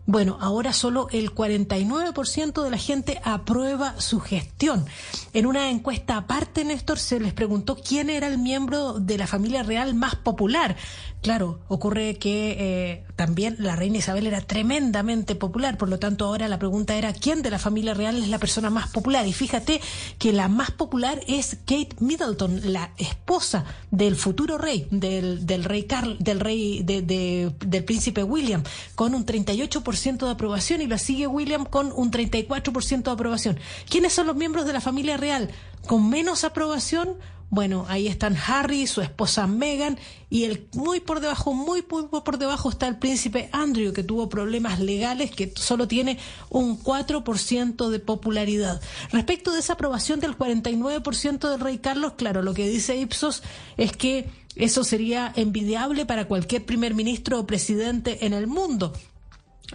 bueno, 0.05 0.37
ahora 0.41 0.73
solo 0.73 1.07
el 1.11 1.33
49% 1.33 2.63
de 2.63 2.69
la 2.69 2.77
gente 2.77 3.21
aprueba 3.23 3.99
su 3.99 4.19
gestión. 4.19 4.85
En 5.33 5.45
una 5.45 5.69
encuesta 5.69 6.17
aparte, 6.17 6.65
Néstor, 6.65 6.99
se 6.99 7.19
les 7.19 7.33
preguntó 7.33 7.77
quién 7.77 8.09
era 8.09 8.27
el 8.27 8.37
miembro 8.37 8.93
de 8.93 9.17
la 9.17 9.27
familia 9.27 9.63
real 9.63 9.93
más 9.93 10.15
popular. 10.15 10.75
Claro, 11.21 11.59
ocurre 11.67 12.15
que 12.17 12.55
eh, 12.57 13.03
también 13.15 13.55
la 13.59 13.75
reina 13.75 13.99
Isabel 13.99 14.25
era 14.25 14.41
tremendamente 14.41 15.35
popular, 15.35 15.77
por 15.77 15.87
lo 15.87 15.99
tanto 15.99 16.25
ahora 16.25 16.47
la 16.47 16.57
pregunta 16.57 16.95
era 16.95 17.13
quién 17.13 17.43
de 17.43 17.51
la 17.51 17.59
familia 17.59 17.93
real 17.93 18.17
es 18.17 18.27
la 18.29 18.39
persona 18.39 18.71
más 18.71 18.89
popular. 18.89 19.27
Y 19.27 19.33
fíjate 19.33 19.81
que 20.17 20.33
la 20.33 20.47
más 20.47 20.71
popular 20.71 21.21
es 21.27 21.57
Kate 21.67 21.95
Middleton, 21.99 22.73
la 22.73 22.91
esposa 22.97 23.65
del 23.91 24.15
futuro 24.15 24.57
rey, 24.57 24.87
del, 24.89 25.45
rey 25.63 25.83
Carl, 25.83 26.17
del 26.19 26.39
rey 26.39 26.81
de- 26.81 27.51
del 27.67 27.83
príncipe 27.83 28.23
William, 28.23 28.63
con 28.95 29.13
un 29.13 29.23
38% 29.23 30.25
de 30.25 30.31
aprobación 30.31 30.81
y 30.81 30.87
la 30.87 30.97
sigue 30.97 31.27
William 31.27 31.65
con 31.65 31.91
un 31.95 32.09
34% 32.09 33.03
de 33.03 33.11
aprobación. 33.11 33.59
¿Quiénes 33.87 34.11
son 34.13 34.25
los 34.25 34.35
miembros 34.35 34.65
de 34.65 34.73
la 34.73 34.81
familia 34.81 35.17
real 35.17 35.51
con 35.85 36.09
menos 36.09 36.43
aprobación? 36.43 37.09
Bueno, 37.51 37.85
ahí 37.89 38.07
están 38.07 38.37
Harry, 38.47 38.87
su 38.87 39.01
esposa 39.01 39.45
Meghan 39.45 39.99
y 40.29 40.45
el 40.45 40.69
muy 40.73 41.01
por 41.01 41.19
debajo, 41.19 41.53
muy, 41.53 41.83
muy 41.89 42.21
por 42.21 42.37
debajo 42.37 42.69
está 42.69 42.87
el 42.87 42.97
príncipe 42.97 43.49
Andrew 43.51 43.91
que 43.91 44.05
tuvo 44.05 44.29
problemas 44.29 44.79
legales 44.79 45.31
que 45.31 45.51
solo 45.57 45.85
tiene 45.85 46.17
un 46.49 46.81
4% 46.81 47.89
de 47.89 47.99
popularidad. 47.99 48.79
Respecto 49.11 49.51
de 49.51 49.59
esa 49.59 49.73
aprobación 49.73 50.21
del 50.21 50.37
49% 50.37 51.49
del 51.49 51.59
rey 51.59 51.79
Carlos, 51.79 52.13
claro, 52.13 52.41
lo 52.41 52.53
que 52.53 52.69
dice 52.69 52.95
Ipsos 52.95 53.43
es 53.75 53.91
que 53.97 54.29
eso 54.55 54.85
sería 54.85 55.33
envidiable 55.35 56.05
para 56.05 56.29
cualquier 56.29 56.65
primer 56.65 56.95
ministro 56.95 57.37
o 57.37 57.45
presidente 57.45 58.25
en 58.25 58.31
el 58.31 58.47
mundo. 58.47 58.93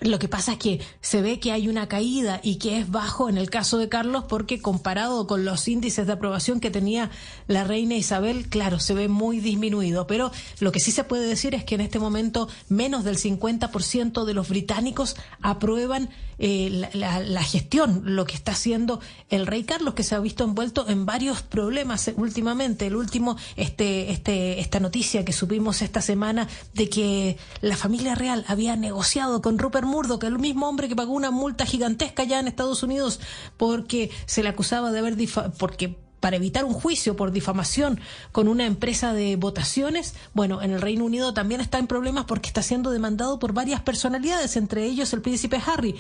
Lo 0.01 0.19
que 0.19 0.29
pasa 0.29 0.53
es 0.53 0.59
que 0.59 0.81
se 1.01 1.23
ve 1.23 1.41
que 1.41 1.53
hay 1.53 1.69
una 1.69 1.89
caída 1.89 2.41
y 2.43 2.57
que 2.57 2.79
es 2.79 2.91
bajo 2.91 3.29
en 3.31 3.39
el 3.39 3.49
caso 3.49 3.79
de 3.79 3.89
Carlos 3.89 4.25
porque 4.29 4.61
comparado 4.61 5.27
con 5.27 5.45
los 5.45 5.69
índices 5.69 6.07
de 6.07 6.13
aprobación 6.13 6.61
que 6.61 6.71
tenía 6.71 7.11
la 7.49 7.65
reina 7.65 7.95
Isabel, 7.95 8.49
claro, 8.49 8.79
se 8.79 8.93
ve 8.93 9.09
muy 9.09 9.41
disminuido. 9.41 10.07
Pero 10.07 10.33
lo 10.61 10.71
que 10.71 10.81
sí 10.81 10.91
se 10.91 11.05
puede 11.05 11.27
decir 11.27 11.55
es 11.55 11.65
que 11.65 11.77
en 11.77 11.81
este 11.81 11.99
momento 11.99 12.49
menos 12.69 13.05
del 13.05 13.17
50% 13.17 14.25
de 14.25 14.35
los 14.35 14.49
británicos 14.49 15.17
aprueban 15.41 16.11
eh, 16.39 16.89
la, 16.93 17.43
gestión, 17.43 18.03
lo 18.05 18.27
que 18.27 18.35
está 18.35 18.53
haciendo 18.53 19.01
el 19.31 19.47
rey 19.47 19.65
Carlos, 19.65 19.95
que 19.95 20.03
se 20.03 20.15
ha 20.15 20.21
visto 20.21 20.45
envuelto 20.45 20.89
en 20.89 21.07
varios 21.07 21.43
problemas 21.43 22.09
eh, 22.09 22.15
últimamente. 22.17 22.87
El 22.87 22.97
último, 22.97 23.37
este, 23.57 24.11
este, 24.11 24.61
esta 24.61 24.81
noticia 24.81 25.25
que 25.25 25.33
supimos 25.33 25.83
esta 25.83 26.03
semana 26.03 26.49
de 26.75 26.89
que 26.89 27.39
la 27.61 27.77
familia 27.77 28.15
real 28.15 28.45
había 28.49 28.77
negociado 28.77 29.43
con 29.43 29.59
Rupert 29.59 29.87
Murdoch, 29.87 30.23
el 30.25 30.39
mismo 30.39 30.69
hombre 30.69 30.89
que 30.89 30.97
pagó 30.97 31.13
una 31.13 31.31
multa 31.31 31.67
gigantesca 31.67 32.25
ya 32.25 32.41
en 32.41 32.49
Estados 32.49 32.83
Unidos 32.83 33.21
porque 33.57 34.11
se 34.27 34.43
le 34.43 34.49
acusaba 34.49 34.91
de 34.93 34.99
haber 34.99 35.17
porque 35.59 35.97
para 36.27 36.39
evitar 36.39 36.65
un 36.65 36.73
juicio 36.73 37.15
por 37.15 37.31
difamación 37.31 38.01
con 38.33 38.49
una 38.49 38.67
empresa 38.67 39.13
de 39.13 39.37
votaciones. 39.37 40.17
Bueno, 40.35 40.61
en 40.61 40.73
el 40.73 40.81
Reino 40.81 41.05
Unido 41.05 41.33
también 41.33 41.61
está 41.61 41.79
en 41.79 41.87
problemas 41.87 42.25
porque 42.25 42.49
está 42.49 42.63
siendo 42.63 42.91
demandado 42.91 43.39
por 43.39 43.53
varias 43.53 43.81
personalidades, 43.83 44.57
entre 44.57 44.87
ellos 44.87 45.13
el 45.13 45.23
príncipe 45.23 45.63
Harry 45.65 45.95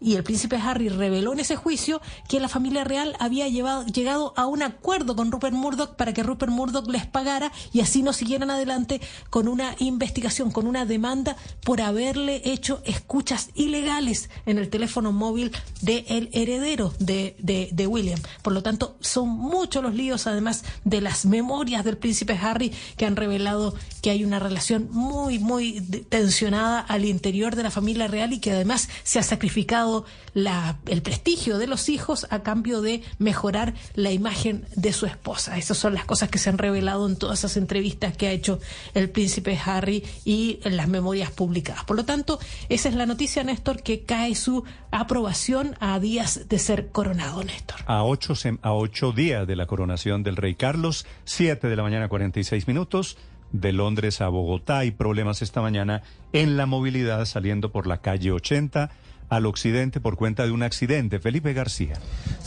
y 0.00 0.14
el 0.14 0.24
príncipe 0.24 0.56
Harry 0.56 0.88
reveló 0.88 1.32
en 1.32 1.40
ese 1.40 1.56
juicio 1.56 2.00
que 2.28 2.40
la 2.40 2.48
familia 2.48 2.84
real 2.84 3.16
había 3.18 3.48
llevado, 3.48 3.86
llegado 3.86 4.32
a 4.36 4.46
un 4.46 4.62
acuerdo 4.62 5.16
con 5.16 5.32
Rupert 5.32 5.54
Murdoch 5.54 5.96
para 5.96 6.12
que 6.12 6.22
Rupert 6.22 6.52
Murdoch 6.52 6.88
les 6.88 7.06
pagara 7.06 7.52
y 7.72 7.80
así 7.80 8.02
no 8.02 8.12
siguieran 8.12 8.50
adelante 8.50 9.00
con 9.30 9.48
una 9.48 9.74
investigación, 9.78 10.50
con 10.50 10.66
una 10.66 10.84
demanda 10.84 11.36
por 11.64 11.80
haberle 11.80 12.42
hecho 12.44 12.80
escuchas 12.84 13.50
ilegales 13.54 14.30
en 14.46 14.58
el 14.58 14.68
teléfono 14.68 15.12
móvil 15.12 15.52
del 15.80 16.28
heredero 16.32 16.92
de, 16.98 17.36
de, 17.38 17.86
William. 17.86 18.20
Por 18.42 18.52
lo 18.52 18.62
tanto, 18.62 18.96
son 19.00 19.28
muchos 19.28 19.82
los 19.82 19.94
líos, 19.94 20.26
además 20.26 20.64
de 20.84 21.00
las 21.00 21.24
memorias 21.24 21.84
del 21.84 21.96
príncipe 21.96 22.38
Harry, 22.40 22.72
que 22.96 23.06
han 23.06 23.16
revelado 23.16 23.74
que 24.08 24.12
hay 24.12 24.24
una 24.24 24.38
relación 24.38 24.88
muy, 24.90 25.38
muy 25.38 25.82
tensionada 26.08 26.80
al 26.80 27.04
interior 27.04 27.56
de 27.56 27.62
la 27.62 27.70
familia 27.70 28.08
real 28.08 28.32
y 28.32 28.38
que 28.40 28.52
además 28.52 28.88
se 29.02 29.18
ha 29.18 29.22
sacrificado 29.22 30.06
el 30.34 31.02
prestigio 31.02 31.58
de 31.58 31.66
los 31.66 31.90
hijos 31.90 32.26
a 32.30 32.42
cambio 32.42 32.80
de 32.80 33.02
mejorar 33.18 33.74
la 33.96 34.10
imagen 34.10 34.64
de 34.76 34.94
su 34.94 35.04
esposa. 35.04 35.58
Esas 35.58 35.76
son 35.76 35.92
las 35.92 36.06
cosas 36.06 36.30
que 36.30 36.38
se 36.38 36.48
han 36.48 36.56
revelado 36.56 37.06
en 37.06 37.16
todas 37.16 37.40
esas 37.40 37.58
entrevistas 37.58 38.16
que 38.16 38.28
ha 38.28 38.32
hecho 38.32 38.60
el 38.94 39.10
príncipe 39.10 39.60
Harry 39.62 40.02
y 40.24 40.60
en 40.64 40.78
las 40.78 40.88
memorias 40.88 41.30
publicadas. 41.30 41.84
Por 41.84 41.98
lo 41.98 42.06
tanto, 42.06 42.38
esa 42.70 42.88
es 42.88 42.94
la 42.94 43.04
noticia, 43.04 43.44
Néstor, 43.44 43.82
que 43.82 44.04
cae 44.04 44.34
su 44.34 44.64
aprobación 44.90 45.76
a 45.80 46.00
días 46.00 46.48
de 46.48 46.58
ser 46.58 46.88
coronado, 46.92 47.44
Néstor. 47.44 47.80
A 47.84 48.04
ocho, 48.04 48.32
a 48.62 48.72
ocho 48.72 49.12
días 49.12 49.46
de 49.46 49.54
la 49.54 49.66
coronación 49.66 50.22
del 50.22 50.36
rey 50.36 50.54
Carlos, 50.54 51.04
siete 51.26 51.68
de 51.68 51.76
la 51.76 51.82
mañana, 51.82 52.08
46 52.08 52.66
minutos 52.68 53.18
de 53.52 53.72
Londres 53.72 54.20
a 54.20 54.28
Bogotá. 54.28 54.78
Hay 54.78 54.90
problemas 54.90 55.42
esta 55.42 55.60
mañana 55.60 56.02
en 56.32 56.56
la 56.56 56.66
movilidad 56.66 57.24
saliendo 57.24 57.72
por 57.72 57.86
la 57.86 57.98
calle 57.98 58.32
80 58.32 58.90
al 59.28 59.46
occidente 59.46 60.00
por 60.00 60.16
cuenta 60.16 60.44
de 60.44 60.52
un 60.52 60.62
accidente. 60.62 61.18
Felipe 61.18 61.52
García. 61.52 61.94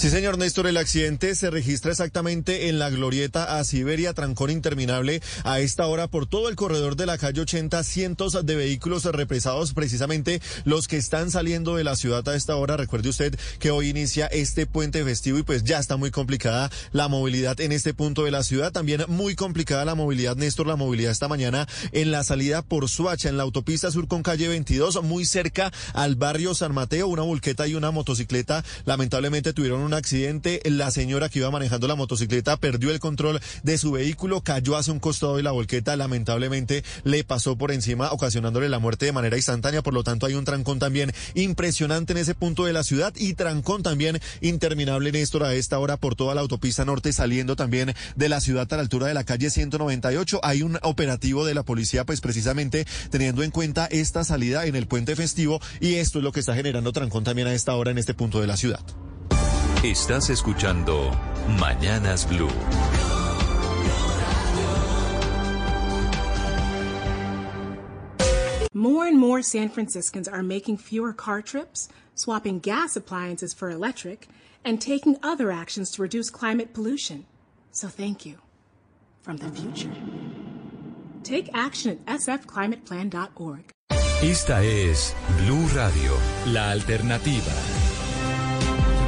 Sí, 0.02 0.10
señor 0.10 0.40
Néstor, 0.40 0.66
el 0.66 0.78
accidente 0.78 1.36
se 1.36 1.52
registra 1.52 1.92
exactamente 1.92 2.70
en 2.70 2.80
la 2.80 2.90
glorieta 2.90 3.60
a 3.60 3.64
Siberia, 3.64 4.16
trancón 4.16 4.50
interminable 4.50 5.22
a 5.44 5.60
esta 5.60 5.86
hora 5.86 6.08
por 6.08 6.26
todo 6.26 6.50
el 6.50 6.56
corredor 6.56 6.96
de 6.96 7.06
la 7.06 7.20
calle 7.20 7.42
80, 7.42 7.84
cientos 7.84 8.36
de 8.44 8.56
vehículos 8.56 9.06
represados, 9.06 9.76
precisamente 9.76 10.42
los 10.64 10.88
que 10.88 10.98
están 10.98 11.30
saliendo 11.30 11.76
de 11.76 11.84
la 11.84 11.96
ciudad 11.96 12.28
a 12.28 12.36
esta 12.36 12.56
hora. 12.56 12.78
Recuerde 12.78 13.10
usted 13.10 13.40
que 13.60 13.70
hoy 13.70 13.90
inicia 13.90 14.26
este 14.26 14.66
puente 14.66 15.04
festivo 15.04 15.38
y 15.38 15.44
pues 15.44 15.66
ya 15.66 15.78
está 15.78 15.98
muy 15.98 16.10
complicada 16.10 16.72
la 16.94 17.08
movilidad 17.08 17.62
en 17.62 17.72
este 17.72 17.94
punto 17.94 18.24
de 18.24 18.32
la 18.32 18.42
ciudad. 18.42 18.72
También 18.72 19.06
muy 19.08 19.36
complicada 19.36 19.86
la 19.86 19.94
movilidad, 19.94 20.36
Néstor, 20.36 20.66
la 20.66 20.78
movilidad 20.78 21.12
esta 21.12 21.28
mañana 21.28 21.68
en 21.92 22.10
la 22.10 22.24
salida 22.24 22.64
por 22.64 22.90
Suacha, 22.90 23.30
en 23.30 23.38
la 23.38 23.44
autopista 23.44 23.92
sur 23.92 24.08
con 24.08 24.24
calle 24.24 24.48
22, 24.48 25.04
muy 25.04 25.26
cerca 25.26 25.72
al 25.94 26.16
barrio 26.16 26.56
San 26.56 26.74
Mateo, 26.74 27.08
una 27.08 27.22
volqueta 27.22 27.68
y 27.68 27.76
una 27.76 27.92
motocicleta 27.92 28.66
lamentablemente 28.86 29.54
tuvieron 29.54 29.82
un 29.82 29.91
accidente. 29.94 30.62
La 30.66 30.92
señora 30.92 31.30
que 31.30 31.40
iba 31.40 31.52
manejando 31.52 31.88
la 31.88 31.96
motocicleta 31.96 32.58
perdió 32.58 32.92
el 32.92 33.00
control 33.00 33.40
de 33.64 33.78
su 33.78 33.92
vehículo, 33.92 34.42
cayó 34.42 34.78
hacia 34.78 34.94
un 34.94 35.00
costado 35.00 35.38
de 35.38 35.44
la 35.44 35.52
volqueta, 35.52 35.96
lamentablemente 35.96 36.84
le 37.04 37.24
pasó 37.24 37.58
por 37.58 37.72
encima, 37.72 38.12
ocasionándole 38.12 38.70
la 38.70 38.80
muerte 38.80 39.06
de 39.06 39.12
manera 39.12 39.38
instantánea. 39.38 39.82
Por 39.82 39.94
lo 39.94 40.04
tanto, 40.04 40.26
hay 40.26 40.34
un 40.34 40.46
trancón 40.46 40.80
también 40.80 41.12
impresionante 41.36 42.14
en 42.14 42.18
ese 42.18 42.36
punto 42.36 42.66
de 42.66 42.74
la 42.74 42.84
ciudad 42.84 43.14
y 43.16 43.34
trancón 43.34 43.84
también 43.84 44.20
interminable, 44.42 45.12
Néstor, 45.12 45.44
a 45.44 45.54
esta 45.54 45.80
hora 45.80 45.98
por 45.98 46.16
toda 46.16 46.36
la 46.36 46.42
autopista 46.42 46.86
norte, 46.86 47.14
saliendo 47.14 47.56
también 47.56 47.94
de 48.16 48.30
la 48.30 48.42
ciudad 48.42 48.72
a 48.72 48.76
la 48.76 48.82
altura 48.82 49.08
de 49.08 49.14
la 49.14 49.24
calle 49.24 49.50
198. 49.50 50.40
Hay 50.44 50.62
un 50.62 50.78
operativo 50.82 51.46
de 51.46 51.54
la 51.54 51.64
policía, 51.64 52.06
pues 52.06 52.22
precisamente 52.22 52.86
teniendo 53.10 53.44
en 53.44 53.52
cuenta 53.52 53.86
esta 53.86 54.24
salida 54.24 54.66
en 54.66 54.76
el 54.76 54.88
puente 54.88 55.16
festivo 55.16 55.60
y 55.80 55.96
esto 55.96 56.20
es 56.20 56.24
lo 56.24 56.32
que 56.32 56.40
está 56.40 56.56
generando 56.56 56.92
trancón 56.92 57.24
también 57.24 57.48
a 57.48 57.54
esta 57.54 57.76
hora 57.76 57.92
en 57.92 57.98
este 57.98 58.14
punto 58.14 58.42
de 58.42 58.48
la 58.48 58.58
ciudad. 58.58 58.82
Estás 59.84 60.30
escuchando 60.30 61.10
Mañanas 61.58 62.28
Blue. 62.30 62.52
More 68.76 69.08
and 69.08 69.18
more 69.18 69.42
San 69.42 69.70
Franciscans 69.70 70.28
are 70.28 70.44
making 70.44 70.78
fewer 70.78 71.14
car 71.14 71.42
trips, 71.42 71.90
swapping 72.14 72.60
gas 72.60 72.96
appliances 72.96 73.56
for 73.56 73.72
electric, 73.72 74.28
and 74.64 74.80
taking 74.80 75.18
other 75.24 75.52
actions 75.52 75.90
to 75.90 76.04
reduce 76.04 76.30
climate 76.30 76.76
pollution. 76.76 77.26
So 77.72 77.88
thank 77.88 78.24
you 78.24 78.38
from 79.24 79.38
the 79.38 79.50
future. 79.50 79.90
Take 81.24 81.50
action 81.56 82.02
at 82.06 82.20
sfclimateplan.org. 82.20 83.72
Esta 84.22 84.64
es 84.64 85.16
Blue 85.40 85.66
Radio, 85.74 86.16
la 86.46 86.70
alternativa. 86.70 87.91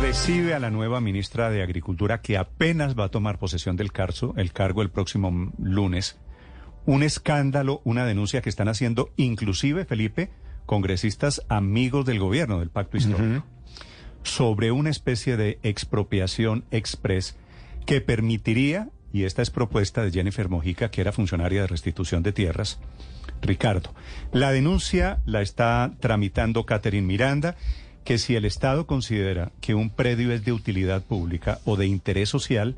Recibe 0.03 0.53
a 0.53 0.59
la 0.59 0.69
nueva 0.69 0.99
ministra 0.99 1.49
de 1.49 1.63
Agricultura 1.63 2.19
que 2.19 2.37
apenas 2.37 2.93
va 2.93 3.05
a 3.05 3.09
tomar 3.09 3.39
posesión 3.39 3.77
del 3.77 3.93
cargo, 3.93 4.33
el 4.35 4.51
cargo 4.51 4.81
el 4.81 4.89
próximo 4.89 5.53
lunes. 5.57 6.19
Un 6.85 7.03
escándalo, 7.03 7.81
una 7.85 8.05
denuncia 8.05 8.41
que 8.41 8.49
están 8.49 8.67
haciendo 8.67 9.11
inclusive, 9.15 9.85
Felipe, 9.85 10.29
congresistas 10.65 11.41
amigos 11.47 12.05
del 12.05 12.19
gobierno 12.19 12.59
del 12.59 12.69
Pacto 12.69 12.97
Histórico, 12.97 13.45
sobre 14.23 14.73
una 14.73 14.89
especie 14.89 15.37
de 15.37 15.59
expropiación 15.63 16.65
express 16.69 17.37
que 17.85 18.01
permitiría, 18.01 18.89
y 19.13 19.23
esta 19.23 19.41
es 19.41 19.51
propuesta 19.51 20.03
de 20.03 20.11
Jennifer 20.11 20.49
Mojica, 20.49 20.91
que 20.91 20.99
era 20.99 21.13
funcionaria 21.13 21.61
de 21.61 21.67
restitución 21.67 22.23
de 22.23 22.33
tierras, 22.33 22.77
Ricardo. 23.41 23.95
La 24.33 24.51
denuncia 24.51 25.21
la 25.25 25.41
está 25.41 25.93
tramitando 26.01 26.65
Catherine 26.65 27.07
Miranda, 27.07 27.55
que 28.03 28.17
si 28.17 28.35
el 28.35 28.45
Estado 28.45 28.85
considera 28.85 29.51
que 29.61 29.75
un 29.75 29.89
predio 29.89 30.31
es 30.31 30.43
de 30.45 30.51
utilidad 30.51 31.03
pública 31.03 31.59
o 31.65 31.75
de 31.75 31.87
interés 31.87 32.29
social, 32.29 32.75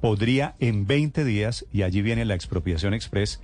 podría 0.00 0.54
en 0.58 0.86
20 0.86 1.24
días, 1.24 1.66
y 1.72 1.82
allí 1.82 2.02
viene 2.02 2.24
la 2.24 2.34
expropiación 2.34 2.94
express, 2.94 3.40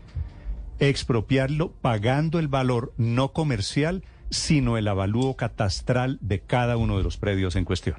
expropiarlo 0.78 1.72
pagando 1.72 2.38
el 2.38 2.48
valor 2.48 2.92
no 2.96 3.32
comercial, 3.32 4.04
sino 4.30 4.78
el 4.78 4.88
avalúo 4.88 5.36
catastral 5.36 6.18
de 6.20 6.40
cada 6.40 6.76
uno 6.76 6.96
de 6.96 7.04
los 7.04 7.16
predios 7.16 7.56
en 7.56 7.64
cuestión. 7.64 7.96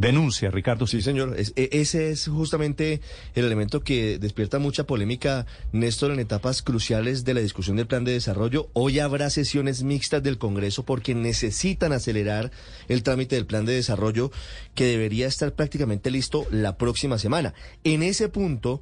Denuncia, 0.00 0.52
Ricardo. 0.52 0.86
Sí, 0.86 1.02
señor. 1.02 1.34
E, 1.36 1.70
ese 1.72 2.10
es 2.10 2.28
justamente 2.28 3.00
el 3.34 3.44
elemento 3.44 3.80
que 3.80 4.20
despierta 4.20 4.60
mucha 4.60 4.84
polémica, 4.84 5.44
Néstor, 5.72 6.12
en 6.12 6.20
etapas 6.20 6.62
cruciales 6.62 7.24
de 7.24 7.34
la 7.34 7.40
discusión 7.40 7.76
del 7.76 7.88
plan 7.88 8.04
de 8.04 8.12
desarrollo. 8.12 8.68
Hoy 8.74 9.00
habrá 9.00 9.28
sesiones 9.28 9.82
mixtas 9.82 10.22
del 10.22 10.38
Congreso 10.38 10.84
porque 10.84 11.16
necesitan 11.16 11.92
acelerar 11.92 12.52
el 12.86 13.02
trámite 13.02 13.34
del 13.34 13.46
plan 13.46 13.66
de 13.66 13.74
desarrollo 13.74 14.30
que 14.76 14.84
debería 14.84 15.26
estar 15.26 15.52
prácticamente 15.52 16.12
listo 16.12 16.46
la 16.52 16.76
próxima 16.76 17.18
semana. 17.18 17.54
En 17.82 18.04
ese 18.04 18.28
punto, 18.28 18.80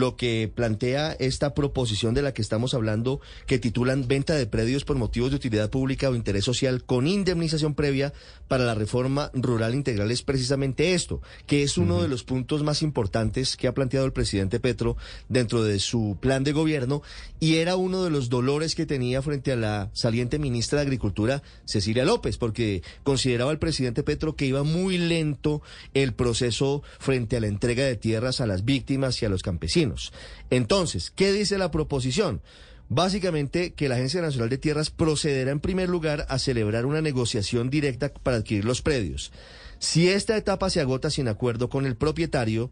lo 0.00 0.16
que 0.16 0.50
plantea 0.54 1.12
esta 1.12 1.54
proposición 1.54 2.14
de 2.14 2.22
la 2.22 2.34
que 2.34 2.42
estamos 2.42 2.74
hablando, 2.74 3.20
que 3.46 3.58
titulan 3.58 4.08
venta 4.08 4.34
de 4.34 4.46
predios 4.46 4.84
por 4.84 4.96
motivos 4.96 5.30
de 5.30 5.36
utilidad 5.36 5.70
pública 5.70 6.10
o 6.10 6.14
interés 6.14 6.44
social 6.44 6.84
con 6.84 7.06
indemnización 7.06 7.74
previa 7.74 8.12
para 8.48 8.64
la 8.64 8.74
reforma 8.74 9.30
rural 9.34 9.74
integral, 9.74 10.10
es 10.10 10.22
precisamente 10.22 10.94
esto, 10.94 11.20
que 11.46 11.62
es 11.62 11.78
uno 11.78 12.02
de 12.02 12.08
los 12.08 12.24
puntos 12.24 12.62
más 12.62 12.82
importantes 12.82 13.56
que 13.56 13.66
ha 13.66 13.74
planteado 13.74 14.06
el 14.06 14.12
presidente 14.12 14.60
Petro 14.60 14.96
dentro 15.28 15.62
de 15.62 15.78
su 15.78 16.16
plan 16.20 16.44
de 16.44 16.52
gobierno 16.52 17.02
y 17.40 17.56
era 17.56 17.76
uno 17.76 18.04
de 18.04 18.10
los 18.10 18.28
dolores 18.28 18.74
que 18.74 18.86
tenía 18.86 19.22
frente 19.22 19.52
a 19.52 19.56
la 19.56 19.90
saliente 19.92 20.38
ministra 20.38 20.78
de 20.78 20.86
Agricultura, 20.86 21.42
Cecilia 21.64 22.04
López, 22.04 22.38
porque 22.38 22.82
consideraba 23.02 23.52
el 23.52 23.58
presidente 23.58 24.02
Petro 24.02 24.36
que 24.36 24.46
iba 24.46 24.62
muy 24.62 24.98
lento 24.98 25.62
el 25.94 26.14
proceso 26.14 26.82
frente 26.98 27.36
a 27.36 27.40
la 27.40 27.46
entrega 27.46 27.84
de 27.84 27.96
tierras 27.96 28.40
a 28.40 28.46
las 28.46 28.64
víctimas 28.64 29.20
y 29.22 29.26
a 29.26 29.28
los 29.28 29.42
campesinos. 29.42 29.83
Entonces, 30.50 31.12
¿qué 31.14 31.32
dice 31.32 31.58
la 31.58 31.70
proposición? 31.70 32.42
Básicamente 32.88 33.72
que 33.72 33.88
la 33.88 33.94
Agencia 33.94 34.20
Nacional 34.20 34.50
de 34.50 34.58
Tierras 34.58 34.90
procederá 34.90 35.50
en 35.50 35.60
primer 35.60 35.88
lugar 35.88 36.26
a 36.28 36.38
celebrar 36.38 36.86
una 36.86 37.00
negociación 37.00 37.70
directa 37.70 38.12
para 38.12 38.36
adquirir 38.36 38.64
los 38.64 38.82
predios. 38.82 39.32
Si 39.78 40.08
esta 40.08 40.36
etapa 40.36 40.70
se 40.70 40.80
agota 40.80 41.10
sin 41.10 41.28
acuerdo 41.28 41.68
con 41.68 41.86
el 41.86 41.96
propietario, 41.96 42.70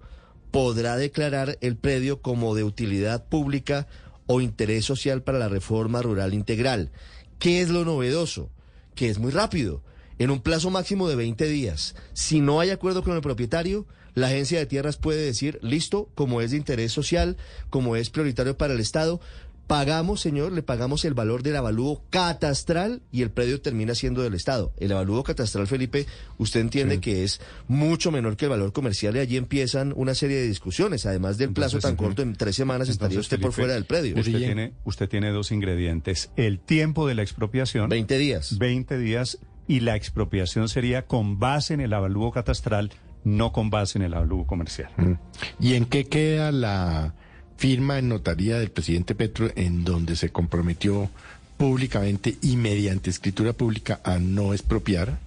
podrá 0.51 0.97
declarar 0.97 1.59
el 1.61 1.77
predio 1.77 2.21
como 2.21 2.55
de 2.55 2.63
utilidad 2.63 3.25
pública 3.25 3.87
o 4.27 4.41
interés 4.41 4.85
social 4.85 5.23
para 5.23 5.39
la 5.39 5.49
reforma 5.49 6.03
rural 6.03 6.35
integral. 6.35 6.91
¿Qué 7.39 7.61
es 7.61 7.71
lo 7.71 7.85
novedoso? 7.85 8.51
Que 8.95 9.09
es 9.09 9.19
muy 9.19 9.33
rápido, 9.33 9.83
en 10.19 10.31
un 10.31 10.41
plazo 10.41 10.71
máximo 10.71 11.09
de 11.09 11.17
20 11.17 11.49
días. 11.49 11.95
Si 12.13 12.41
no 12.41 12.61
hay 12.61 12.71
acuerdo 12.71 13.03
con 13.03 13.17
el 13.17 13.23
propietario, 13.23 13.87
la 14.15 14.29
agencia 14.29 14.59
de 14.59 14.67
tierras 14.67 14.97
puede 14.97 15.23
decir, 15.23 15.59
listo, 15.63 16.09
como 16.15 16.41
es 16.41 16.51
de 16.51 16.57
interés 16.57 16.93
social, 16.93 17.37
como 17.71 17.97
es 17.97 18.11
prioritario 18.11 18.57
para 18.57 18.75
el 18.75 18.81
Estado, 18.81 19.21
pagamos, 19.67 20.21
señor, 20.21 20.53
le 20.53 20.63
pagamos 20.63 21.05
el 21.07 21.15
valor 21.15 21.43
del 21.43 21.57
avalúo 21.57 22.03
catastral 22.11 23.01
y 23.11 23.23
el 23.23 23.31
predio 23.31 23.61
termina 23.61 23.95
siendo 23.95 24.23
del 24.23 24.35
Estado. 24.35 24.73
El 24.77 24.93
avalúo 24.93 25.23
catastral, 25.23 25.67
Felipe, 25.67 26.07
usted 26.37 26.61
entiende 26.61 27.01
que 27.01 27.25
es 27.25 27.41
mucho 27.69 28.11
menor 28.11 28.37
que 28.37 28.47
el 28.47 28.51
valor 28.51 28.73
comercial 28.73 29.17
y 29.17 29.21
allí 29.21 29.37
empiezan 29.39 29.95
una 29.97 30.15
serie 30.15 30.37
de 30.37 30.47
discusiones. 30.47 31.07
Además 31.07 31.39
del 31.39 31.53
plazo 31.53 31.79
tan 31.79 31.97
corto, 31.97 32.21
en 32.21 32.35
tres 32.35 32.57
semanas 32.57 32.91
estaría 32.91 33.19
usted 33.19 33.41
por 33.41 33.53
fuera 33.53 33.73
del 33.73 33.87
predio. 33.87 34.15
Usted 34.19 34.37
tiene, 34.37 34.75
usted 34.85 35.09
tiene 35.09 35.31
dos 35.31 35.53
ingredientes. 35.53 36.31
El 36.37 36.59
tiempo 36.59 37.07
de 37.07 37.15
la 37.15 37.23
expropiación. 37.23 37.89
20 37.89 38.19
días. 38.19 38.59
20 38.59 38.99
días 38.99 39.39
y 39.67 39.81
la 39.81 39.97
expropiación 39.97 40.69
sería 40.69 41.07
con 41.07 41.39
base 41.39 41.73
en 41.73 41.81
el 41.81 41.93
avalúo 41.93 42.31
catastral, 42.33 42.91
no 43.25 43.53
con 43.53 43.70
base 43.70 43.99
en 43.99 44.05
el 44.05 44.14
avalúo 44.14 44.47
comercial. 44.47 44.91
Mm. 44.97 45.12
¿Y 45.61 45.75
en 45.75 45.85
qué 45.87 46.07
queda 46.07 46.51
la 46.53 47.14
firma 47.57 47.99
en 47.99 48.09
notaría 48.09 48.59
del 48.59 48.70
presidente 48.70 49.14
Petro 49.14 49.51
en 49.55 49.85
donde 49.85 50.16
se 50.16 50.31
comprometió 50.31 51.09
públicamente 51.57 52.37
y 52.43 52.57
mediante 52.57 53.11
escritura 53.11 53.53
pública 53.53 54.01
a 54.05 54.18
no 54.18 54.53
expropiar? 54.53 55.18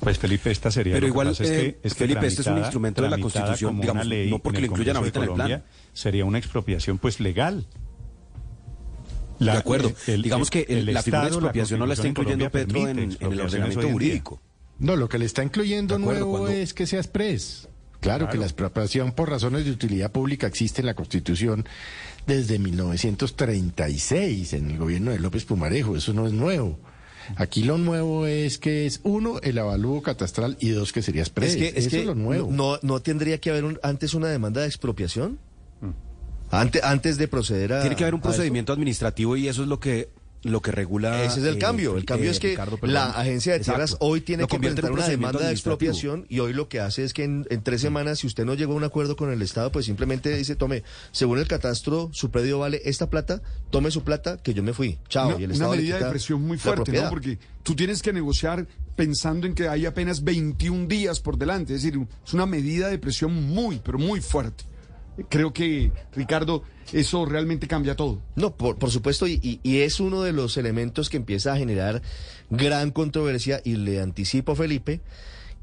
Pues 0.00 0.18
Felipe, 0.18 0.50
esta 0.50 0.70
sería. 0.70 0.94
Pero 0.94 1.06
lo 1.06 1.12
igual, 1.12 1.26
que 1.28 1.30
pasa 1.32 1.44
es 1.44 1.50
que, 1.50 1.66
eh, 1.68 1.78
es 1.82 1.94
que 1.94 1.98
Felipe, 1.98 2.26
este 2.26 2.40
es 2.42 2.46
un 2.48 2.58
instrumento 2.58 3.02
de 3.02 3.10
la 3.10 3.18
Constitución, 3.18 3.80
digamos, 3.80 4.06
ley 4.06 4.30
no 4.30 4.38
porque 4.40 4.60
lo 4.60 4.66
incluyan 4.66 4.96
ahorita 4.96 5.20
de 5.20 5.26
en 5.26 5.30
el 5.32 5.36
plan. 5.36 5.62
Sería 5.92 6.24
una 6.24 6.38
expropiación, 6.38 6.98
pues 6.98 7.20
legal. 7.20 7.66
de 9.38 9.50
acuerdo. 9.50 9.92
el- 10.06 10.22
Digamos 10.22 10.50
que 10.50 10.66
el 10.68 10.88
el- 10.88 10.94
la 10.94 11.02
figura 11.02 11.22
de 11.22 11.26
Estado, 11.26 11.40
la 11.40 11.46
expropiación 11.48 11.80
no 11.80 11.86
la 11.86 11.94
está 11.94 12.06
incluyendo 12.06 12.48
Colombia 12.50 12.66
Petro 12.66 12.88
en, 12.88 13.32
el 13.32 13.40
ordenamiento 13.40 13.88
jurídico. 13.90 14.40
No, 14.82 14.96
lo 14.96 15.08
que 15.08 15.18
le 15.18 15.24
está 15.24 15.42
incluyendo 15.42 15.94
acuerdo, 15.94 16.20
nuevo 16.26 16.38
cuando- 16.40 16.50
es 16.58 16.74
que 16.74 16.86
sea 16.86 16.98
express. 17.00 17.68
Claro, 18.00 18.28
que 18.28 18.36
la 18.36 18.46
expropiación 18.46 19.12
por 19.12 19.30
razones 19.30 19.64
de 19.64 19.70
utilidad 19.70 20.10
pública 20.10 20.48
existe 20.48 20.82
en 20.82 20.86
la 20.86 20.94
Constitución 20.94 21.64
desde 22.26 22.58
1936, 22.58 24.52
en 24.54 24.70
el 24.72 24.78
gobierno 24.78 25.10
de 25.12 25.18
López 25.20 25.44
Pumarejo. 25.44 25.96
Eso 25.96 26.12
no 26.12 26.26
es 26.26 26.32
nuevo. 26.32 26.78
Aquí 27.36 27.62
lo 27.62 27.78
nuevo 27.78 28.26
es 28.26 28.58
que 28.58 28.86
es, 28.86 29.00
uno, 29.04 29.38
el 29.42 29.56
avalúo 29.58 30.02
catastral 30.02 30.56
y 30.58 30.70
dos, 30.70 30.92
que 30.92 31.02
sería 31.02 31.22
express. 31.22 31.50
Es 31.50 31.56
que, 31.56 31.68
es 31.68 31.76
Eso 31.86 31.90
que 31.90 32.00
es 32.00 32.06
lo 32.06 32.16
nuevo. 32.16 32.50
No, 32.50 32.78
no 32.82 33.00
tendría 33.00 33.38
que 33.38 33.50
haber 33.50 33.64
un- 33.64 33.78
antes 33.84 34.14
una 34.14 34.26
demanda 34.28 34.60
de 34.62 34.66
expropiación. 34.66 35.38
Antes, 36.50 36.82
antes 36.82 37.16
de 37.16 37.28
proceder 37.28 37.72
a. 37.72 37.80
Tiene 37.80 37.96
que 37.96 38.04
haber 38.04 38.14
un 38.14 38.20
procedimiento 38.20 38.72
administrativo 38.74 39.36
y 39.38 39.48
eso 39.48 39.62
es 39.62 39.68
lo 39.68 39.80
que 39.80 40.10
lo 40.42 40.60
que 40.60 40.72
regula. 40.72 41.24
Ese 41.24 41.40
es 41.40 41.46
el 41.46 41.56
eh, 41.56 41.58
cambio. 41.58 41.96
El 41.96 42.04
cambio 42.04 42.28
eh, 42.28 42.32
es 42.32 42.40
que 42.40 42.50
Ricardo, 42.50 42.78
la 42.82 43.10
agencia 43.10 43.52
de 43.52 43.60
tierras 43.60 43.92
Exacto. 43.92 44.06
hoy 44.06 44.20
tiene 44.20 44.42
Lo 44.42 44.48
que 44.48 44.58
presentar 44.58 44.90
un 44.90 44.98
una 44.98 45.08
demanda 45.08 45.46
de 45.46 45.52
expropiación 45.52 46.26
y 46.28 46.40
hoy 46.40 46.52
lo 46.52 46.68
que 46.68 46.80
hace 46.80 47.04
es 47.04 47.12
que 47.12 47.24
en, 47.24 47.46
en 47.50 47.62
tres 47.62 47.80
semanas, 47.80 48.20
si 48.20 48.26
usted 48.26 48.44
no 48.44 48.54
llegó 48.54 48.72
a 48.72 48.76
un 48.76 48.84
acuerdo 48.84 49.16
con 49.16 49.32
el 49.32 49.42
Estado, 49.42 49.70
pues 49.70 49.86
simplemente 49.86 50.36
dice, 50.36 50.56
tome, 50.56 50.82
según 51.12 51.38
el 51.38 51.46
catastro, 51.46 52.10
su 52.12 52.30
predio 52.30 52.58
vale 52.58 52.82
esta 52.84 53.08
plata, 53.08 53.42
tome 53.70 53.90
su 53.90 54.02
plata, 54.02 54.38
que 54.38 54.54
yo 54.54 54.62
me 54.62 54.72
fui. 54.72 54.98
Chao. 55.08 55.28
Una, 55.28 55.40
y 55.40 55.44
el 55.44 55.50
una 55.50 55.54
Estado 55.54 55.74
le 55.74 55.80
medida 55.82 55.98
de 55.98 56.10
presión 56.10 56.42
muy 56.42 56.58
fuerte, 56.58 56.92
¿no? 56.92 57.08
Porque 57.08 57.38
tú 57.62 57.74
tienes 57.74 58.02
que 58.02 58.12
negociar 58.12 58.66
pensando 58.96 59.46
en 59.46 59.54
que 59.54 59.68
hay 59.68 59.86
apenas 59.86 60.22
21 60.24 60.86
días 60.86 61.20
por 61.20 61.38
delante. 61.38 61.74
Es 61.74 61.82
decir, 61.82 62.00
es 62.24 62.34
una 62.34 62.46
medida 62.46 62.88
de 62.88 62.98
presión 62.98 63.32
muy, 63.48 63.80
pero 63.82 63.98
muy 63.98 64.20
fuerte. 64.20 64.64
Creo 65.28 65.52
que, 65.52 65.92
Ricardo, 66.14 66.62
eso 66.92 67.26
realmente 67.26 67.68
cambia 67.68 67.96
todo. 67.96 68.18
No, 68.34 68.56
por, 68.56 68.78
por 68.78 68.90
supuesto, 68.90 69.26
y, 69.26 69.38
y- 69.42 69.60
y 69.62 69.80
es 69.80 70.00
uno 70.00 70.22
de 70.22 70.32
los 70.32 70.56
elementos 70.56 71.10
que 71.10 71.18
empieza 71.18 71.52
a 71.52 71.56
generar 71.58 72.00
gran 72.50 72.90
controversia, 72.90 73.60
y 73.64 73.76
le 73.76 74.00
anticipo, 74.00 74.54
Felipe, 74.56 75.00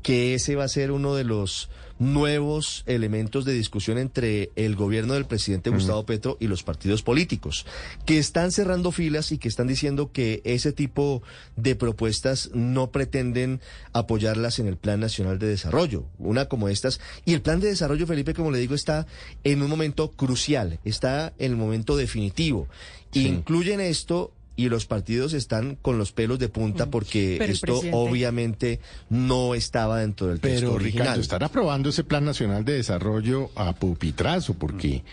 que 0.01 0.33
ese 0.33 0.55
va 0.55 0.63
a 0.63 0.69
ser 0.69 0.91
uno 0.91 1.15
de 1.15 1.23
los 1.23 1.69
nuevos 1.99 2.83
elementos 2.87 3.43
de 3.43 3.53
discusión 3.53 3.97
entre 3.97 4.51
el 4.55 4.75
gobierno 4.77 5.13
del 5.13 5.25
presidente 5.25 5.69
Gustavo 5.69 6.05
Petro 6.05 6.37
y 6.39 6.47
los 6.47 6.63
partidos 6.63 7.03
políticos, 7.03 7.65
que 8.05 8.17
están 8.17 8.51
cerrando 8.51 8.91
filas 8.91 9.33
y 9.33 9.37
que 9.37 9.49
están 9.49 9.67
diciendo 9.67 10.11
que 10.11 10.41
ese 10.45 10.71
tipo 10.71 11.21
de 11.57 11.75
propuestas 11.75 12.51
no 12.53 12.91
pretenden 12.91 13.59
apoyarlas 13.91 14.59
en 14.59 14.67
el 14.67 14.77
Plan 14.77 15.01
Nacional 15.01 15.39
de 15.39 15.47
Desarrollo, 15.47 16.05
una 16.17 16.45
como 16.45 16.69
estas. 16.69 17.01
Y 17.25 17.33
el 17.33 17.41
Plan 17.41 17.59
de 17.59 17.67
Desarrollo, 17.67 18.07
Felipe, 18.07 18.33
como 18.33 18.51
le 18.51 18.59
digo, 18.59 18.75
está 18.75 19.05
en 19.43 19.61
un 19.61 19.69
momento 19.69 20.11
crucial, 20.11 20.79
está 20.85 21.33
en 21.37 21.51
el 21.51 21.57
momento 21.57 21.97
definitivo. 21.97 22.67
Incluyen 23.11 23.81
esto 23.81 24.31
y 24.59 24.69
los 24.69 24.85
partidos 24.85 25.33
están 25.33 25.75
con 25.81 25.97
los 25.97 26.11
pelos 26.11 26.37
de 26.39 26.49
punta 26.49 26.87
porque 26.89 27.35
Pero 27.39 27.53
esto 27.53 27.81
obviamente 27.93 28.79
no 29.09 29.55
estaba 29.55 29.99
dentro 29.99 30.27
del 30.27 30.39
texto 30.39 30.61
Pero 30.67 30.73
original. 30.73 31.03
Ricardo, 31.05 31.21
están 31.21 31.43
aprobando 31.43 31.89
ese 31.89 32.03
Plan 32.03 32.25
Nacional 32.25 32.65
de 32.65 32.73
Desarrollo 32.73 33.51
a 33.55 33.73
pupitrazo, 33.73 34.53
porque... 34.55 35.03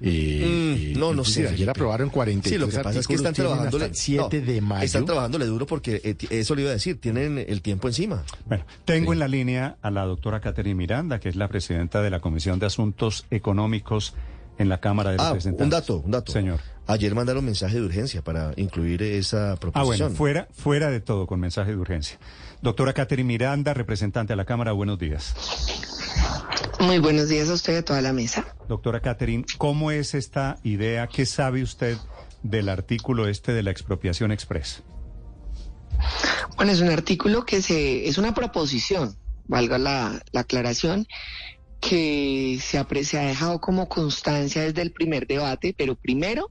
eh, 0.00 0.90
Mm, 0.94 0.98
no, 0.98 1.12
no 1.14 1.22
es 1.22 1.28
sé. 1.32 1.48
Ayer 1.48 1.70
aprobaron 1.70 2.10
43 2.10 2.52
Sí, 2.52 2.58
lo 2.58 2.68
que 2.68 2.78
pasa 2.84 3.00
es 3.00 3.06
que 3.06 3.14
están 3.14 3.32
hasta 3.32 3.84
el 3.86 3.94
7 3.94 4.40
no, 4.40 4.46
de 4.52 4.60
mayo. 4.60 4.84
Están 4.84 5.06
trabajándole 5.06 5.46
duro 5.46 5.66
porque 5.66 6.00
eh, 6.04 6.16
eso 6.30 6.54
le 6.54 6.62
iba 6.62 6.70
a 6.70 6.74
decir, 6.74 7.00
tienen 7.00 7.38
el 7.38 7.62
tiempo 7.62 7.88
encima. 7.88 8.22
Bueno, 8.46 8.64
tengo 8.84 9.12
en 9.12 9.18
la 9.18 9.28
línea 9.28 9.76
a 9.82 9.90
la 9.90 10.04
doctora 10.04 10.40
Catherine 10.40 10.74
Miranda, 10.74 11.20
que 11.20 11.28
es 11.28 11.36
la 11.36 11.48
presidenta 11.48 12.02
de 12.02 12.10
la 12.10 12.20
Comisión 12.20 12.58
de 12.58 12.66
Asuntos 12.66 13.26
Económicos 13.30 14.14
en 14.58 14.68
la 14.68 14.78
Cámara 14.80 15.10
de 15.10 15.16
Ah, 15.20 15.28
Representantes. 15.28 15.64
un 15.64 15.70
dato, 15.70 15.96
un 16.04 16.10
dato. 16.10 16.32
Señor. 16.32 16.60
Ayer 16.86 17.14
mandaron 17.14 17.44
mensaje 17.44 17.76
de 17.76 17.82
urgencia 17.82 18.22
para 18.22 18.52
incluir 18.56 19.02
esa 19.02 19.52
Ah, 19.52 19.56
proposición. 19.56 19.86
bueno, 20.10 20.16
fuera, 20.16 20.48
fuera 20.52 20.90
de 20.90 21.00
todo, 21.00 21.26
con 21.26 21.40
mensaje 21.40 21.70
de 21.70 21.76
urgencia. 21.78 22.18
Doctora 22.60 22.92
Catherine 22.92 23.26
Miranda, 23.26 23.72
representante 23.72 24.32
de 24.34 24.36
la 24.36 24.44
Cámara, 24.44 24.72
buenos 24.72 24.98
días. 24.98 25.34
Muy 26.80 26.98
buenos 26.98 27.28
días 27.30 27.48
a 27.48 27.54
usted 27.54 27.72
y 27.74 27.76
a 27.76 27.84
toda 27.84 28.02
la 28.02 28.12
mesa. 28.12 28.44
Doctora 28.68 29.00
Catherine, 29.00 29.44
¿cómo 29.56 29.90
es 29.90 30.14
esta 30.14 30.58
idea? 30.62 31.06
¿Qué 31.06 31.24
sabe 31.24 31.62
usted 31.62 31.96
del 32.42 32.68
artículo 32.68 33.28
este 33.28 33.52
de 33.52 33.62
la 33.62 33.70
expropiación 33.70 34.30
express? 34.30 34.82
Bueno, 36.56 36.72
es 36.72 36.80
un 36.80 36.90
artículo 36.90 37.46
que 37.46 37.62
se, 37.62 38.06
es 38.08 38.18
una 38.18 38.34
proposición, 38.34 39.16
valga 39.46 39.78
la, 39.78 40.22
la 40.32 40.40
aclaración, 40.40 41.06
que 41.88 42.58
se 42.62 42.78
ha, 42.78 42.84
pre- 42.88 43.04
se 43.04 43.18
ha 43.18 43.22
dejado 43.26 43.60
como 43.60 43.88
constancia 43.88 44.62
desde 44.62 44.82
el 44.82 44.92
primer 44.92 45.26
debate, 45.26 45.74
pero 45.76 45.94
primero, 45.96 46.50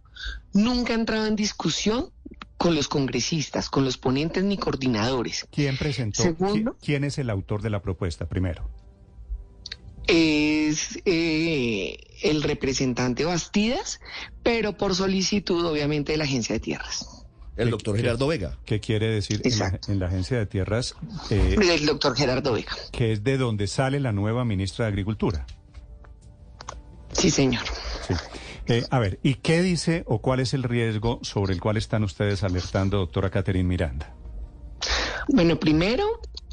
nunca 0.54 0.94
ha 0.94 0.96
entrado 0.96 1.26
en 1.26 1.36
discusión 1.36 2.12
con 2.58 2.76
los 2.76 2.88
congresistas, 2.88 3.70
con 3.70 3.84
los 3.84 3.98
ponentes 3.98 4.44
ni 4.44 4.58
coordinadores. 4.58 5.48
¿Quién 5.52 5.76
presentó? 5.78 6.24
Segundo. 6.24 6.74
¿Qui- 6.74 6.86
¿Quién 6.86 7.04
es 7.04 7.18
el 7.18 7.30
autor 7.30 7.62
de 7.62 7.70
la 7.72 7.82
propuesta 7.82 8.28
primero? 8.30 8.70
Es 10.08 11.00
eh, 11.06 11.98
el 12.24 12.44
representante 12.44 13.26
Bastidas, 13.26 14.00
pero 14.44 14.78
por 14.78 14.96
solicitud, 14.96 15.66
obviamente, 15.66 16.12
de 16.12 16.18
la 16.18 16.26
Agencia 16.26 16.54
de 16.54 16.60
Tierras. 16.60 17.23
El 17.56 17.70
doctor 17.70 17.96
Gerardo 17.96 18.28
Vega. 18.28 18.58
¿Qué 18.66 18.80
quiere 18.80 19.08
decir 19.08 19.42
en 19.44 19.60
la, 19.60 19.80
en 19.88 20.00
la 20.00 20.08
Agencia 20.08 20.38
de 20.38 20.46
Tierras? 20.48 20.96
eh, 21.30 21.56
Del 21.58 21.86
doctor 21.86 22.16
Gerardo 22.16 22.54
Vega. 22.54 22.72
que 22.92 23.12
es 23.12 23.24
de 23.24 23.38
donde 23.38 23.68
sale 23.68 24.00
la 24.00 24.12
nueva 24.12 24.44
ministra 24.46 24.86
de 24.86 24.90
Agricultura. 24.90 25.46
Sí, 27.12 27.30
señor. 27.30 27.64
Sí. 28.08 28.14
Eh, 28.68 28.84
a 28.90 29.00
ver, 29.00 29.20
¿y 29.24 29.36
qué 29.36 29.62
dice 29.62 30.04
o 30.08 30.20
cuál 30.22 30.40
es 30.40 30.54
el 30.54 30.64
riesgo 30.64 31.20
sobre 31.22 31.54
el 31.54 31.60
cual 31.62 31.78
están 31.78 32.04
ustedes 32.04 32.44
alertando, 32.44 32.98
doctora 32.98 33.30
Catherine 33.30 33.68
Miranda? 33.68 34.16
Bueno, 35.28 35.60
primero, 35.60 36.06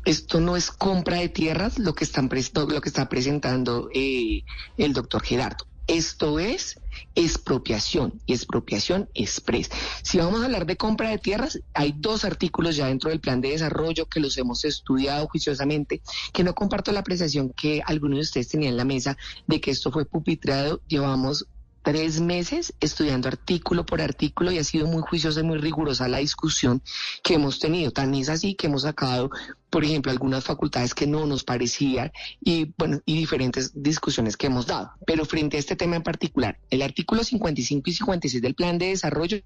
esto 0.05 0.41
no 0.41 0.57
es 0.57 0.71
compra 0.71 1.19
de 1.19 1.29
tierras 1.29 1.79
lo 1.79 1.95
que, 1.95 2.05
están 2.05 2.29
pres- 2.29 2.53
lo 2.69 2.81
que 2.81 2.89
está 2.89 3.09
presentando 3.09 3.89
eh, 3.95 4.43
el 4.77 4.93
doctor 4.93 5.23
Gerardo. 5.23 5.67
Esto 5.87 6.39
es 6.41 6.80
expropiación 7.15 8.21
y 8.27 8.33
expropiación 8.33 9.09
express. 9.15 9.71
Si 10.03 10.19
vamos 10.19 10.41
a 10.43 10.47
hablar 10.47 10.67
de 10.67 10.77
compra 10.77 11.11
de 11.11 11.19
tierras, 11.19 11.61
hay 11.75 11.95
dos 11.97 12.25
artículos 12.25 12.77
ya 12.77 12.87
dentro 12.87 13.11
del 13.11 13.21
plan 13.21 13.41
de 13.41 13.51
desarrollo 13.51 14.07
que 14.07 14.21
los 14.21 14.37
hemos 14.39 14.65
estudiado 14.65 15.27
juiciosamente, 15.29 16.03
que 16.33 16.45
no 16.45 16.55
comparto 16.55 16.93
la 16.93 17.01
apreciación 17.01 17.51
que 17.51 17.83
algunos 17.85 18.19
de 18.19 18.23
ustedes 18.23 18.49
tenían 18.49 18.73
en 18.73 18.77
la 18.77 18.85
mesa 18.85 19.17
de 19.47 19.61
que 19.61 19.71
esto 19.71 19.91
fue 19.91 20.05
pupitrado. 20.05 20.81
Llevamos 20.89 21.47
tres 21.83 22.21
meses 22.21 22.75
estudiando 22.81 23.29
artículo 23.29 23.87
por 23.87 24.01
artículo 24.01 24.53
y 24.53 24.59
ha 24.59 24.65
sido 24.65 24.87
muy 24.87 25.03
juiciosa 25.03 25.41
y 25.41 25.45
muy 25.45 25.59
rigurosa 25.59 26.09
la 26.09 26.19
discusión 26.19 26.83
que 27.23 27.35
hemos 27.35 27.59
tenido. 27.59 27.91
Tan 27.91 28.15
es 28.15 28.29
así 28.29 28.55
que 28.55 28.67
hemos 28.67 28.83
sacado, 28.83 29.31
por 29.71 29.85
ejemplo, 29.85 30.13
algunas 30.13 30.45
facultades 30.45 30.95
que 30.95 31.07
no 31.07 31.27
nos 31.27 31.45
parecían 31.45 32.13
y, 32.41 32.73
bueno, 32.77 33.01
y 33.05 33.17
diferentes 33.17 33.73
discusiones 33.75 34.37
que 34.37 34.47
hemos 34.47 34.67
dado. 34.67 34.93
Pero 35.07 35.25
frente 35.25 35.57
a 35.57 35.61
este 35.61 35.77
tema 35.77 35.97
en 35.97 36.03
particular, 36.03 36.59
el 36.71 36.83
artículo 36.83 37.25
55 37.25 37.89
y 37.89 37.93
56 37.93 38.43
del 38.43 38.55
plan 38.55 38.79
de 38.79 38.89
desarrollo 38.89 39.39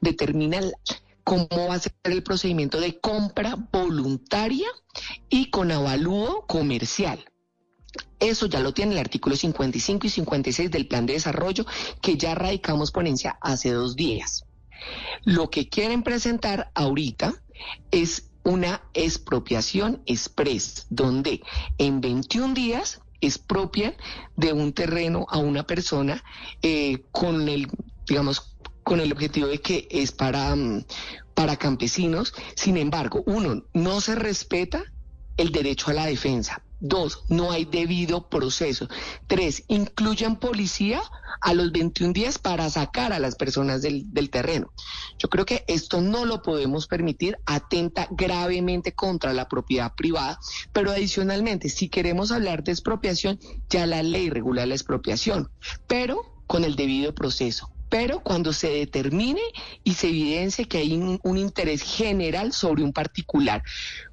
determina 0.00 0.60
cómo 1.24 1.68
va 1.68 1.74
a 1.74 1.78
ser 1.78 1.92
el 2.04 2.22
procedimiento 2.22 2.80
de 2.80 2.98
compra 3.00 3.56
voluntaria 3.70 4.66
y 5.28 5.50
con 5.50 5.70
avalúo 5.70 6.46
comercial. 6.46 7.24
Eso 8.20 8.46
ya 8.46 8.60
lo 8.60 8.74
tiene 8.74 8.92
el 8.92 8.98
artículo 8.98 9.36
55 9.36 10.06
y 10.06 10.10
56 10.10 10.70
del 10.70 10.86
plan 10.86 11.06
de 11.06 11.14
desarrollo 11.14 11.64
que 12.02 12.16
ya 12.16 12.34
radicamos 12.34 12.90
ponencia 12.90 13.38
hace 13.40 13.70
dos 13.70 13.96
días. 13.96 14.44
Lo 15.24 15.50
que 15.50 15.68
quieren 15.68 16.02
presentar 16.02 16.70
ahorita 16.74 17.34
es 17.90 18.30
una 18.44 18.82
expropiación 18.94 20.02
express, 20.06 20.86
donde 20.90 21.42
en 21.78 22.00
21 22.00 22.54
días 22.54 23.00
expropian 23.20 23.94
de 24.36 24.52
un 24.52 24.72
terreno 24.72 25.26
a 25.28 25.38
una 25.38 25.64
persona 25.66 26.22
eh, 26.62 27.02
con 27.10 27.48
el 27.48 27.68
digamos, 28.08 28.56
con 28.82 29.00
el 29.00 29.12
objetivo 29.12 29.48
de 29.48 29.60
que 29.60 29.86
es 29.90 30.12
para, 30.12 30.54
mm, 30.56 30.84
para 31.34 31.56
campesinos. 31.56 32.34
Sin 32.56 32.76
embargo, 32.76 33.22
uno, 33.26 33.64
no 33.74 34.00
se 34.00 34.14
respeta 34.14 34.82
el 35.36 35.52
derecho 35.52 35.90
a 35.90 35.94
la 35.94 36.06
defensa. 36.06 36.62
Dos, 36.80 37.24
no 37.28 37.50
hay 37.50 37.64
debido 37.64 38.28
proceso. 38.28 38.88
Tres, 39.26 39.64
incluyen 39.66 40.36
policía 40.36 41.02
a 41.40 41.52
los 41.52 41.72
21 41.72 42.12
días 42.12 42.38
para 42.38 42.70
sacar 42.70 43.12
a 43.12 43.18
las 43.18 43.34
personas 43.34 43.82
del, 43.82 44.12
del, 44.12 44.30
terreno. 44.30 44.72
Yo 45.18 45.28
creo 45.28 45.44
que 45.44 45.64
esto 45.66 46.00
no 46.00 46.24
lo 46.24 46.42
podemos 46.42 46.86
permitir, 46.86 47.36
atenta 47.46 48.06
gravemente 48.10 48.92
contra 48.92 49.32
la 49.32 49.48
propiedad 49.48 49.94
privada, 49.94 50.38
pero 50.72 50.92
adicionalmente, 50.92 51.68
si 51.68 51.88
queremos 51.88 52.30
hablar 52.30 52.62
de 52.62 52.72
expropiación, 52.72 53.40
ya 53.68 53.86
la 53.86 54.02
ley 54.02 54.30
regula 54.30 54.66
la 54.66 54.74
expropiación, 54.74 55.50
pero 55.86 56.42
con 56.46 56.64
el 56.64 56.76
debido 56.76 57.14
proceso 57.14 57.70
pero 57.88 58.20
cuando 58.20 58.52
se 58.52 58.68
determine 58.68 59.40
y 59.84 59.94
se 59.94 60.08
evidencie 60.08 60.66
que 60.66 60.78
hay 60.78 60.94
un, 60.94 61.20
un, 61.22 61.38
interés 61.38 61.82
general 61.82 62.52
sobre 62.52 62.82
un 62.82 62.92
particular, 62.92 63.62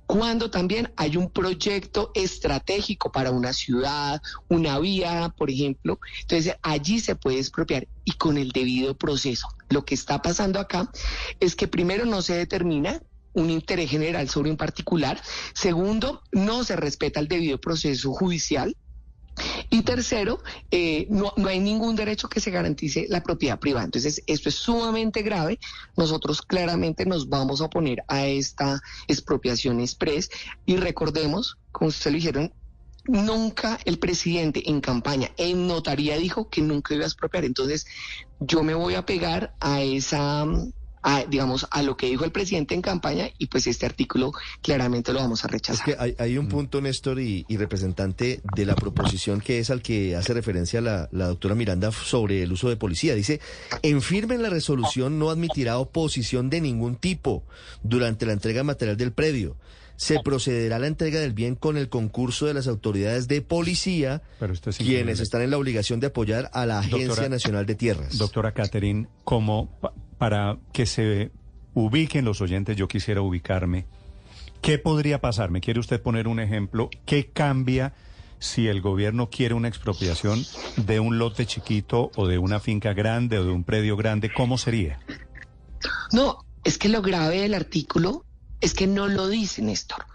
cuando 0.06 0.50
también 0.50 0.92
hay 0.96 1.18
un 1.18 1.30
proyecto 1.30 2.12
estratégico 2.14 3.12
para 3.12 3.32
una 3.32 3.54
ciudad, 3.54 4.22
una 4.48 4.80
vía, 4.80 5.34
por 5.38 5.50
ejemplo, 5.50 6.00
entonces 6.22 6.56
allí 6.62 7.00
se 7.00 7.16
puede 7.16 7.40
expropiar 7.40 7.88
y 8.04 8.12
con 8.14 8.38
el 8.38 8.52
debido 8.52 8.96
proceso. 8.96 9.48
Lo 9.70 9.84
que 9.84 9.96
está 9.96 10.22
pasando 10.22 10.60
acá 10.60 10.92
es 11.40 11.56
que 11.56 11.68
primero 11.68 12.06
no 12.06 12.22
se 12.22 12.36
determina 12.36 13.02
un 13.34 13.50
interés 13.50 13.90
general 13.90 14.30
sobre 14.30 14.50
un 14.50 14.58
particular, 14.58 15.22
segundo, 15.54 16.22
no 16.32 16.64
se 16.64 16.76
respeta 16.76 17.20
el 17.20 17.28
debido 17.28 17.60
proceso 17.60 18.14
judicial, 18.14 18.76
y 19.70 19.82
tercero, 19.82 20.42
eh, 20.72 21.08
no, 21.10 21.34
no, 21.38 21.48
hay 21.50 21.60
ningún 21.60 21.96
derecho 21.96 22.30
que 22.30 22.40
se 22.40 22.52
garantice 22.52 23.06
la 23.10 23.22
propiedad 23.24 23.60
privada. 23.60 23.86
Entonces, 23.86 24.22
esto 24.28 24.50
es 24.50 24.56
sumamente 24.56 25.22
grave. 25.22 25.60
Nosotros 25.98 26.42
claramente 26.42 27.06
nos 27.06 27.28
vamos 27.30 27.62
a 27.62 27.66
oponer 27.66 28.04
a 28.08 28.26
esta 28.26 28.82
expropiación 29.08 29.80
express 29.80 30.30
y 30.66 30.78
recordemos, 30.78 31.58
como 31.72 31.90
ustedes 31.90 32.14
lo 32.14 32.18
dijeron, 32.18 32.54
nunca 33.08 33.80
el 33.86 34.00
presidente 34.00 34.70
en 34.70 34.82
campaña, 34.82 35.30
en 35.38 35.68
notaría 35.68 36.18
dijo 36.18 36.50
que 36.50 36.62
nunca 36.62 36.94
iba 36.94 37.04
a 37.04 37.08
expropiar. 37.08 37.46
Entonces, 37.46 37.86
yo 38.40 38.64
me 38.64 38.74
voy 38.74 38.96
a 38.96 39.06
pegar 39.06 39.56
a 39.60 39.82
esa 39.82 40.46
a, 41.06 41.24
digamos, 41.24 41.68
a 41.70 41.84
lo 41.84 41.96
que 41.96 42.08
dijo 42.08 42.26
el 42.26 42.32
presidente 42.32 42.74
en 42.74 42.82
campaña 42.82 43.30
y 43.38 43.46
pues 43.46 43.68
este 43.68 43.86
artículo 43.86 44.32
claramente 44.64 45.14
lo 45.14 45.20
vamos 45.20 45.46
a 45.46 45.48
rechazar. 45.48 45.88
Es 45.88 45.96
que 45.96 46.02
hay, 46.02 46.16
hay 46.18 46.40
un 46.40 46.48
punto, 46.48 46.82
Néstor, 46.82 47.20
y, 47.20 47.46
y, 47.48 47.58
representante 47.58 48.42
de 48.56 48.66
la 48.66 48.76
proposición 48.76 49.40
que 49.40 49.60
es 49.60 49.70
al 49.70 49.84
que 49.84 50.16
hace 50.16 50.34
referencia 50.34 50.82
la, 50.82 51.08
la 51.12 51.28
doctora 51.28 51.54
Miranda 51.54 51.92
sobre 51.92 52.42
el 52.42 52.52
uso 52.52 52.70
de 52.70 52.76
policía. 52.76 53.14
Dice, 53.14 53.40
en 53.84 54.02
firme 54.02 54.34
en 54.34 54.42
la 54.42 54.50
resolución 54.50 55.20
no 55.20 55.30
admitirá 55.30 55.78
oposición 55.78 56.50
de 56.50 56.60
ningún 56.60 56.96
tipo 56.96 57.44
durante 57.84 58.26
la 58.26 58.34
entrega 58.34 58.64
material 58.64 58.98
del 58.98 59.12
predio 59.12 59.58
se 59.98 60.20
procederá 60.20 60.76
a 60.76 60.80
la 60.80 60.88
entrega 60.88 61.20
del 61.22 61.34
bien 61.34 61.56
con 61.56 61.78
el 61.78 61.88
concurso 61.90 62.46
de 62.46 62.54
las 62.54 62.68
autoridades 62.68 63.30
de 63.30 63.42
policía, 63.42 64.22
es 64.42 64.78
quienes 64.78 65.22
están 65.22 65.42
en 65.42 65.52
la 65.52 65.58
obligación 65.58 66.02
de 66.02 66.08
apoyar 66.08 66.50
a 66.54 66.66
la 66.66 66.80
Agencia 66.80 67.08
doctora, 67.08 67.30
Nacional 67.30 67.66
de 67.66 67.76
Tierras. 67.76 68.18
Doctora 68.18 68.52
Catherine, 68.52 69.08
como 69.24 69.70
para 70.18 70.58
que 70.74 70.86
se 70.86 71.32
ubiquen 71.74 72.26
los 72.26 72.42
oyentes, 72.42 72.78
yo 72.78 72.88
quisiera 72.88 73.22
ubicarme. 73.22 73.86
¿Qué 74.62 74.80
podría 74.80 75.22
pasar? 75.22 75.52
¿Me 75.52 75.62
quiere 75.62 75.80
usted 75.80 76.02
poner 76.02 76.28
un 76.28 76.40
ejemplo? 76.40 76.90
¿Qué 77.06 77.28
cambia 77.28 77.94
si 78.40 78.68
el 78.68 78.82
gobierno 78.82 79.30
quiere 79.30 79.54
una 79.54 79.68
expropiación 79.68 80.44
de 80.78 81.00
un 81.00 81.20
lote 81.20 81.46
chiquito 81.46 82.12
o 82.16 82.28
de 82.28 82.38
una 82.38 82.60
finca 82.60 82.94
grande 82.94 83.38
o 83.38 83.46
de 83.46 83.52
un 83.52 83.64
predio 83.64 83.96
grande? 83.98 84.32
¿Cómo 84.34 84.58
sería? 84.58 85.00
No, 86.12 86.46
es 86.64 86.78
que 86.78 86.90
lo 86.90 87.02
grave 87.02 87.42
del 87.42 87.54
artículo 87.54 88.26
es 88.62 88.74
que 88.74 88.88
no 88.88 89.08
lo 89.08 89.28
dice 89.28 89.62
Néstor. 89.62 90.06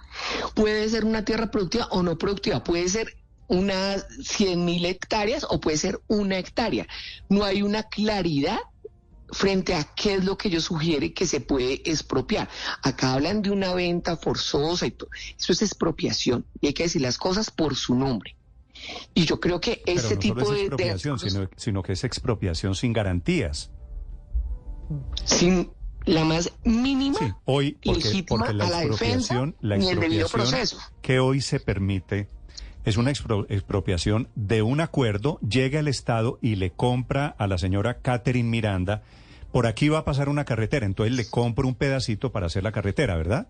Puede 0.55 0.89
ser 0.89 1.05
una 1.05 1.25
tierra 1.25 1.51
productiva 1.51 1.87
o 1.91 2.03
no 2.03 2.19
productiva, 2.19 2.65
puede 2.65 2.89
ser 2.89 3.17
unas 3.47 4.07
100 4.23 4.65
mil 4.65 4.85
hectáreas 4.85 5.47
o 5.49 5.61
puede 5.61 5.77
ser 5.77 6.01
una 6.09 6.39
hectárea. 6.39 6.87
No 7.29 7.45
hay 7.45 7.63
una 7.63 7.85
claridad 7.85 8.59
frente 9.33 9.75
a 9.75 9.85
qué 9.85 10.15
es 10.15 10.25
lo 10.25 10.37
que 10.37 10.51
yo 10.51 10.61
sugiere 10.61 11.13
que 11.13 11.27
se 11.27 11.41
puede 11.41 11.83
expropiar. 11.85 12.49
Acá 12.83 13.15
hablan 13.15 13.43
de 13.43 13.51
una 13.51 13.75
venta 13.75 14.17
forzosa 14.17 14.87
y 14.87 14.91
todo. 14.93 15.11
Eso 15.39 15.53
es 15.53 15.63
expropiación 15.63 16.45
y 16.61 16.69
hay 16.69 16.73
que 16.73 16.85
decir 16.85 17.03
las 17.03 17.19
cosas 17.19 17.51
por 17.51 17.77
su 17.77 17.95
nombre. 17.95 18.37
Y 19.15 19.25
yo 19.27 19.41
creo 19.41 19.61
que 19.61 19.83
este 19.87 20.15
no 20.15 20.21
tipo 20.21 20.41
solo 20.41 20.53
es 20.53 20.59
de... 20.59 20.65
expropiación, 20.67 21.19
de 21.19 21.31
sino, 21.31 21.51
sino 21.57 21.83
que 21.83 21.93
es 21.93 22.05
expropiación 22.05 22.75
sin 22.75 22.93
garantías. 22.93 23.71
Sin 25.25 25.71
la 26.07 26.25
más 26.25 26.51
mínima 26.65 27.19
Sí, 27.19 27.33
hoy, 27.45 27.79
porque, 27.85 28.01
legítima 28.05 28.39
porque 28.41 28.55
la 28.55 28.67
a 28.67 28.71
la 28.71 28.81
defensa 28.81 29.53
la 29.61 29.77
ni 29.77 29.91
el 29.91 30.01
debido 30.01 30.29
proceso. 30.29 30.79
que 31.03 31.21
hoy 31.21 31.41
se 31.43 31.61
permite 31.61 32.29
es 32.85 32.97
una 32.97 33.11
expro- 33.13 33.45
expropiación 33.51 34.29
de 34.35 34.63
un 34.63 34.81
acuerdo, 34.81 35.39
llega 35.41 35.79
el 35.81 35.89
Estado 35.89 36.39
y 36.41 36.55
le 36.57 36.71
compra 36.71 37.27
a 37.39 37.47
la 37.47 37.59
señora 37.59 37.99
Catherine 38.01 38.49
Miranda, 38.49 39.03
por 39.53 39.67
aquí 39.67 39.89
va 39.89 39.99
a 39.99 40.05
pasar 40.05 40.29
una 40.29 40.45
carretera, 40.45 40.87
entonces 40.87 41.15
le 41.17 41.29
compra 41.29 41.67
un 41.67 41.75
pedacito 41.75 42.33
para 42.33 42.47
hacer 42.47 42.63
la 42.63 42.73
carretera, 42.73 43.17
¿verdad? 43.17 43.49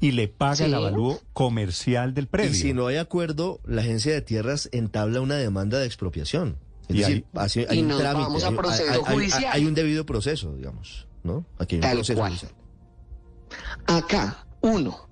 Y 0.00 0.12
le 0.12 0.28
paga 0.28 0.64
el 0.64 0.74
avalúo 0.74 1.20
comercial 1.32 2.14
del 2.14 2.28
predio. 2.28 2.50
Y 2.52 2.54
si 2.54 2.72
no 2.72 2.86
hay 2.86 2.96
acuerdo, 2.96 3.60
la 3.64 3.82
Agencia 3.82 4.12
de 4.12 4.22
Tierras 4.22 4.68
entabla 4.72 5.20
una 5.20 5.34
demanda 5.36 5.78
de 5.78 5.86
expropiación. 5.86 6.56
Es 6.88 6.94
Y 6.96 6.98
decir, 7.00 7.24
así- 7.34 7.66
hay 7.68 7.78
Y 7.78 7.82
un 7.82 7.88
nos 7.88 7.98
trámite, 7.98 8.24
vamos 8.24 8.44
a 8.44 8.48
hay- 8.48 8.88
hay- 8.88 9.00
hay- 9.04 9.14
judicial. 9.14 9.44
hay 9.52 9.66
un 9.66 9.74
debido 9.74 10.06
proceso, 10.06 10.54
digamos, 10.54 11.06
¿no? 11.24 11.44
Aquí 11.58 11.74
hay 11.74 11.78
un 11.78 11.82
Tal 11.82 11.96
proceso 11.96 12.18
cual. 12.18 12.30
judicial. 12.30 12.52
Acá, 13.86 14.46
uno, 14.60 15.08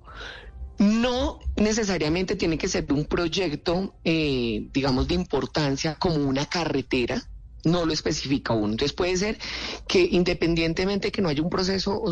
no 0.79 1.39
necesariamente 1.57 2.37
tiene 2.37 2.59
que 2.59 2.69
ser 2.69 2.87
un 2.93 3.05
proyecto, 3.07 3.95
eh, 4.05 4.69
digamos, 4.73 5.09
de 5.09 5.15
importancia 5.15 5.97
como 5.97 6.17
una 6.17 6.47
carretera, 6.47 7.23
no 7.67 7.85
lo 7.85 7.93
especifica 7.93 8.55
uno. 8.55 8.73
Entonces 8.73 8.93
puede 8.93 9.17
ser 9.17 9.39
que 9.87 10.09
independientemente 10.11 11.11
que 11.11 11.21
no 11.21 11.29
haya 11.29 11.43
un 11.43 11.51
proceso, 11.51 12.03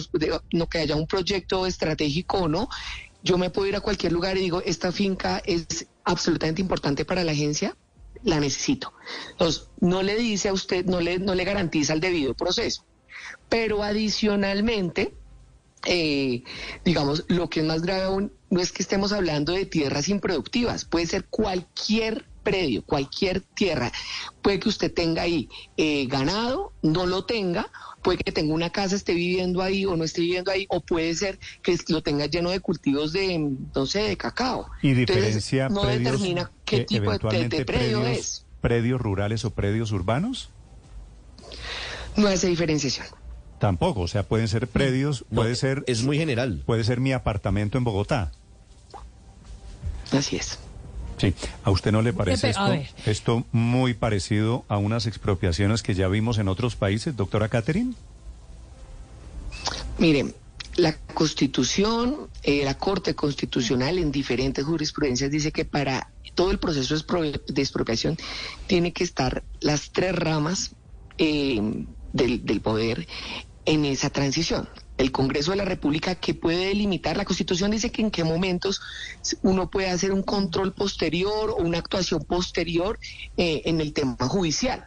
no 0.52 0.68
que 0.68 0.78
haya 0.78 0.96
un 0.96 1.06
proyecto 1.06 1.66
estratégico 1.66 2.38
o 2.38 2.48
no, 2.48 2.68
yo 3.22 3.38
me 3.38 3.50
puedo 3.50 3.68
ir 3.68 3.76
a 3.76 3.80
cualquier 3.80 4.12
lugar 4.12 4.36
y 4.36 4.40
digo, 4.40 4.62
esta 4.64 4.92
finca 4.92 5.40
es 5.46 5.86
absolutamente 6.04 6.60
importante 6.60 7.04
para 7.04 7.24
la 7.24 7.32
agencia, 7.32 7.76
la 8.22 8.40
necesito. 8.40 8.92
Entonces, 9.30 9.68
no 9.80 10.02
le 10.02 10.16
dice 10.16 10.48
a 10.48 10.52
usted, 10.52 10.84
no 10.84 11.00
le, 11.00 11.18
no 11.18 11.34
le 11.34 11.44
garantiza 11.44 11.94
el 11.94 12.00
debido 12.00 12.34
proceso. 12.34 12.84
Pero 13.48 13.82
adicionalmente, 13.82 15.14
eh, 15.86 16.42
digamos, 16.84 17.24
lo 17.28 17.48
que 17.48 17.60
es 17.60 17.66
más 17.66 17.82
grave 17.82 18.02
aún 18.02 18.32
no 18.50 18.60
es 18.60 18.72
que 18.72 18.82
estemos 18.82 19.12
hablando 19.12 19.52
de 19.52 19.66
tierras 19.66 20.08
improductivas, 20.08 20.84
puede 20.84 21.06
ser 21.06 21.24
cualquier 21.26 22.26
predio, 22.44 22.84
cualquier 22.84 23.40
tierra. 23.40 23.90
Puede 24.42 24.60
que 24.60 24.68
usted 24.68 24.92
tenga 24.94 25.22
ahí 25.22 25.48
eh, 25.76 26.06
ganado, 26.06 26.72
no 26.82 27.06
lo 27.06 27.24
tenga, 27.24 27.68
puede 28.02 28.18
que 28.18 28.30
tenga 28.30 28.54
una 28.54 28.70
casa, 28.70 28.94
esté 28.94 29.14
viviendo 29.14 29.62
ahí 29.62 29.84
o 29.84 29.96
no 29.96 30.04
esté 30.04 30.20
viviendo 30.20 30.52
ahí, 30.52 30.66
o 30.68 30.80
puede 30.80 31.12
ser 31.14 31.40
que 31.62 31.76
lo 31.88 32.02
tenga 32.02 32.26
lleno 32.26 32.50
de 32.50 32.60
cultivos 32.60 33.12
de, 33.12 33.56
no 33.74 33.86
sé, 33.86 34.02
de 34.02 34.16
cacao. 34.16 34.68
Y 34.82 34.90
Entonces, 34.90 35.06
diferencia 35.24 35.68
no 35.68 35.80
predios 35.82 36.12
determina 36.12 36.52
qué 36.64 36.80
tipo 36.80 37.10
de- 37.10 37.18
predio 37.18 37.64
predios, 37.66 38.06
es. 38.06 38.46
predios 38.60 39.00
rurales 39.00 39.44
o 39.44 39.50
predios 39.50 39.90
urbanos. 39.90 40.50
No 42.16 42.28
hace 42.28 42.46
diferenciación. 42.46 43.06
Tampoco, 43.58 44.00
o 44.02 44.08
sea, 44.08 44.24
pueden 44.24 44.46
ser 44.48 44.68
predios, 44.68 45.24
No, 45.30 45.40
puede 45.40 45.56
ser... 45.56 45.82
Es 45.86 46.02
muy 46.02 46.18
general. 46.18 46.62
Puede 46.66 46.84
ser 46.84 47.00
mi 47.00 47.12
apartamento 47.12 47.78
en 47.78 47.84
Bogotá. 47.84 48.30
Así 50.12 50.36
es. 50.36 50.58
Sí, 51.16 51.32
¿a 51.62 51.70
usted 51.70 51.92
no 51.92 52.02
le 52.02 52.12
parece 52.12 52.50
esto, 52.50 52.62
esto 53.06 53.44
muy 53.52 53.94
parecido 53.94 54.64
a 54.68 54.78
unas 54.78 55.06
expropiaciones 55.06 55.82
que 55.82 55.94
ya 55.94 56.08
vimos 56.08 56.38
en 56.38 56.48
otros 56.48 56.74
países, 56.76 57.16
doctora 57.16 57.48
Catherine? 57.48 57.94
Miren, 59.98 60.34
la 60.76 60.96
Constitución, 61.14 62.28
eh, 62.42 62.64
la 62.64 62.74
Corte 62.74 63.14
Constitucional 63.14 63.98
en 63.98 64.10
diferentes 64.10 64.64
jurisprudencias 64.64 65.30
dice 65.30 65.52
que 65.52 65.64
para 65.64 66.10
todo 66.34 66.50
el 66.50 66.58
proceso 66.58 66.94
de 66.94 67.00
expro- 67.00 67.42
de 67.46 67.62
expropiación 67.62 68.16
tiene 68.66 68.92
que 68.92 69.04
estar 69.04 69.44
las 69.60 69.90
tres 69.92 70.16
ramas 70.16 70.74
eh, 71.18 71.60
del, 72.12 72.44
del 72.44 72.60
poder 72.60 73.06
en 73.66 73.84
esa 73.84 74.10
transición. 74.10 74.68
El 74.96 75.10
Congreso 75.10 75.50
de 75.50 75.56
la 75.56 75.64
República 75.64 76.14
que 76.14 76.34
puede 76.34 76.66
delimitar, 76.66 77.16
la 77.16 77.24
Constitución 77.24 77.72
dice 77.72 77.90
que 77.90 78.02
en 78.02 78.10
qué 78.10 78.22
momentos 78.22 78.80
uno 79.42 79.68
puede 79.68 79.90
hacer 79.90 80.12
un 80.12 80.22
control 80.22 80.72
posterior 80.72 81.50
o 81.50 81.56
una 81.56 81.78
actuación 81.78 82.24
posterior 82.24 82.98
eh, 83.36 83.62
en 83.64 83.80
el 83.80 83.92
tema 83.92 84.16
judicial. 84.20 84.86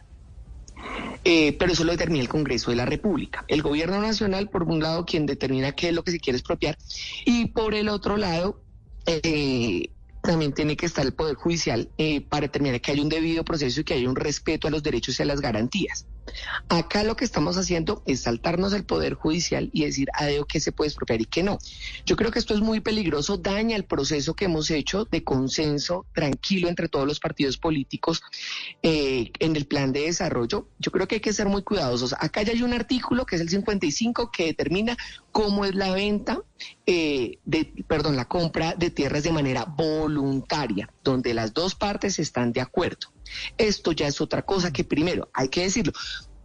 Eh, 1.24 1.54
pero 1.58 1.72
eso 1.72 1.84
lo 1.84 1.92
determina 1.92 2.22
el 2.22 2.28
Congreso 2.28 2.70
de 2.70 2.76
la 2.76 2.86
República. 2.86 3.44
El 3.48 3.60
gobierno 3.60 4.00
nacional, 4.00 4.48
por 4.48 4.62
un 4.62 4.80
lado, 4.80 5.04
quien 5.04 5.26
determina 5.26 5.72
qué 5.72 5.88
es 5.88 5.94
lo 5.94 6.04
que 6.04 6.12
se 6.12 6.20
quiere 6.20 6.38
expropiar, 6.38 6.78
y 7.26 7.46
por 7.46 7.74
el 7.74 7.88
otro 7.88 8.16
lado, 8.16 8.62
eh, 9.04 9.90
también 10.22 10.52
tiene 10.52 10.76
que 10.76 10.86
estar 10.86 11.04
el 11.04 11.12
Poder 11.12 11.34
Judicial 11.34 11.90
para 12.28 12.46
determinar 12.46 12.80
que 12.80 12.92
hay 12.92 13.00
un 13.00 13.08
debido 13.08 13.44
proceso 13.44 13.80
y 13.80 13.84
que 13.84 13.94
hay 13.94 14.06
un 14.06 14.16
respeto 14.16 14.68
a 14.68 14.70
los 14.70 14.82
derechos 14.82 15.18
y 15.18 15.22
a 15.22 15.26
las 15.26 15.40
garantías. 15.40 16.06
Acá 16.68 17.04
lo 17.04 17.16
que 17.16 17.24
estamos 17.24 17.56
haciendo 17.56 18.02
es 18.06 18.22
saltarnos 18.22 18.72
el 18.72 18.84
poder 18.84 19.14
judicial 19.14 19.70
y 19.72 19.84
decir 19.84 20.08
a 20.14 20.26
Deo 20.26 20.46
qué 20.46 20.60
se 20.60 20.72
puede 20.72 20.88
expropiar 20.88 21.20
y 21.20 21.26
qué 21.26 21.42
no. 21.42 21.58
Yo 22.06 22.16
creo 22.16 22.30
que 22.30 22.38
esto 22.38 22.54
es 22.54 22.60
muy 22.60 22.80
peligroso, 22.80 23.36
daña 23.36 23.76
el 23.76 23.84
proceso 23.84 24.34
que 24.34 24.46
hemos 24.46 24.70
hecho 24.70 25.04
de 25.04 25.24
consenso 25.24 26.06
tranquilo 26.14 26.68
entre 26.68 26.88
todos 26.88 27.06
los 27.06 27.20
partidos 27.20 27.58
políticos 27.58 28.22
eh, 28.82 29.30
en 29.38 29.56
el 29.56 29.66
plan 29.66 29.92
de 29.92 30.02
desarrollo. 30.02 30.68
Yo 30.78 30.90
creo 30.90 31.08
que 31.08 31.16
hay 31.16 31.20
que 31.20 31.32
ser 31.32 31.48
muy 31.48 31.62
cuidadosos. 31.62 32.14
Acá 32.18 32.42
ya 32.42 32.52
hay 32.52 32.62
un 32.62 32.72
artículo 32.72 33.26
que 33.26 33.36
es 33.36 33.42
el 33.42 33.48
55 33.48 34.30
que 34.30 34.46
determina 34.46 34.96
cómo 35.32 35.64
es 35.64 35.74
la 35.74 35.92
venta, 35.92 36.40
eh, 36.86 37.38
de, 37.44 37.72
perdón, 37.86 38.16
la 38.16 38.26
compra 38.26 38.74
de 38.74 38.90
tierras 38.90 39.22
de 39.22 39.32
manera 39.32 39.64
voluntaria, 39.64 40.92
donde 41.04 41.34
las 41.34 41.54
dos 41.54 41.74
partes 41.74 42.18
están 42.18 42.52
de 42.52 42.60
acuerdo. 42.60 43.08
Esto 43.56 43.92
ya 43.92 44.06
es 44.06 44.20
otra 44.20 44.42
cosa 44.42 44.72
que 44.72 44.84
primero, 44.84 45.30
hay 45.32 45.48
que 45.48 45.62
decirlo, 45.62 45.92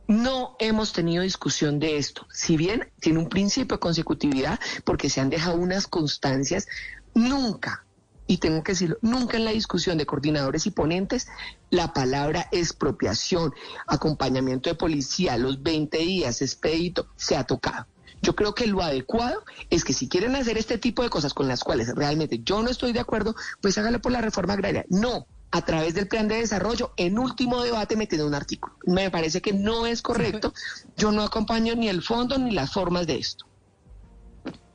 no 0.07 0.55
hemos 0.59 0.93
tenido 0.93 1.23
discusión 1.23 1.79
de 1.79 1.97
esto. 1.97 2.27
Si 2.31 2.57
bien 2.57 2.91
tiene 2.99 3.19
un 3.19 3.29
principio 3.29 3.77
de 3.77 3.81
consecutividad, 3.81 4.59
porque 4.83 5.09
se 5.09 5.21
han 5.21 5.29
dejado 5.29 5.57
unas 5.57 5.87
constancias, 5.87 6.67
nunca, 7.13 7.85
y 8.27 8.37
tengo 8.37 8.63
que 8.63 8.73
decirlo, 8.73 8.97
nunca 9.01 9.37
en 9.37 9.45
la 9.45 9.51
discusión 9.51 9.97
de 9.97 10.05
coordinadores 10.05 10.65
y 10.65 10.71
ponentes, 10.71 11.27
la 11.69 11.93
palabra 11.93 12.47
expropiación, 12.51 13.53
acompañamiento 13.87 14.69
de 14.69 14.75
policía, 14.75 15.37
los 15.37 15.61
20 15.61 15.97
días, 15.97 16.41
expedito, 16.41 17.07
se 17.15 17.35
ha 17.35 17.43
tocado. 17.43 17.87
Yo 18.21 18.35
creo 18.35 18.55
que 18.55 18.67
lo 18.67 18.81
adecuado 18.81 19.43
es 19.69 19.83
que 19.83 19.91
si 19.91 20.07
quieren 20.07 20.35
hacer 20.37 20.57
este 20.57 20.77
tipo 20.77 21.03
de 21.03 21.09
cosas 21.09 21.33
con 21.33 21.49
las 21.49 21.61
cuales 21.61 21.93
realmente 21.93 22.39
yo 22.41 22.63
no 22.63 22.69
estoy 22.69 22.93
de 22.93 23.01
acuerdo, 23.01 23.35
pues 23.61 23.77
hágalo 23.77 23.99
por 23.99 24.13
la 24.13 24.21
reforma 24.21 24.53
agraria. 24.53 24.85
No, 24.87 25.27
a 25.53 25.61
través 25.61 25.93
del 25.93 26.07
plan 26.07 26.27
de 26.27 26.37
desarrollo, 26.37 26.93
en 26.97 27.19
último 27.19 27.61
debate 27.61 27.95
metiendo 27.95 28.25
un 28.25 28.33
artículo. 28.33 28.75
Me 28.87 29.11
parece 29.11 29.39
que 29.39 29.53
no 29.53 29.85
es 29.85 30.01
correcto. 30.01 30.51
Yo 30.97 31.11
no 31.11 31.21
acompaño 31.21 31.75
ni 31.75 31.89
el 31.89 32.01
fondo 32.01 32.39
ni 32.39 32.49
las 32.49 32.73
formas 32.73 33.05
de 33.05 33.17
esto. 33.17 33.45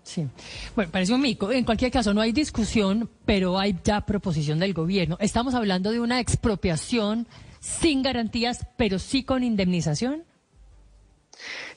Sí. 0.04 0.28
Bueno, 0.76 0.92
parece 0.92 1.12
un 1.12 1.20
mico. 1.20 1.50
En 1.50 1.64
cualquier 1.64 1.90
caso, 1.90 2.14
no 2.14 2.20
hay 2.20 2.30
discusión, 2.30 3.10
pero 3.26 3.58
hay 3.58 3.76
ya 3.82 4.02
proposición 4.06 4.60
del 4.60 4.72
gobierno. 4.72 5.16
Estamos 5.18 5.54
hablando 5.54 5.90
de 5.90 5.98
una 5.98 6.20
expropiación 6.20 7.26
sin 7.58 8.02
garantías, 8.02 8.64
pero 8.76 9.00
sí 9.00 9.24
con 9.24 9.42
indemnización. 9.42 10.22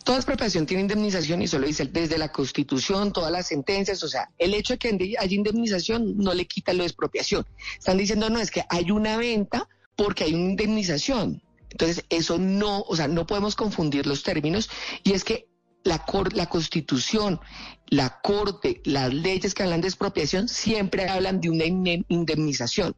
Toda 0.04 0.18
expropiación 0.18 0.66
tiene 0.66 0.82
indemnización 0.82 1.42
y 1.42 1.48
solo 1.48 1.68
dice 1.68 1.86
desde 1.86 2.18
la 2.18 2.32
Constitución, 2.32 3.14
todas 3.14 3.32
las 3.32 3.48
sentencias, 3.48 4.02
o 4.04 4.08
sea, 4.08 4.30
el 4.38 4.54
hecho 4.54 4.74
de 4.74 4.80
que 4.80 5.16
haya 5.20 5.36
indemnización 5.36 6.18
no 6.18 6.34
le 6.34 6.46
quita 6.48 6.74
lo 6.74 6.80
de 6.80 6.88
expropiación. 6.88 7.46
Están 7.78 7.98
diciendo, 7.98 8.30
no, 8.30 8.40
es 8.40 8.50
que 8.50 8.64
hay 8.70 8.90
una 8.92 9.18
venta 9.18 9.68
porque 9.96 10.24
hay 10.24 10.34
una 10.34 10.50
indemnización. 10.50 11.44
Entonces, 11.70 12.04
eso 12.10 12.38
no, 12.38 12.82
o 12.82 12.96
sea, 12.96 13.08
no 13.08 13.26
podemos 13.28 13.56
confundir 13.56 14.08
los 14.08 14.24
términos 14.24 14.70
y 15.04 15.14
es 15.14 15.24
que 15.24 15.48
la, 15.84 16.04
la 16.34 16.48
Constitución, 16.48 17.40
la 17.88 18.22
Corte, 18.22 18.82
las 18.86 19.14
leyes 19.14 19.54
que 19.54 19.64
hablan 19.64 19.82
de 19.82 19.88
expropiación 19.88 20.48
siempre 20.48 21.08
hablan 21.08 21.42
de 21.42 21.50
una 21.50 21.66
indemnización. 21.66 22.96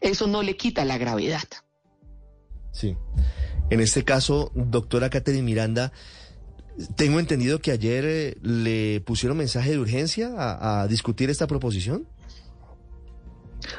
Eso 0.00 0.26
no 0.26 0.42
le 0.42 0.56
quita 0.56 0.84
la 0.84 0.98
gravedad. 0.98 1.44
Sí. 2.72 2.96
En 3.74 3.80
este 3.80 4.04
caso, 4.04 4.52
doctora 4.54 5.10
Catherine 5.10 5.42
Miranda, 5.42 5.90
tengo 6.94 7.18
entendido 7.18 7.58
que 7.58 7.72
ayer 7.72 8.04
eh, 8.04 8.36
le 8.40 9.00
pusieron 9.00 9.36
mensaje 9.36 9.72
de 9.72 9.80
urgencia 9.80 10.30
a, 10.36 10.86
discutir 10.86 11.28
esta 11.28 11.48
proposición. 11.48 12.06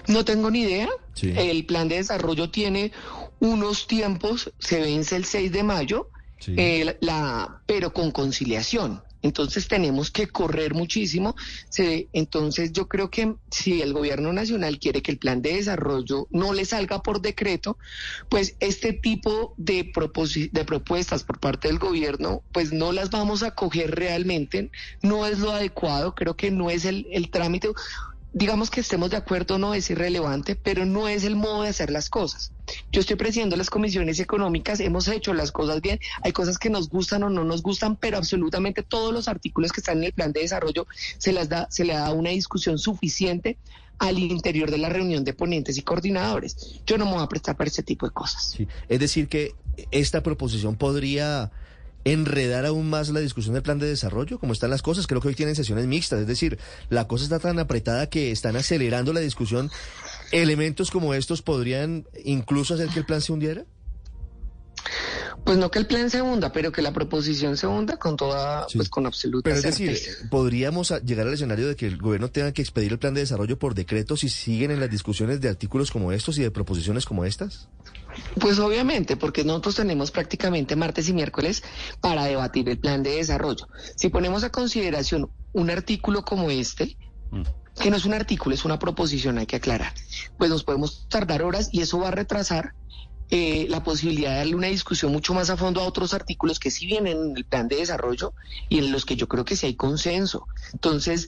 No 0.10 0.26
tengo 0.26 0.52
ni 0.52 0.64
idea. 0.64 0.90
El 1.22 1.66
plan 1.66 1.88
de 1.88 1.96
desarrollo 1.96 2.50
tiene 2.50 2.92
unos 3.40 3.88
tiempos, 3.88 4.52
se 4.60 4.82
vence 4.82 5.16
el 5.16 5.24
6 5.24 5.54
de 5.54 5.64
mayo, 5.64 6.10
eh, 6.46 6.98
la, 7.00 7.62
pero 7.66 7.94
con 7.94 8.12
conciliación. 8.12 9.02
Entonces 9.26 9.68
tenemos 9.68 10.12
que 10.12 10.28
correr 10.28 10.76
muchísimo. 10.76 11.36
entonces 12.14 12.72
yo 12.72 12.88
creo 12.88 13.10
que 13.10 13.34
si 13.50 13.82
el 13.82 13.92
gobierno 13.92 14.32
nacional 14.32 14.78
quiere 14.78 15.02
que 15.02 15.12
el 15.12 15.18
plan 15.18 15.42
de 15.42 15.56
desarrollo 15.56 16.28
no 16.30 16.54
le 16.54 16.64
salga 16.64 17.02
por 17.02 17.22
decreto, 17.22 17.80
pues 18.30 18.56
este 18.60 18.94
tipo 18.94 19.56
de, 19.58 19.92
de 20.52 20.66
propuestas 20.66 21.24
por 21.24 21.40
parte 21.40 21.70
del 21.70 21.80
gobierno, 21.80 22.44
pues 22.52 22.72
no 22.72 22.92
las 22.92 23.10
vamos 23.10 23.42
a 23.42 23.56
coger 23.56 23.96
realmente. 23.96 24.70
No 25.02 25.26
es 25.26 25.40
lo 25.40 25.52
adecuado, 25.52 26.14
creo 26.14 26.36
que 26.36 26.52
no 26.52 26.70
es 26.70 26.86
el, 26.86 27.08
el 27.12 27.32
trámite 27.32 27.70
digamos 28.36 28.70
que 28.70 28.82
estemos 28.82 29.10
de 29.10 29.16
acuerdo 29.16 29.58
no 29.58 29.74
es 29.74 29.90
irrelevante, 29.90 30.58
pero 30.58 30.86
no 30.86 31.08
es 31.08 31.24
el 31.24 31.38
modo 31.38 31.64
de 31.64 31.70
hacer 31.70 31.90
las 31.90 32.10
cosas. 32.10 32.52
Yo 32.92 33.00
estoy 33.00 33.16
presidiendo 33.16 33.56
las 33.56 33.70
comisiones 33.70 34.20
económicas, 34.20 34.82
hemos 34.82 35.08
hecho 35.08 35.34
las 35.34 35.54
cosas 35.54 35.80
bien, 35.80 36.00
hay 36.22 36.34
cosas 36.34 36.58
que 36.58 36.70
nos 36.70 36.90
gustan 36.90 37.24
o 37.24 37.30
no 37.30 37.46
nos 37.46 37.64
gustan, 37.64 37.96
pero 37.96 38.18
absolutamente 38.18 38.84
todos 38.84 39.14
los 39.14 39.30
artículos 39.30 39.72
que 39.72 39.80
están 39.80 40.00
en 40.00 40.04
el 40.04 40.14
plan 40.14 40.34
de 40.34 40.42
desarrollo 40.42 40.86
se 41.18 41.32
las 41.32 41.48
da, 41.48 41.68
se 41.72 41.86
le 41.86 41.94
da 41.94 42.12
una 42.12 42.32
discusión 42.32 42.78
suficiente 42.78 43.58
al 44.00 44.20
interior 44.20 44.70
de 44.70 44.80
la 44.80 44.90
reunión 44.90 45.24
de 45.24 45.34
ponentes 45.34 45.78
y 45.78 45.82
coordinadores. 45.82 46.82
Yo 46.86 46.98
no 46.98 47.06
me 47.06 47.14
voy 47.14 47.24
a 47.24 47.28
prestar 47.28 47.56
para 47.56 47.70
ese 47.70 47.84
tipo 47.84 48.06
de 48.06 48.12
cosas. 48.12 48.58
Es 48.90 49.00
decir, 49.00 49.30
que 49.30 49.56
esta 49.92 50.22
proposición 50.22 50.76
podría 50.76 51.54
enredar 52.06 52.66
aún 52.66 52.90
más 52.90 53.10
la 53.10 53.20
discusión 53.20 53.54
del 53.54 53.64
plan 53.64 53.80
de 53.80 53.88
desarrollo, 53.88 54.40
como 54.40 54.54
están 54.54 54.70
las 54.70 54.82
cosas. 54.82 55.08
Creo 55.08 55.20
que 55.20 55.28
hoy 55.28 55.36
tienen 55.36 55.56
sesiones 55.56 55.88
mixtas, 55.88 56.22
es 56.22 56.28
decir, 56.28 56.58
la 56.90 57.08
cosa 57.08 57.26
está 57.26 57.40
tan 57.40 57.60
apretada 57.60 58.10
que 58.10 58.32
están 58.32 58.56
acelerando 58.56 59.12
la 59.12 59.20
discusión. 59.20 59.72
¿Elementos 60.32 60.92
como 60.92 61.14
estos 61.14 61.42
podrían 61.42 62.08
incluso 62.24 62.76
hacer 62.76 62.90
que 62.90 63.00
el 63.00 63.06
plan 63.06 63.22
se 63.22 63.34
hundiera? 63.34 63.66
Pues 65.44 65.58
no 65.58 65.70
que 65.70 65.78
el 65.80 65.86
plan 65.86 66.10
se 66.10 66.22
hunda, 66.22 66.52
pero 66.52 66.72
que 66.72 66.82
la 66.82 66.92
proposición 66.92 67.56
se 67.56 67.68
hunda 67.68 67.98
con 67.98 68.18
toda, 68.18 68.66
pues 68.74 68.90
con 68.90 69.06
absoluta 69.06 69.44
Pero 69.44 69.58
es 69.58 69.64
decir, 69.64 69.98
podríamos 70.32 70.92
llegar 71.04 71.28
al 71.28 71.34
escenario 71.34 71.68
de 71.68 71.76
que 71.76 71.86
el 71.86 71.98
gobierno 71.98 72.30
tenga 72.32 72.52
que 72.52 72.64
expedir 72.64 72.92
el 72.92 73.00
plan 73.00 73.14
de 73.14 73.22
desarrollo 73.22 73.60
por 73.60 73.76
decreto 73.76 74.18
si 74.18 74.30
siguen 74.30 74.72
en 74.72 74.80
las 74.80 74.90
discusiones 74.90 75.42
de 75.42 75.50
artículos 75.50 75.92
como 75.92 76.12
estos 76.12 76.40
y 76.40 76.42
de 76.42 76.50
proposiciones 76.50 77.06
como 77.06 77.26
estas. 77.26 77.68
Pues 78.40 78.60
obviamente, 78.60 79.18
porque 79.18 79.44
nosotros 79.44 79.76
tenemos 79.76 80.12
prácticamente 80.12 80.76
martes 80.76 81.10
y 81.10 81.14
miércoles 81.14 81.64
para 82.02 82.26
debatir 82.26 82.70
el 82.70 82.80
plan 82.80 83.04
de 83.04 83.18
desarrollo. 83.18 83.68
Si 83.96 84.10
ponemos 84.10 84.44
a 84.44 84.52
consideración 84.52 85.30
un 85.54 85.70
artículo 85.70 86.24
como 86.24 86.50
este, 86.50 86.98
mm. 87.32 87.44
que 87.82 87.90
no 87.90 87.98
es 87.98 88.06
un 88.06 88.14
artículo, 88.14 88.56
es 88.56 88.66
una 88.66 88.80
proposición, 88.80 89.38
hay 89.38 89.46
que 89.46 89.56
aclarar, 89.58 89.94
pues 90.38 90.50
nos 90.50 90.64
podemos 90.64 91.08
tardar 91.10 91.44
horas 91.44 91.70
y 91.72 91.82
eso 91.82 92.00
va 92.00 92.10
a 92.10 92.12
retrasar 92.12 92.74
eh, 93.32 93.66
la 93.70 93.84
posibilidad 93.84 94.32
de 94.32 94.38
darle 94.38 94.56
una 94.56 94.68
discusión 94.68 95.12
mucho 95.12 95.34
más 95.34 95.50
a 95.50 95.58
fondo 95.58 95.82
a 95.82 95.86
otros 95.86 96.14
artículos 96.14 96.60
que 96.60 96.70
sí 96.70 96.86
vienen 96.86 97.18
en 97.18 97.38
el 97.38 97.46
plan 97.46 97.68
de 97.68 97.78
desarrollo 97.78 98.34
y 98.70 98.78
en 98.78 98.92
los 98.92 99.04
que 99.04 99.16
yo 99.16 99.28
creo 99.28 99.46
que 99.46 99.56
sí 99.56 99.66
hay 99.66 99.76
consenso. 99.76 100.48
Entonces, 100.74 101.28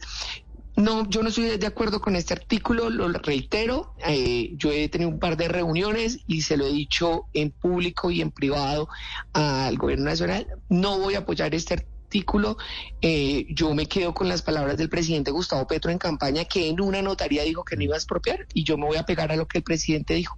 no, 0.78 1.10
yo 1.10 1.24
no 1.24 1.30
estoy 1.30 1.58
de 1.58 1.68
acuerdo 1.68 2.00
con 2.00 2.16
este 2.16 2.36
artículo, 2.36 2.92
lo 2.92 3.08
reitero. 3.08 3.96
Eh, 4.08 4.52
yo 4.58 4.72
he 4.72 4.88
tenido 4.90 5.10
un 5.10 5.18
par 5.18 5.36
de 5.36 5.48
reuniones 5.48 6.20
y 6.28 6.44
se 6.44 6.56
lo 6.56 6.68
he 6.68 6.72
dicho 6.72 7.26
en 7.34 7.50
público 7.50 8.12
y 8.12 8.22
en 8.22 8.30
privado 8.30 8.88
al 9.34 9.76
gobierno 9.78 10.06
nacional. 10.06 10.48
No 10.70 11.00
voy 11.00 11.16
a 11.16 11.20
apoyar 11.20 11.56
este 11.56 11.74
artículo. 11.74 12.58
Eh, 13.02 13.48
yo 13.50 13.74
me 13.74 13.88
quedo 13.88 14.14
con 14.14 14.30
las 14.30 14.44
palabras 14.44 14.78
del 14.78 14.88
presidente 14.88 15.32
Gustavo 15.32 15.66
Petro 15.66 15.90
en 15.90 15.98
campaña, 15.98 16.46
que 16.46 16.68
en 16.68 16.80
una 16.80 17.02
notaría 17.02 17.42
dijo 17.42 17.66
que 17.66 17.76
no 17.76 17.82
iba 17.82 17.96
a 17.96 17.98
expropiar 17.98 18.46
y 18.54 18.64
yo 18.64 18.78
me 18.78 18.86
voy 18.86 18.98
a 18.98 19.04
pegar 19.04 19.32
a 19.32 19.36
lo 19.36 19.48
que 19.48 19.58
el 19.58 19.64
presidente 19.64 20.14
dijo. 20.14 20.36